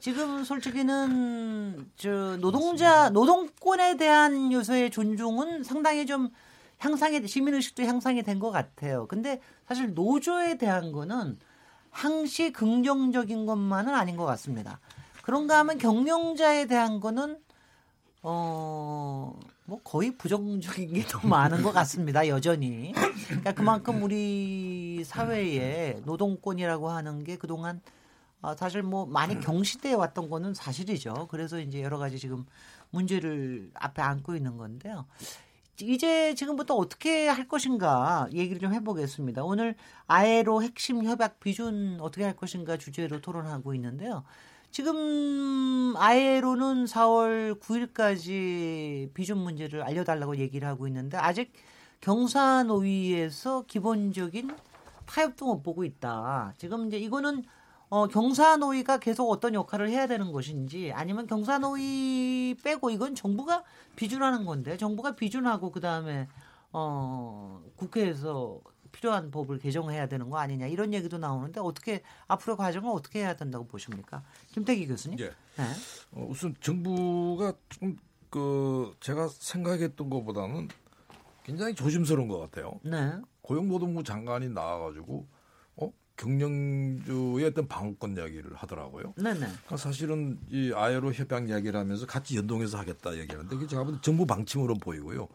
지금 0.00 0.44
솔직히는 0.44 1.90
저 1.96 2.36
노동자 2.36 3.10
노동권에 3.10 3.96
대한 3.96 4.52
요소의 4.52 4.90
존중은 4.90 5.64
상당히 5.64 6.06
좀 6.06 6.30
향상이 6.78 7.26
시민 7.26 7.54
의식도 7.54 7.82
향상이 7.84 8.22
된 8.22 8.38
것 8.38 8.50
같아요. 8.50 9.06
근데 9.08 9.40
사실 9.66 9.94
노조에 9.94 10.58
대한 10.58 10.92
거는 10.92 11.38
항시 11.90 12.52
긍정적인 12.52 13.46
것만은 13.46 13.94
아닌 13.94 14.16
것 14.16 14.24
같습니다. 14.26 14.78
그런가 15.22 15.58
하면 15.60 15.78
경영자에 15.78 16.66
대한 16.66 17.00
거는 17.00 17.38
어, 18.22 19.38
뭐 19.66 19.80
거의 19.82 20.16
부정적인 20.16 20.92
게 20.92 21.02
더 21.08 21.26
많은 21.26 21.62
것 21.62 21.72
같습니다. 21.72 22.26
여전히. 22.28 22.92
그러니까 23.26 23.52
그만큼 23.52 24.02
우리 24.02 25.02
사회에 25.04 26.00
노동권이라고 26.04 26.88
하는 26.88 27.24
게 27.24 27.36
그동안 27.36 27.80
어, 28.42 28.54
사실 28.54 28.82
뭐 28.82 29.06
많이 29.06 29.40
경시돼 29.40 29.94
왔던 29.94 30.28
거는 30.30 30.54
사실이죠. 30.54 31.26
그래서 31.30 31.58
이제 31.58 31.82
여러 31.82 31.98
가지 31.98 32.18
지금 32.18 32.44
문제를 32.90 33.70
앞에 33.74 34.02
안고 34.02 34.36
있는 34.36 34.56
건데요. 34.56 35.06
이제 35.80 36.34
지금부터 36.34 36.74
어떻게 36.74 37.26
할 37.28 37.48
것인가 37.48 38.28
얘기를 38.32 38.60
좀 38.60 38.72
해보겠습니다. 38.72 39.42
오늘 39.44 39.74
아에로 40.06 40.62
핵심 40.62 41.04
협약 41.04 41.40
비준 41.40 41.98
어떻게 42.00 42.24
할 42.24 42.34
것인가 42.34 42.76
주제로 42.78 43.20
토론하고 43.20 43.74
있는데요. 43.74 44.24
지금 44.70 45.94
아에로는 45.96 46.84
4월 46.84 47.58
9일까지 47.60 49.12
비준 49.14 49.38
문제를 49.38 49.82
알려달라고 49.82 50.36
얘기를 50.36 50.68
하고 50.68 50.86
있는데 50.86 51.16
아직 51.16 51.52
경사노위에서 52.00 53.64
기본적인 53.66 54.54
타협도 55.06 55.46
못 55.46 55.62
보고 55.62 55.84
있다. 55.84 56.52
지금 56.58 56.88
이제 56.88 56.98
이거는 56.98 57.44
어, 57.88 58.08
경사노위가 58.08 58.98
계속 58.98 59.30
어떤 59.30 59.54
역할을 59.54 59.88
해야 59.88 60.06
되는 60.06 60.32
것인지 60.32 60.92
아니면 60.92 61.26
경사노위 61.26 62.56
빼고 62.62 62.90
이건 62.90 63.14
정부가 63.14 63.62
비준하는 63.94 64.44
건데 64.44 64.76
정부가 64.76 65.14
비준하고 65.14 65.70
그 65.70 65.80
다음에 65.80 66.28
어, 66.72 67.62
국회에서 67.76 68.60
필요한 68.96 69.30
법을 69.30 69.58
개정해야 69.58 70.08
되는 70.08 70.30
거 70.30 70.38
아니냐 70.38 70.66
이런 70.66 70.94
얘기도 70.94 71.18
나오는데 71.18 71.60
어떻게 71.60 72.02
앞으로 72.26 72.56
과정을 72.56 72.90
어떻게 72.90 73.20
해야 73.20 73.36
된다고 73.36 73.66
보십니까, 73.66 74.22
김태기 74.52 74.86
교수님? 74.86 75.18
예. 75.20 75.28
네. 75.56 75.64
어, 76.12 76.26
우선 76.28 76.54
정부가 76.60 77.52
좀 77.68 77.96
그 78.30 78.94
제가 79.00 79.28
생각했던 79.28 80.10
것보다는 80.10 80.68
굉장히 81.44 81.74
조심스러운 81.74 82.28
것 82.28 82.38
같아요. 82.38 82.78
네. 82.82 83.12
고용노동부 83.42 84.02
장관이 84.02 84.50
나와가지고 84.50 85.26
어 85.76 85.92
경영주의 86.16 87.46
어떤 87.46 87.68
방어권 87.68 88.16
이야기를 88.16 88.54
하더라고요. 88.56 89.14
네네. 89.16 89.38
그러니까 89.38 89.76
사실은 89.76 90.38
이 90.50 90.72
아예로 90.74 91.12
협약 91.12 91.48
이야기를 91.48 91.78
하면서 91.78 92.06
같이 92.06 92.36
연동해서 92.36 92.78
하겠다 92.78 93.16
얘기하는데 93.16 93.54
그게 93.54 93.66
제가 93.66 93.84
보는 93.84 94.02
정부 94.02 94.26
방침으로 94.26 94.74
보이고요. 94.74 95.28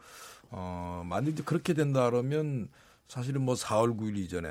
어 0.52 1.04
만약 1.06 1.34
그렇게 1.46 1.74
된다 1.74 2.10
그러면 2.10 2.68
사실은 3.12 3.42
뭐 3.42 3.56
4월 3.56 3.98
9일 3.98 4.16
이전에 4.20 4.50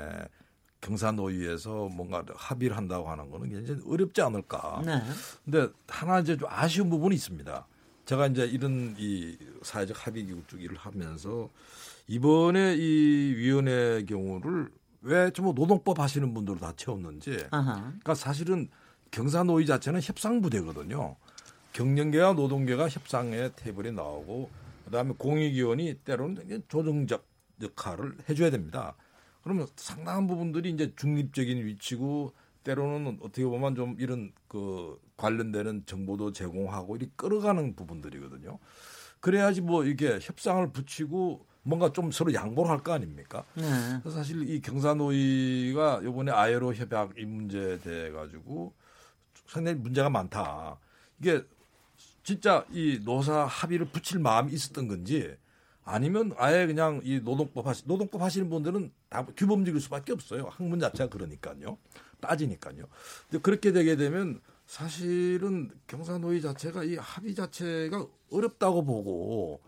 경사노위에서 0.81 1.89
뭔가 1.89 2.23
합의를 2.35 2.77
한다고 2.77 3.09
하는 3.09 3.31
거는 3.31 3.49
굉장히 3.49 3.81
어렵지 3.87 4.21
않을까. 4.21 4.83
네. 4.85 5.01
근데 5.43 5.67
하나 5.87 6.19
이제 6.19 6.37
좀 6.37 6.47
아쉬운 6.47 6.91
부분이 6.91 7.15
있습니다. 7.15 7.65
제가 8.05 8.27
이제 8.27 8.45
이런 8.45 8.93
이 8.99 9.35
사회적 9.63 10.05
합의 10.05 10.25
기구 10.25 10.43
쪽 10.45 10.61
일을 10.61 10.77
하면서 10.77 11.49
이번에 12.05 12.75
이 12.75 13.33
위원회 13.35 14.03
경우를 14.03 14.69
왜좀 15.01 15.55
노동법 15.55 15.97
하시는 15.99 16.31
분들로 16.31 16.59
다 16.59 16.71
채웠는지. 16.77 17.43
아하. 17.49 17.77
그러니까 17.77 18.13
사실은 18.13 18.69
경사노위 19.09 19.65
자체는 19.65 20.01
협상 20.03 20.39
부대거든요. 20.39 21.15
경영계와 21.73 22.33
노동계가 22.33 22.89
협상의 22.89 23.53
테이블에 23.55 23.89
나오고 23.89 24.51
그다음에 24.85 25.15
공익위원이 25.17 25.95
때로는 26.05 26.61
조정적 26.67 27.30
역할을 27.61 28.15
해줘야 28.29 28.49
됩니다. 28.49 28.95
그러면 29.43 29.67
상당한 29.75 30.27
부분들이 30.27 30.69
이제 30.69 30.93
중립적인 30.95 31.65
위치고 31.65 32.33
때로는 32.63 33.19
어떻게 33.21 33.43
보면 33.45 33.75
좀 33.75 33.95
이런 33.99 34.31
그 34.47 34.99
관련되는 35.17 35.83
정보도 35.85 36.31
제공하고 36.31 36.95
이렇게 36.95 37.11
끌어가는 37.15 37.75
부분들이거든요. 37.75 38.59
그래야지 39.19 39.61
뭐 39.61 39.83
이게 39.83 40.19
협상을 40.21 40.71
붙이고 40.71 41.45
뭔가 41.63 41.91
좀 41.91 42.11
서로 42.11 42.33
양보를 42.33 42.71
할 42.71 42.79
거 42.83 42.93
아닙니까? 42.93 43.43
네. 43.55 43.63
그래서 44.01 44.17
사실 44.17 44.47
이 44.49 44.61
경사노위가 44.61 46.01
이번에 46.03 46.31
아예로 46.31 46.73
협약 46.73 47.13
이 47.17 47.25
문제에 47.25 47.79
대해 47.79 48.11
가지고 48.11 48.73
상당히 49.47 49.77
문제가 49.79 50.09
많다. 50.09 50.77
이게 51.19 51.43
진짜 52.23 52.65
이 52.71 52.99
노사 53.03 53.45
합의를 53.45 53.87
붙일 53.87 54.19
마음이 54.19 54.51
있었던 54.53 54.87
건지 54.87 55.35
아니면 55.91 56.33
아예 56.37 56.65
그냥 56.65 57.01
이 57.03 57.19
노동법 57.19 57.67
하시 57.67 57.83
노동법 57.85 58.21
하시는 58.21 58.49
분들은 58.49 58.91
다 59.09 59.25
규범적일 59.35 59.81
수밖에 59.81 60.13
없어요. 60.13 60.47
학문 60.49 60.79
자체가 60.79 61.09
그러니까요. 61.09 61.77
따지니까요. 62.21 62.85
근데 63.29 63.41
그렇게 63.41 63.73
되게 63.73 63.97
되면 63.97 64.39
사실은 64.65 65.69
경사노위 65.87 66.41
자체가 66.41 66.85
이 66.85 66.95
합의 66.95 67.35
자체가 67.35 68.07
어렵다고 68.31 68.85
보고 68.85 69.61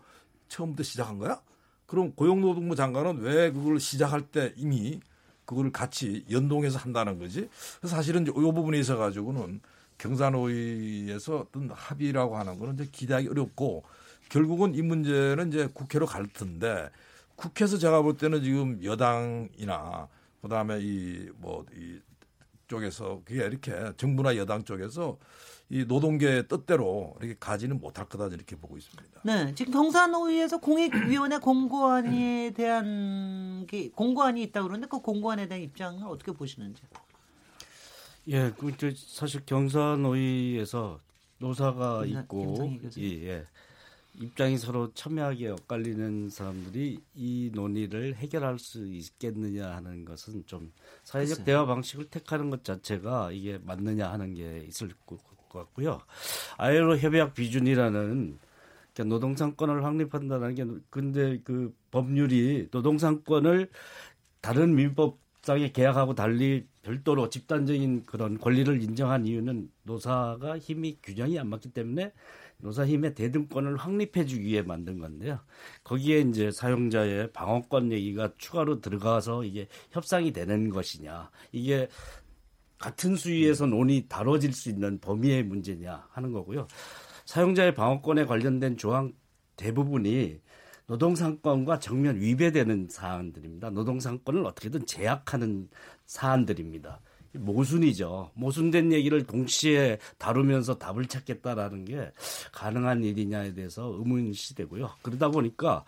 처음부터 0.48 0.82
시작한 0.82 1.18
거야? 1.18 1.42
그럼 1.86 2.12
고용노동부 2.14 2.74
장관은 2.74 3.18
왜 3.18 3.52
그걸 3.52 3.78
시작할 3.78 4.22
때 4.22 4.54
이미 4.56 5.00
그걸 5.44 5.70
같이 5.72 6.24
연동해서 6.30 6.78
한다는 6.78 7.18
거지? 7.18 7.50
그래서 7.80 7.96
사실은 7.96 8.26
이 8.26 8.30
부분에 8.30 8.78
있어 8.78 8.96
가지고는 8.96 9.60
경사노위에서 9.98 11.36
어떤 11.36 11.70
합의라고 11.70 12.38
하는 12.38 12.58
거는 12.58 12.74
이제 12.74 12.88
기대하기 12.90 13.28
어렵고 13.28 13.84
결국은 14.28 14.74
이 14.74 14.82
문제는 14.82 15.48
이제 15.48 15.68
국회로 15.72 16.06
갈 16.06 16.26
텐데 16.26 16.90
국회에서 17.36 17.78
제가 17.78 18.02
볼 18.02 18.16
때는 18.16 18.42
지금 18.42 18.82
여당이나 18.82 20.08
그다음에 20.42 20.78
이 20.80 21.28
뭐 21.40 21.64
이 21.74 21.98
쪽에서 22.66 23.20
그게 23.26 23.44
이렇게 23.44 23.92
정부나 23.98 24.36
여당 24.38 24.64
쪽에서 24.64 25.18
이 25.68 25.84
노동계 25.84 26.46
뜻대로 26.48 27.14
이렇게 27.20 27.36
가지는 27.38 27.78
못할 27.78 28.06
거다 28.08 28.28
이렇게 28.28 28.56
보고 28.56 28.78
있습니다. 28.78 29.20
네, 29.22 29.54
지금 29.54 29.72
경사노위에서 29.74 30.58
공익위원회 30.60 31.38
공고안에 31.38 32.52
대한 32.56 33.66
게 33.66 33.90
공고안이 33.90 34.42
있다 34.44 34.62
고 34.62 34.68
그러는데 34.68 34.88
그 34.90 34.98
공고안에 35.00 35.46
대한 35.46 35.62
입장을 35.62 36.06
어떻게 36.08 36.32
보시는지? 36.32 36.82
예, 38.28 38.50
그 38.56 38.72
사실 38.96 39.42
경사노위에서 39.44 41.00
노사가 41.38 42.04
김- 42.06 42.18
있고. 42.20 42.54
예, 42.98 43.28
예. 43.28 43.44
입장이 44.20 44.58
서로 44.58 44.92
첨예하게 44.94 45.48
엇갈리는 45.48 46.30
사람들이 46.30 47.00
이 47.14 47.50
논의를 47.52 48.14
해결할 48.14 48.58
수 48.58 48.86
있겠느냐 48.86 49.74
하는 49.74 50.04
것은 50.04 50.44
좀 50.46 50.72
사회적 51.02 51.38
글쎄요. 51.38 51.44
대화 51.44 51.66
방식을 51.66 52.06
택하는 52.06 52.50
것 52.50 52.64
자체가 52.64 53.32
이게 53.32 53.58
맞느냐 53.58 54.10
하는 54.10 54.34
게 54.34 54.64
있을 54.68 54.90
것 55.06 55.18
같고요. 55.48 56.00
아이로 56.56 56.98
협약 56.98 57.34
비준이라는 57.34 58.38
그러니까 58.94 59.14
노동상권을 59.14 59.84
확립한다는 59.84 60.54
게 60.54 60.64
근데 60.90 61.40
그 61.42 61.74
법률이 61.90 62.68
노동상권을 62.70 63.68
다른 64.40 64.74
민법상의 64.76 65.72
계약하고 65.72 66.14
달리 66.14 66.66
별도로 66.82 67.28
집단적인 67.28 68.04
그런 68.04 68.38
권리를 68.38 68.82
인정한 68.82 69.26
이유는 69.26 69.70
노사가 69.82 70.58
힘이 70.58 70.98
균형이 71.02 71.38
안 71.38 71.48
맞기 71.48 71.70
때문에 71.70 72.12
노사 72.64 72.86
힘의 72.86 73.14
대등권을 73.14 73.76
확립해 73.76 74.24
주기 74.24 74.46
위해 74.46 74.62
만든 74.62 74.98
건데요. 74.98 75.38
거기에 75.84 76.20
이제 76.20 76.50
사용자의 76.50 77.30
방어권 77.32 77.92
얘기가 77.92 78.32
추가로 78.38 78.80
들어가서 78.80 79.44
이게 79.44 79.68
협상이 79.90 80.32
되는 80.32 80.70
것이냐. 80.70 81.30
이게 81.52 81.88
같은 82.78 83.16
수위에서 83.16 83.66
논의 83.66 84.06
다뤄질 84.08 84.54
수 84.54 84.70
있는 84.70 84.98
범위의 84.98 85.42
문제냐 85.42 86.06
하는 86.10 86.32
거고요. 86.32 86.66
사용자의 87.26 87.74
방어권에 87.74 88.24
관련된 88.24 88.78
조항 88.78 89.12
대부분이 89.56 90.40
노동상권과 90.86 91.80
정면 91.80 92.18
위배되는 92.18 92.88
사안들입니다. 92.90 93.70
노동상권을 93.70 94.42
어떻게든 94.46 94.86
제약하는 94.86 95.68
사안들입니다. 96.06 97.02
모순이죠. 97.34 98.30
모순된 98.34 98.92
얘기를 98.92 99.24
동시에 99.24 99.98
다루면서 100.18 100.78
답을 100.78 101.06
찾겠다라는 101.06 101.84
게 101.84 102.12
가능한 102.52 103.04
일이냐에 103.04 103.54
대해서 103.54 103.94
의문시 103.98 104.54
되고요. 104.54 104.90
그러다 105.02 105.28
보니까 105.28 105.84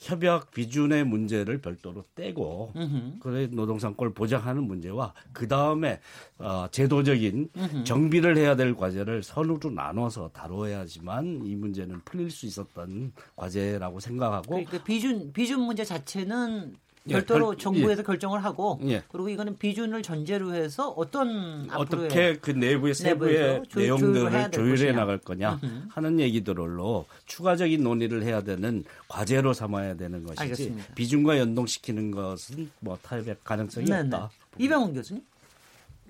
협약 0.00 0.50
비준의 0.52 1.04
문제를 1.04 1.60
별도로 1.60 2.04
떼고 2.14 2.72
그래 3.20 3.48
노동상권을 3.48 4.14
보장하는 4.14 4.64
문제와 4.64 5.12
그 5.32 5.46
다음에 5.46 6.00
어, 6.38 6.66
제도적인 6.70 7.50
정비를 7.84 8.38
해야 8.38 8.56
될 8.56 8.74
과제를 8.74 9.22
선으로 9.22 9.70
나눠서 9.70 10.30
다뤄야지만 10.32 11.42
이 11.44 11.54
문제는 11.54 12.00
풀릴 12.06 12.30
수 12.30 12.46
있었던 12.46 13.12
과제라고 13.36 14.00
생각하고 14.00 14.48
그러니까 14.48 14.82
비준 14.84 15.34
비준 15.34 15.60
문제 15.60 15.84
자체는 15.84 16.72
예, 16.72 16.89
별도로 17.08 17.46
별- 17.48 17.58
정부에서 17.58 18.02
결정을 18.02 18.44
하고 18.44 18.78
예. 18.84 19.02
그리고 19.10 19.28
이거는 19.30 19.56
비준을 19.58 20.02
전제로 20.02 20.54
해서 20.54 20.90
어떤 20.90 21.68
어떻게 21.70 22.36
그 22.36 22.50
내부의 22.50 22.94
세부의 22.94 23.38
해야 23.38 23.62
내용들을 23.74 24.30
될 24.30 24.50
조율해 24.50 24.76
것이냐. 24.86 24.92
나갈 24.92 25.18
거냐 25.18 25.58
음흠. 25.62 25.82
하는 25.88 26.20
얘기들로 26.20 27.06
추가적인 27.26 27.82
논의를 27.82 28.22
해야 28.22 28.42
되는 28.42 28.84
과제로 29.08 29.52
삼아야 29.54 29.94
되는 29.94 30.24
것이지 30.24 30.42
알겠습니다. 30.42 30.94
비중과 30.94 31.38
연동시키는 31.38 32.10
것은 32.10 32.70
뭐 32.80 32.98
타협의 33.02 33.36
가능성이 33.44 33.86
네, 33.86 34.00
없다. 34.00 34.30
네. 34.58 34.64
이병훈 34.64 34.92
교수님. 34.94 35.22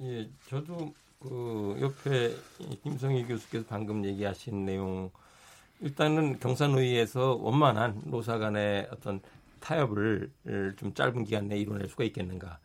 예, 0.03 0.29
저도 0.49 0.93
그 1.21 1.77
옆에 1.81 2.35
이 2.61 2.79
김성희 2.83 3.27
교수께서 3.27 3.65
방금 3.69 4.05
얘기하신 4.05 4.65
내용 4.65 5.11
일단은 5.83 6.39
경산의회에서 6.41 7.39
원만한 7.41 8.03
노사 8.07 8.39
간의 8.39 8.89
어떤 8.93 9.21
타협을 9.61 10.31
좀 10.77 10.95
짧은 10.95 11.25
기간 11.25 11.49
내에 11.49 11.59
이뤄낼 11.59 11.89
수가 11.89 12.05
있겠는가. 12.05 12.59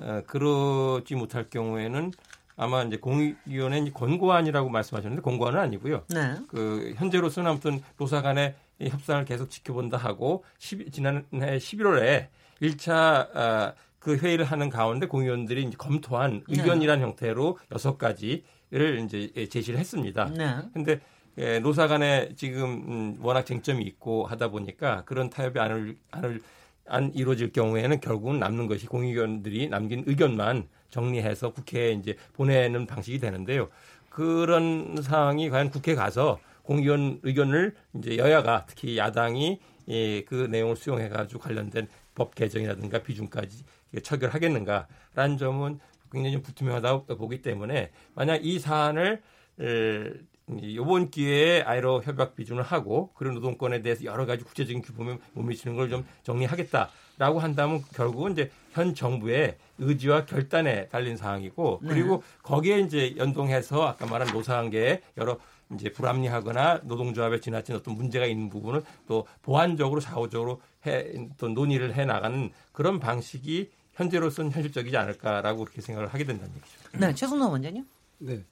어, 0.00 0.22
그러지 0.26 1.14
못할 1.14 1.48
경우에는 1.50 2.12
아마 2.56 2.82
이제 2.82 2.96
공익위원회 2.98 3.78
이제 3.78 3.90
권고안이라고 3.90 4.68
말씀하셨는데 4.68 5.22
권고안은 5.22 5.58
아니고요. 5.58 6.04
네. 6.08 6.36
그 6.48 6.94
현재로서는 6.96 7.50
아무튼 7.50 7.82
노사 7.98 8.22
간의 8.22 8.54
이 8.78 8.88
협상을 8.88 9.24
계속 9.24 9.50
지켜본다 9.50 9.96
하고 9.96 10.44
10, 10.58 10.92
지난해 10.92 11.24
11월에 11.32 12.28
1차 12.62 12.92
아, 13.34 13.74
그 13.98 14.16
회의를 14.16 14.44
하는 14.44 14.68
가운데 14.68 15.06
공의원들이 15.06 15.64
이제 15.64 15.76
검토한 15.76 16.44
네. 16.48 16.60
의견이란 16.60 17.00
형태로 17.00 17.58
여섯 17.72 17.98
가지를 17.98 19.00
이제 19.04 19.48
제시를 19.48 19.78
했습니다. 19.78 20.26
네. 20.36 20.56
근데 20.72 21.00
예, 21.38 21.58
노사 21.58 21.88
간에 21.88 22.30
지금 22.36 22.84
음, 22.88 23.18
워낙 23.20 23.44
쟁점이 23.44 23.82
있고 23.84 24.24
하다 24.26 24.48
보니까 24.48 25.02
그런 25.04 25.30
타협이 25.30 25.58
안을 25.58 25.96
안을 26.12 26.40
안 26.86 27.12
이루어질 27.14 27.50
경우에는 27.50 28.00
결국은 28.00 28.38
남는 28.38 28.66
것이 28.66 28.86
공의위원들이 28.86 29.68
남긴 29.68 30.04
의견만 30.06 30.68
정리해서 30.90 31.52
국회에 31.52 31.92
이제 31.92 32.16
보내는 32.34 32.86
방식이 32.86 33.18
되는데요. 33.18 33.68
그런 34.10 35.02
상황이 35.02 35.50
과연 35.50 35.70
국회에 35.70 35.96
가서 35.96 36.38
공의원 36.62 37.18
의견을 37.22 37.74
이제 37.94 38.16
여야가 38.16 38.66
특히 38.68 38.96
야당이 38.96 39.60
예, 39.88 40.22
그 40.24 40.34
내용을 40.50 40.76
수용해 40.76 41.08
가지고 41.08 41.40
관련된 41.40 41.88
법 42.14 42.34
개정이라든가 42.36 43.02
비준까지 43.02 43.64
처결하겠는가라는 44.02 45.36
점은 45.38 45.80
굉장히 46.12 46.34
좀 46.34 46.42
불투명하다고 46.42 47.16
보기 47.16 47.42
때문에 47.42 47.90
만약 48.14 48.44
이 48.44 48.60
사안을 48.60 49.20
에, 49.60 50.12
이번 50.60 51.10
기회에 51.10 51.62
아이로 51.62 52.02
협약 52.02 52.36
비준을 52.36 52.62
하고 52.62 53.10
그런 53.14 53.34
노동권에 53.34 53.80
대해서 53.80 54.04
여러 54.04 54.26
가지 54.26 54.44
국제적인 54.44 54.82
규범에 54.82 55.18
못 55.32 55.42
미치는 55.42 55.76
걸 55.76 55.88
좀 55.88 56.04
정리하겠다라고 56.22 57.40
한다면 57.40 57.82
결국은 57.94 58.32
이제 58.32 58.50
현 58.72 58.94
정부의 58.94 59.56
의지와 59.78 60.26
결단에 60.26 60.88
달린 60.88 61.16
사항이고 61.16 61.80
네. 61.82 61.88
그리고 61.88 62.22
거기에 62.42 62.80
이제 62.80 63.14
연동해서 63.16 63.86
아까 63.86 64.06
말한 64.06 64.32
노사관계에 64.34 65.00
여러 65.16 65.38
이제 65.74 65.90
불합리하거나 65.90 66.82
노동조합에 66.84 67.40
지나친 67.40 67.74
어떤 67.74 67.94
문제가 67.94 68.26
있는 68.26 68.50
부분을 68.50 68.82
또 69.06 69.26
보완적으로 69.42 70.00
사후적으로 70.00 70.60
해, 70.86 71.10
또 71.38 71.48
논의를 71.48 71.94
해 71.94 72.04
나가는 72.04 72.50
그런 72.72 73.00
방식이 73.00 73.70
현재로서는 73.94 74.50
현실적이지 74.50 74.96
않을까라고 74.96 75.64
그렇게 75.64 75.80
생각을 75.80 76.08
하게 76.08 76.24
된다는 76.24 76.54
얘기죠. 76.54 76.98
네, 76.98 77.14
최순호 77.14 77.50
원장님. 77.50 77.86
네. 78.18 78.42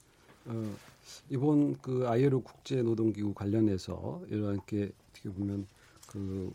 어, 0.47 0.75
이번 1.31 1.77
그 1.79 2.07
ILO 2.07 2.41
국제 2.43 2.83
노동기구 2.83 3.35
관련해서 3.35 4.23
이렇게 4.29 4.91
어떻게 5.11 5.31
보면 5.31 5.67
그 6.07 6.53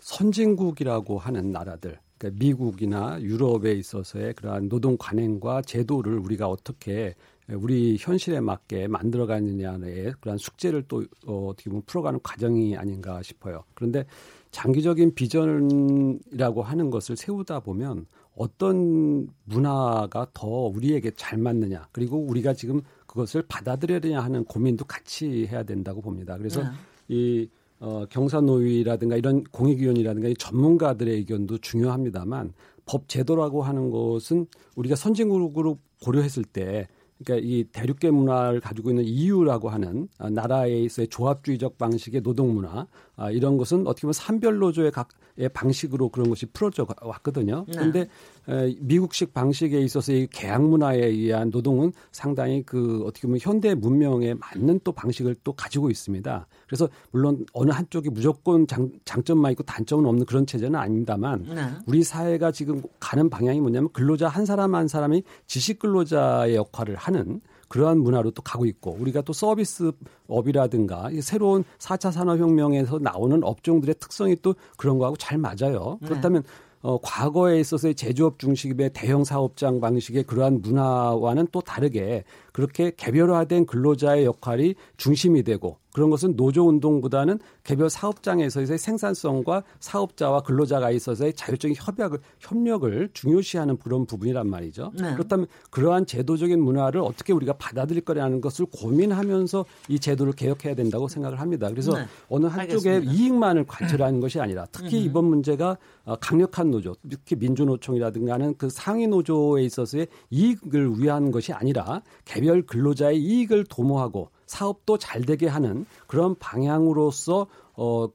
선진국이라고 0.00 1.18
하는 1.18 1.50
나라들, 1.52 1.98
그러니까 2.16 2.38
미국이나 2.38 3.20
유럽에 3.20 3.72
있어서의 3.72 4.34
그러한 4.34 4.68
노동 4.68 4.96
관행과 4.96 5.62
제도를 5.62 6.18
우리가 6.18 6.48
어떻게 6.48 7.14
우리 7.50 7.96
현실에 7.98 8.40
맞게 8.40 8.88
만들어가느냐의 8.88 10.12
그러한 10.20 10.36
숙제를 10.38 10.84
또 10.86 11.04
어, 11.26 11.48
어떻게 11.48 11.70
보면 11.70 11.82
풀어가는 11.86 12.20
과정이 12.22 12.76
아닌가 12.76 13.22
싶어요. 13.22 13.64
그런데 13.74 14.04
장기적인 14.50 15.14
비전이라고 15.14 16.62
하는 16.62 16.90
것을 16.90 17.16
세우다 17.16 17.60
보면 17.60 18.06
어떤 18.36 19.28
문화가 19.44 20.26
더 20.32 20.46
우리에게 20.46 21.10
잘 21.16 21.38
맞느냐 21.38 21.88
그리고 21.90 22.18
우리가 22.18 22.54
지금 22.54 22.82
그것을 23.08 23.42
받아들여야 23.48 23.98
되냐 23.98 24.20
하는 24.20 24.44
고민도 24.44 24.84
같이 24.84 25.46
해야 25.46 25.64
된다고 25.64 26.00
봅니다. 26.00 26.36
그래서 26.36 26.62
네. 26.62 26.68
이 27.08 27.48
어, 27.80 28.04
경사노위라든가 28.10 29.16
이런 29.16 29.42
공익위원이라든가 29.44 30.28
이 30.28 30.34
전문가들의 30.34 31.14
의견도 31.16 31.58
중요합니다만 31.58 32.52
법 32.86 33.08
제도라고 33.08 33.62
하는 33.62 33.90
것은 33.90 34.46
우리가 34.76 34.94
선진국으로 34.94 35.78
고려했을 36.02 36.44
때 36.44 36.86
그러니까 37.18 37.46
이 37.48 37.64
대륙계 37.64 38.10
문화를 38.10 38.60
가지고 38.60 38.90
있는 38.90 39.04
EU라고 39.04 39.68
하는 39.70 40.08
아, 40.18 40.30
나라에 40.30 40.82
있어의 40.82 41.08
조합주의적 41.08 41.78
방식의 41.78 42.22
노동 42.22 42.54
문화 42.54 42.86
아, 43.20 43.32
이런 43.32 43.56
것은 43.58 43.86
어떻게 43.88 44.02
보면 44.02 44.12
산별노조의 44.12 44.92
각의 44.92 45.48
방식으로 45.52 46.08
그런 46.10 46.28
것이 46.28 46.46
풀어져 46.46 46.84
가- 46.84 46.94
왔거든요. 47.04 47.64
네. 47.66 47.74
그런데 47.74 48.08
에, 48.48 48.76
미국식 48.80 49.34
방식에 49.34 49.80
있어서 49.80 50.12
이 50.12 50.28
계약 50.30 50.62
문화에 50.62 51.04
의한 51.04 51.50
노동은 51.50 51.92
상당히 52.12 52.62
그 52.62 53.02
어떻게 53.04 53.26
보면 53.26 53.40
현대 53.42 53.74
문명에 53.74 54.34
맞는 54.34 54.80
또 54.84 54.92
방식을 54.92 55.34
또 55.42 55.52
가지고 55.52 55.90
있습니다. 55.90 56.46
그래서 56.68 56.88
물론 57.10 57.44
어느 57.52 57.72
한쪽이 57.72 58.08
무조건 58.10 58.68
장, 58.68 58.88
장점만 59.04 59.50
있고 59.52 59.64
단점은 59.64 60.06
없는 60.06 60.24
그런 60.24 60.46
체제는 60.46 60.78
아닙니다만 60.78 61.44
네. 61.52 61.62
우리 61.86 62.04
사회가 62.04 62.52
지금 62.52 62.80
가는 63.00 63.28
방향이 63.28 63.60
뭐냐면 63.60 63.90
근로자 63.92 64.28
한 64.28 64.46
사람 64.46 64.76
한 64.76 64.86
사람이 64.86 65.24
지식 65.48 65.80
근로자의 65.80 66.54
역할을 66.54 66.94
하는 66.94 67.40
그러한 67.68 67.98
문화로 67.98 68.30
또 68.32 68.42
가고 68.42 68.66
있고 68.66 68.96
우리가 68.98 69.22
또 69.22 69.32
서비스업이라든가 69.32 71.10
이 71.12 71.20
새로운 71.20 71.64
4차 71.78 72.10
산업혁명에서 72.12 72.98
나오는 72.98 73.42
업종들의 73.44 73.94
특성이 74.00 74.36
또 74.42 74.54
그런 74.76 74.98
거하고 74.98 75.16
잘 75.16 75.38
맞아요. 75.38 75.98
그렇다면 76.04 76.42
어, 76.80 76.98
과거에 77.02 77.58
있어서의 77.60 77.94
제조업 77.94 78.38
중심의 78.38 78.90
대형 78.92 79.24
사업장 79.24 79.80
방식의 79.80 80.22
그러한 80.24 80.62
문화와는 80.62 81.48
또 81.50 81.60
다르게 81.60 82.22
그렇게 82.52 82.92
개별화된 82.96 83.66
근로자의 83.66 84.24
역할이 84.24 84.74
중심이 84.96 85.42
되고 85.42 85.78
그런 85.98 86.10
것은 86.10 86.36
노조 86.36 86.68
운동보다는 86.68 87.40
개별 87.64 87.90
사업장에서의 87.90 88.78
생산성과 88.78 89.64
사업자와 89.80 90.42
근로자가 90.42 90.92
있어서의 90.92 91.32
자율적인 91.34 91.76
협약을 91.76 92.20
협력을 92.38 93.10
중요시하는 93.12 93.78
그런 93.78 94.06
부분이란 94.06 94.48
말이죠. 94.48 94.92
네. 94.94 95.14
그렇다면 95.14 95.48
그러한 95.70 96.06
제도적인 96.06 96.62
문화를 96.62 97.00
어떻게 97.00 97.32
우리가 97.32 97.54
받아들일 97.54 98.02
거라는 98.02 98.40
것을 98.40 98.66
고민하면서 98.66 99.64
이 99.88 99.98
제도를 99.98 100.34
개혁해야 100.34 100.76
된다고 100.76 101.08
생각을 101.08 101.40
합니다. 101.40 101.68
그래서 101.68 101.98
네. 101.98 102.06
어느 102.28 102.46
한쪽의. 102.46 103.04
이익만을 103.04 103.64
관철하는 103.66 104.20
것이 104.20 104.38
아니라 104.38 104.68
특히 104.70 105.02
이번 105.02 105.24
문제가 105.24 105.78
어, 106.04 106.14
강력한 106.20 106.70
노조, 106.70 106.94
특히 107.10 107.34
민주노총이라든가 107.34 108.34
하는 108.34 108.54
그 108.56 108.70
상위 108.70 109.08
노조에 109.08 109.64
있어서의 109.64 110.06
이익을 110.30 111.00
위한 111.00 111.32
것이 111.32 111.52
아니라 111.52 112.02
개별 112.24 112.62
근로자의 112.62 113.18
이익을 113.20 113.64
도모하고 113.64 114.30
사업도 114.48 114.98
잘 114.98 115.22
되게 115.22 115.46
하는 115.46 115.86
그런 116.08 116.34
방향으로서 116.38 117.46
어 117.74 118.08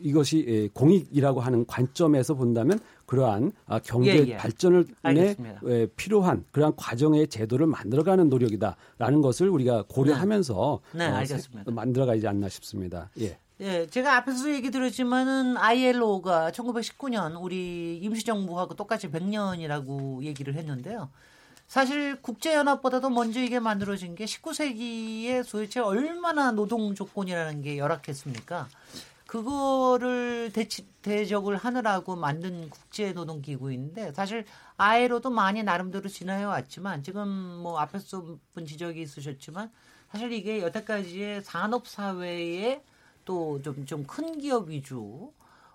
이것이 0.00 0.44
예, 0.48 0.68
공익이라고 0.68 1.40
하는 1.40 1.64
관점에서 1.66 2.34
본다면 2.34 2.80
그러한 3.06 3.52
아, 3.66 3.78
경제 3.78 4.18
예, 4.18 4.26
예. 4.30 4.36
발전을 4.36 4.86
에. 5.06 5.36
예, 5.66 5.86
필요한 5.94 6.44
그러한 6.50 6.74
과정의 6.76 7.28
제도를 7.28 7.66
만들어가는 7.66 8.28
노력이다라는 8.28 9.20
것을 9.22 9.48
우리가 9.48 9.84
고려하면서 9.88 10.80
네, 10.94 11.06
어, 11.06 11.14
알겠습니다. 11.14 11.64
세- 11.70 11.74
만들어가지 11.74 12.26
않나 12.26 12.48
싶습니다. 12.48 13.10
예. 13.20 13.38
예, 13.60 13.86
제가 13.86 14.16
앞에서 14.16 14.50
얘기 14.50 14.72
드렸지만은 14.72 15.56
ILO가 15.56 16.50
1919년 16.50 17.40
우리 17.40 17.98
임시정부하고 17.98 18.74
똑같이 18.74 19.08
100년이라고 19.08 20.24
얘기를 20.24 20.54
했는데요. 20.56 21.10
사실 21.72 22.20
국제연합보다도 22.20 23.08
먼저 23.08 23.40
이게 23.40 23.58
만들어진 23.58 24.14
게 24.14 24.26
19세기에 24.26 25.50
도대체 25.50 25.80
얼마나 25.80 26.52
노동 26.52 26.94
조건이라는 26.94 27.62
게 27.62 27.78
열악했습니까? 27.78 28.68
그거를 29.26 30.50
대치, 30.52 30.86
대적을 31.00 31.56
하느라고 31.56 32.14
만든 32.14 32.68
국제노동기구인데 32.68 34.12
사실 34.12 34.44
ILO도 34.76 35.30
많이 35.30 35.62
나름대로 35.62 36.10
진화해 36.10 36.44
왔지만 36.44 37.02
지금 37.02 37.26
뭐 37.30 37.78
앞에서 37.78 38.36
분 38.52 38.66
지적이 38.66 39.00
있으셨지만 39.00 39.70
사실 40.10 40.30
이게 40.30 40.60
여태까지의 40.60 41.42
산업 41.42 41.88
사회에 41.88 42.84
또좀 43.24 43.86
좀 43.86 44.04
큰 44.06 44.36
기업 44.38 44.68
위주 44.68 45.32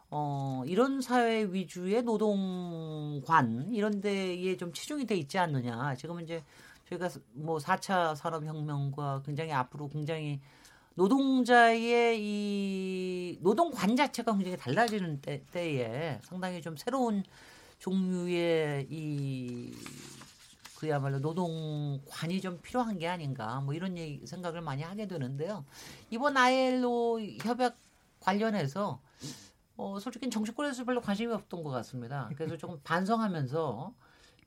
어, 0.10 0.64
이런 0.66 1.02
사회 1.02 1.44
위주의 1.44 2.02
노동관 2.02 3.74
이런 3.74 4.00
데에 4.00 4.56
좀 4.58 4.72
치중이 4.72 5.06
돼 5.06 5.16
있지 5.16 5.38
않느냐. 5.38 5.96
지금 5.96 6.22
이제 6.22 6.44
저희가 6.90 7.10
뭐 7.34 7.58
4차 7.58 8.16
산업혁명과 8.16 9.24
굉장히 9.26 9.52
앞으로 9.52 9.90
굉장히 9.90 10.40
노동자의 10.96 12.18
이 12.20 13.38
노동관 13.42 13.96
자체가 13.96 14.34
굉장히 14.34 14.58
달라지는 14.58 15.22
때, 15.22 15.44
때에 15.52 16.20
상당히 16.24 16.62
좀 16.62 16.76
새로운 16.78 17.24
종류의 17.80 18.88
이 18.90 19.76
그야말로 20.78 21.20
노동관이 21.20 22.40
좀 22.42 22.60
필요한 22.62 22.98
게 22.98 23.08
아닌가 23.08 23.60
뭐 23.62 23.74
이런 23.74 23.98
얘기, 23.98 24.26
생각을 24.26 24.62
많이 24.62 24.84
하게 24.84 25.08
되는데요. 25.08 25.66
이번 26.10 26.38
ILO 26.38 27.20
협약 27.44 27.78
관련해서 28.20 29.00
어, 29.78 30.00
솔직히 30.00 30.30
정치권에서 30.30 30.84
별로 30.84 31.00
관심이 31.02 31.32
없던 31.32 31.64
것 31.64 31.70
같습니다. 31.70 32.30
그래서 32.36 32.58
조금 32.58 32.80
반성하면서 32.84 33.94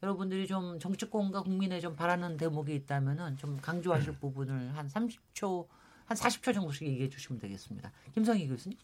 여러분들이 0.02 0.46
좀 0.46 0.78
정치권과 0.78 1.42
국민에 1.42 1.80
좀 1.80 1.94
바라는 1.94 2.36
대목이 2.36 2.74
있다면은 2.74 3.36
좀 3.36 3.58
강조하실 3.60 4.16
부분을 4.18 4.76
한 4.76 4.88
30초, 4.88 5.66
한 6.06 6.16
40초 6.16 6.54
정도씩 6.54 6.88
얘기해 6.88 7.08
주시면 7.08 7.40
되겠습니다. 7.40 7.92
김성희 8.14 8.48
교수님. 8.48 8.78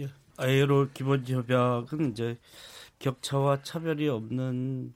예. 0.00 0.08
아이로 0.38 0.88
기본 0.92 1.26
협약은 1.26 2.10
이제 2.12 2.38
격차와 2.98 3.62
차별이 3.62 4.08
없는 4.08 4.92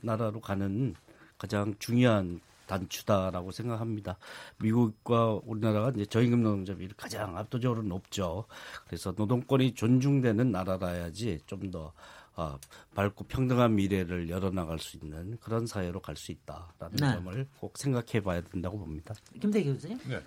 나라로 0.00 0.40
가는 0.40 0.94
가장 1.38 1.74
중요한 1.78 2.40
단추다라고 2.72 3.50
생각합니다. 3.50 4.16
미국과 4.58 5.40
우리나라가 5.44 5.90
이제 5.90 6.06
저임금 6.06 6.42
노동자비 6.42 6.88
가장 6.96 7.36
압도적으로 7.36 7.82
높죠. 7.82 8.46
그래서 8.86 9.12
노동권이 9.16 9.74
존중되는 9.74 10.50
나라라야지 10.50 11.40
좀더 11.46 11.92
어, 12.34 12.58
밝고 12.94 13.24
평등한 13.24 13.74
미래를 13.74 14.30
열어나갈 14.30 14.78
수 14.78 14.96
있는 14.96 15.36
그런 15.42 15.66
사회로 15.66 16.00
갈 16.00 16.16
수 16.16 16.32
있다라는 16.32 16.96
네. 16.96 17.12
점을 17.12 17.46
꼭 17.60 17.76
생각해봐야 17.76 18.40
된다고 18.42 18.78
봅니다. 18.78 19.14
김대기 19.38 19.72
교수님. 19.72 19.98
네. 20.08 20.22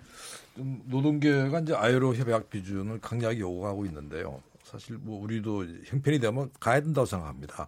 노동계가 0.84 1.60
이제 1.60 1.74
아이로 1.74 2.14
협약 2.14 2.48
비준을 2.50 3.00
강력하게 3.00 3.40
요구하고 3.40 3.86
있는데요. 3.86 4.40
사실 4.62 4.98
뭐 4.98 5.20
우리도 5.22 5.64
형편이 5.84 6.20
되면 6.20 6.50
가야 6.60 6.80
된다고 6.80 7.06
생각합니다. 7.06 7.66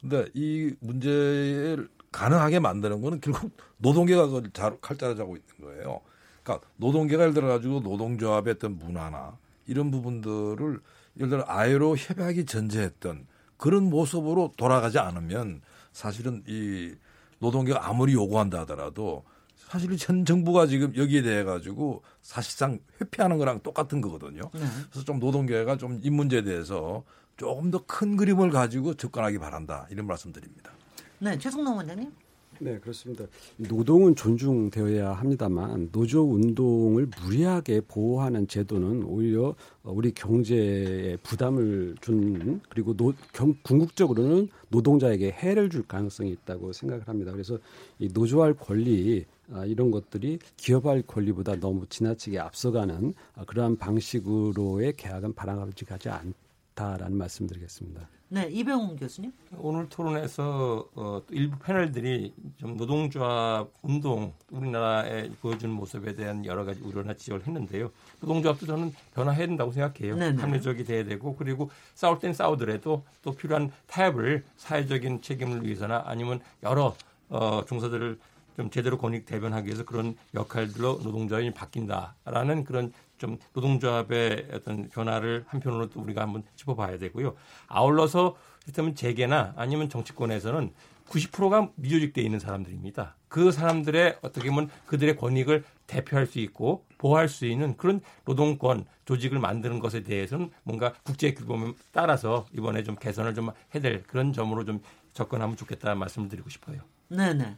근데 0.00 0.26
이 0.34 0.74
문제를 0.80 1.88
가능하게 2.12 2.58
만드는 2.60 3.00
거는 3.02 3.20
결국 3.20 3.52
노동계가 3.78 4.26
그걸 4.26 4.50
칼자루 4.80 5.16
잡고 5.16 5.36
있는 5.36 5.48
거예요. 5.60 6.00
그러니까 6.42 6.66
노동계가 6.76 7.22
예를 7.22 7.34
들어 7.34 7.48
가지고 7.48 7.80
노동조합의 7.80 8.54
어떤 8.54 8.78
문화나 8.78 9.36
이런 9.66 9.90
부분들을 9.90 10.80
예를 11.18 11.28
들어 11.28 11.44
아이로 11.46 11.96
협약이 11.96 12.46
전제했던 12.46 13.26
그런 13.56 13.84
모습으로 13.90 14.54
돌아가지 14.56 14.98
않으면 14.98 15.60
사실은 15.92 16.42
이 16.46 16.94
노동계가 17.40 17.88
아무리 17.88 18.14
요구한다 18.14 18.60
하더라도 18.60 19.24
사실은 19.56 19.96
현 19.98 20.24
정부가 20.24 20.66
지금 20.66 20.96
여기에 20.96 21.22
대해 21.22 21.44
가지고 21.44 22.02
사실상 22.22 22.78
회피하는 23.00 23.36
거랑 23.36 23.60
똑같은 23.60 24.00
거거든요. 24.00 24.40
네. 24.54 24.60
그래서 24.90 25.04
좀 25.04 25.18
노동계가 25.18 25.76
좀 25.76 26.00
이 26.02 26.08
문제에 26.10 26.42
대해서 26.42 27.04
조금 27.36 27.70
더 27.70 27.84
큰 27.86 28.16
그림을 28.16 28.50
가지고 28.50 28.94
접근하기 28.94 29.38
바란다 29.38 29.86
이런 29.90 30.06
말씀드립니다. 30.06 30.72
네, 31.20 31.36
최승동 31.38 31.76
원장님. 31.76 32.12
네, 32.60 32.78
그렇습니다. 32.78 33.24
노동은 33.56 34.16
존중되어야 34.16 35.12
합니다만 35.12 35.90
노조 35.92 36.22
운동을 36.22 37.08
무리하게 37.22 37.82
보호하는 37.82 38.48
제도는 38.48 39.04
오히려 39.04 39.54
우리 39.84 40.10
경제에 40.12 41.16
부담을 41.22 41.94
주는 42.00 42.60
그리고 42.68 42.96
노, 42.96 43.12
경, 43.32 43.54
궁극적으로는 43.62 44.48
노동자에게 44.70 45.30
해를 45.30 45.70
줄 45.70 45.86
가능성이 45.86 46.30
있다고 46.30 46.72
생각을 46.72 47.06
합니다. 47.06 47.30
그래서 47.30 47.58
이 48.00 48.08
노조할 48.12 48.54
권리 48.54 49.24
아, 49.50 49.64
이런 49.64 49.90
것들이 49.90 50.40
기업할 50.56 51.02
권리보다 51.02 51.56
너무 51.56 51.86
지나치게 51.88 52.38
앞서가는 52.38 53.14
아, 53.34 53.44
그러한 53.44 53.76
방식으로의 53.76 54.94
계약은 54.96 55.34
바람직하지 55.34 56.08
않 56.10 56.34
다라는 56.78 57.18
말씀드리겠습니다. 57.18 58.08
네, 58.28 58.46
이병훈 58.50 58.96
교수님. 58.96 59.32
오늘 59.56 59.88
토론에서 59.88 60.88
어, 60.94 61.20
일부 61.30 61.58
패널들이 61.58 62.32
좀 62.56 62.76
노동조합 62.76 63.68
운동 63.82 64.32
우리나라에 64.52 65.30
보여주는 65.40 65.74
모습에 65.74 66.14
대한 66.14 66.44
여러 66.44 66.64
가지 66.64 66.80
우려나 66.82 67.14
지적을 67.14 67.44
했는데요. 67.44 67.90
노동조합도 68.20 68.66
저는 68.66 68.92
변화해야 69.12 69.46
된다고 69.48 69.72
생각해요. 69.72 70.14
네네. 70.14 70.40
합리적이 70.40 70.84
돼야 70.84 71.04
되고 71.04 71.34
그리고 71.34 71.68
싸울 71.94 72.20
땐 72.20 72.32
싸우더라도 72.32 73.02
또 73.22 73.32
필요한 73.32 73.72
타협을 73.88 74.44
사회적인 74.56 75.22
책임을 75.22 75.64
위해서나 75.64 76.04
아니면 76.06 76.40
여러 76.62 76.94
어, 77.28 77.64
종사들을 77.66 78.20
좀 78.58 78.70
제대로 78.70 78.98
권익 78.98 79.24
대변하기 79.24 79.66
위해서 79.66 79.84
그런 79.84 80.16
역할들로 80.34 80.98
노동조합이 81.04 81.52
바뀐다라는 81.52 82.64
그런 82.64 82.92
좀 83.16 83.38
노동조합의 83.52 84.48
어떤 84.52 84.88
변화를 84.88 85.44
한편으로 85.46 85.90
또 85.90 86.00
우리가 86.00 86.22
한번 86.22 86.42
짚어봐야 86.56 86.98
되고요. 86.98 87.36
아울러서 87.68 88.36
그렇다면 88.64 88.96
재계나 88.96 89.54
아니면 89.56 89.88
정치권에서는 89.88 90.72
90%가 91.08 91.70
미조직돼 91.76 92.20
있는 92.20 92.40
사람들입니다. 92.40 93.14
그 93.28 93.52
사람들의 93.52 94.18
어떻게 94.22 94.50
보면 94.50 94.68
그들의 94.86 95.16
권익을 95.16 95.62
대표할 95.86 96.26
수 96.26 96.40
있고 96.40 96.84
보호할 96.98 97.28
수 97.28 97.46
있는 97.46 97.76
그런 97.76 98.00
노동권 98.24 98.86
조직을 99.04 99.38
만드는 99.38 99.78
것에 99.78 100.02
대해서는 100.02 100.50
뭔가 100.64 100.94
국제 101.04 101.32
규범에 101.32 101.74
따라서 101.92 102.44
이번에 102.52 102.82
좀 102.82 102.96
개선을 102.96 103.36
좀 103.36 103.50
해야 103.72 103.80
될 103.80 104.02
그런 104.02 104.32
점으로 104.32 104.64
좀 104.64 104.82
접근하면 105.12 105.56
좋겠다는 105.56 105.96
말씀을 105.96 106.28
드리고 106.28 106.50
싶어요. 106.50 106.80
네네. 107.06 107.56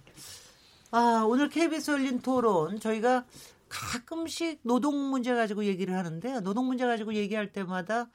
아, 0.93 1.25
오늘 1.27 1.49
KBS 1.49 1.93
열린 1.93 2.21
토론. 2.21 2.81
저희가 2.81 3.25
가끔씩 3.69 4.61
노동 4.63 5.11
문제 5.11 5.33
가지고 5.35 5.65
얘기를 5.65 5.97
하는데 5.97 6.41
노동 6.41 6.67
문제 6.67 6.85
가지고 6.85 7.15
얘기할 7.15 7.53
때마다 7.53 8.09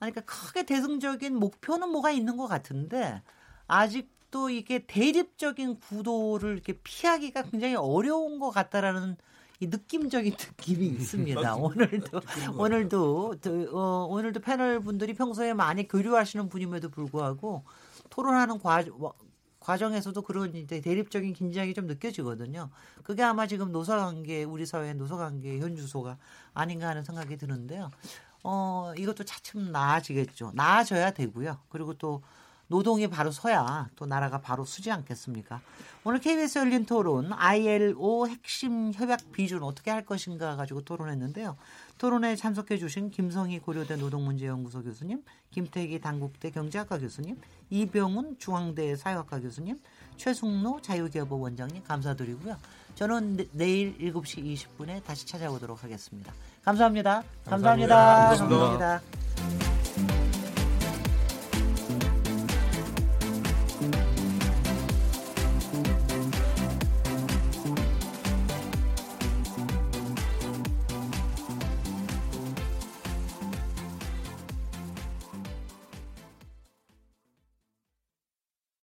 그러니까 0.00 0.22
크게 0.22 0.66
대승적인 0.66 1.36
목표는 1.36 1.90
뭐가 1.90 2.10
있는 2.10 2.36
것 2.36 2.48
같은데 2.48 3.22
아직도 3.68 4.50
이게 4.50 4.80
대립적인 4.84 5.78
구도를 5.78 6.54
이렇게 6.54 6.72
피하기가 6.82 7.42
굉장히 7.42 7.76
어려운 7.76 8.40
것 8.40 8.50
같다라는 8.50 9.16
이 9.60 9.68
느낌적인 9.68 10.34
느낌이 10.58 10.86
있습니다. 10.88 11.54
오늘도 11.54 12.20
오늘도 12.58 13.34
어, 13.72 14.06
오늘도 14.10 14.40
패널 14.40 14.80
분들이 14.80 15.14
평소에 15.14 15.54
많이 15.54 15.86
교류하시는 15.86 16.48
분임에도 16.48 16.88
불구하고 16.88 17.62
토론하는 18.10 18.58
과, 18.58 18.82
과정에서도 19.62 20.20
그런 20.22 20.54
이제 20.54 20.80
대립적인 20.80 21.32
긴장이 21.32 21.72
좀 21.74 21.86
느껴지거든요. 21.86 22.68
그게 23.02 23.22
아마 23.22 23.46
지금 23.46 23.72
노사 23.72 23.96
관계 23.96 24.44
우리 24.44 24.66
사회의 24.66 24.94
노사 24.94 25.16
관계 25.16 25.58
현주소가 25.58 26.18
아닌가 26.52 26.88
하는 26.88 27.04
생각이 27.04 27.36
드는데요. 27.36 27.90
어 28.44 28.92
이것도 28.96 29.24
차츰 29.24 29.70
나아지겠죠. 29.70 30.52
나아져야 30.54 31.12
되고요. 31.12 31.58
그리고 31.68 31.94
또 31.94 32.22
노동이 32.66 33.06
바로 33.06 33.30
서야 33.30 33.90
또 33.96 34.06
나라가 34.06 34.40
바로 34.40 34.64
서지 34.64 34.90
않겠습니까? 34.90 35.60
오늘 36.04 36.18
KBS 36.20 36.58
열린 36.58 36.86
토론 36.86 37.32
ILO 37.32 38.26
핵심 38.26 38.92
협약 38.92 39.30
비준 39.32 39.62
어떻게 39.62 39.90
할 39.90 40.04
것인가 40.04 40.56
가지고 40.56 40.82
토론했는데요. 40.82 41.56
토론에 42.02 42.34
참석해 42.34 42.78
주신 42.78 43.12
김성희 43.12 43.60
고려대 43.60 43.94
노동문제연구소 43.94 44.82
교수님, 44.82 45.22
김태기 45.52 46.00
당국대 46.00 46.50
경제학과 46.50 46.98
교수님, 46.98 47.40
이병훈 47.70 48.38
중앙대 48.40 48.96
사회학과 48.96 49.38
교수님, 49.38 49.78
최승로 50.16 50.80
자유기업부 50.82 51.38
원장님 51.38 51.84
감사드리고요. 51.84 52.56
저는 52.96 53.46
내일 53.52 53.96
7시 53.98 54.42
20분에 54.42 55.04
다시 55.04 55.28
찾아오도록 55.28 55.84
하겠습니다. 55.84 56.32
감사합니다. 56.64 57.22
감사합니다. 57.44 57.96
감사합니다. 57.96 58.46
감사합니다. 58.48 59.00
감사합니다. 59.36 59.71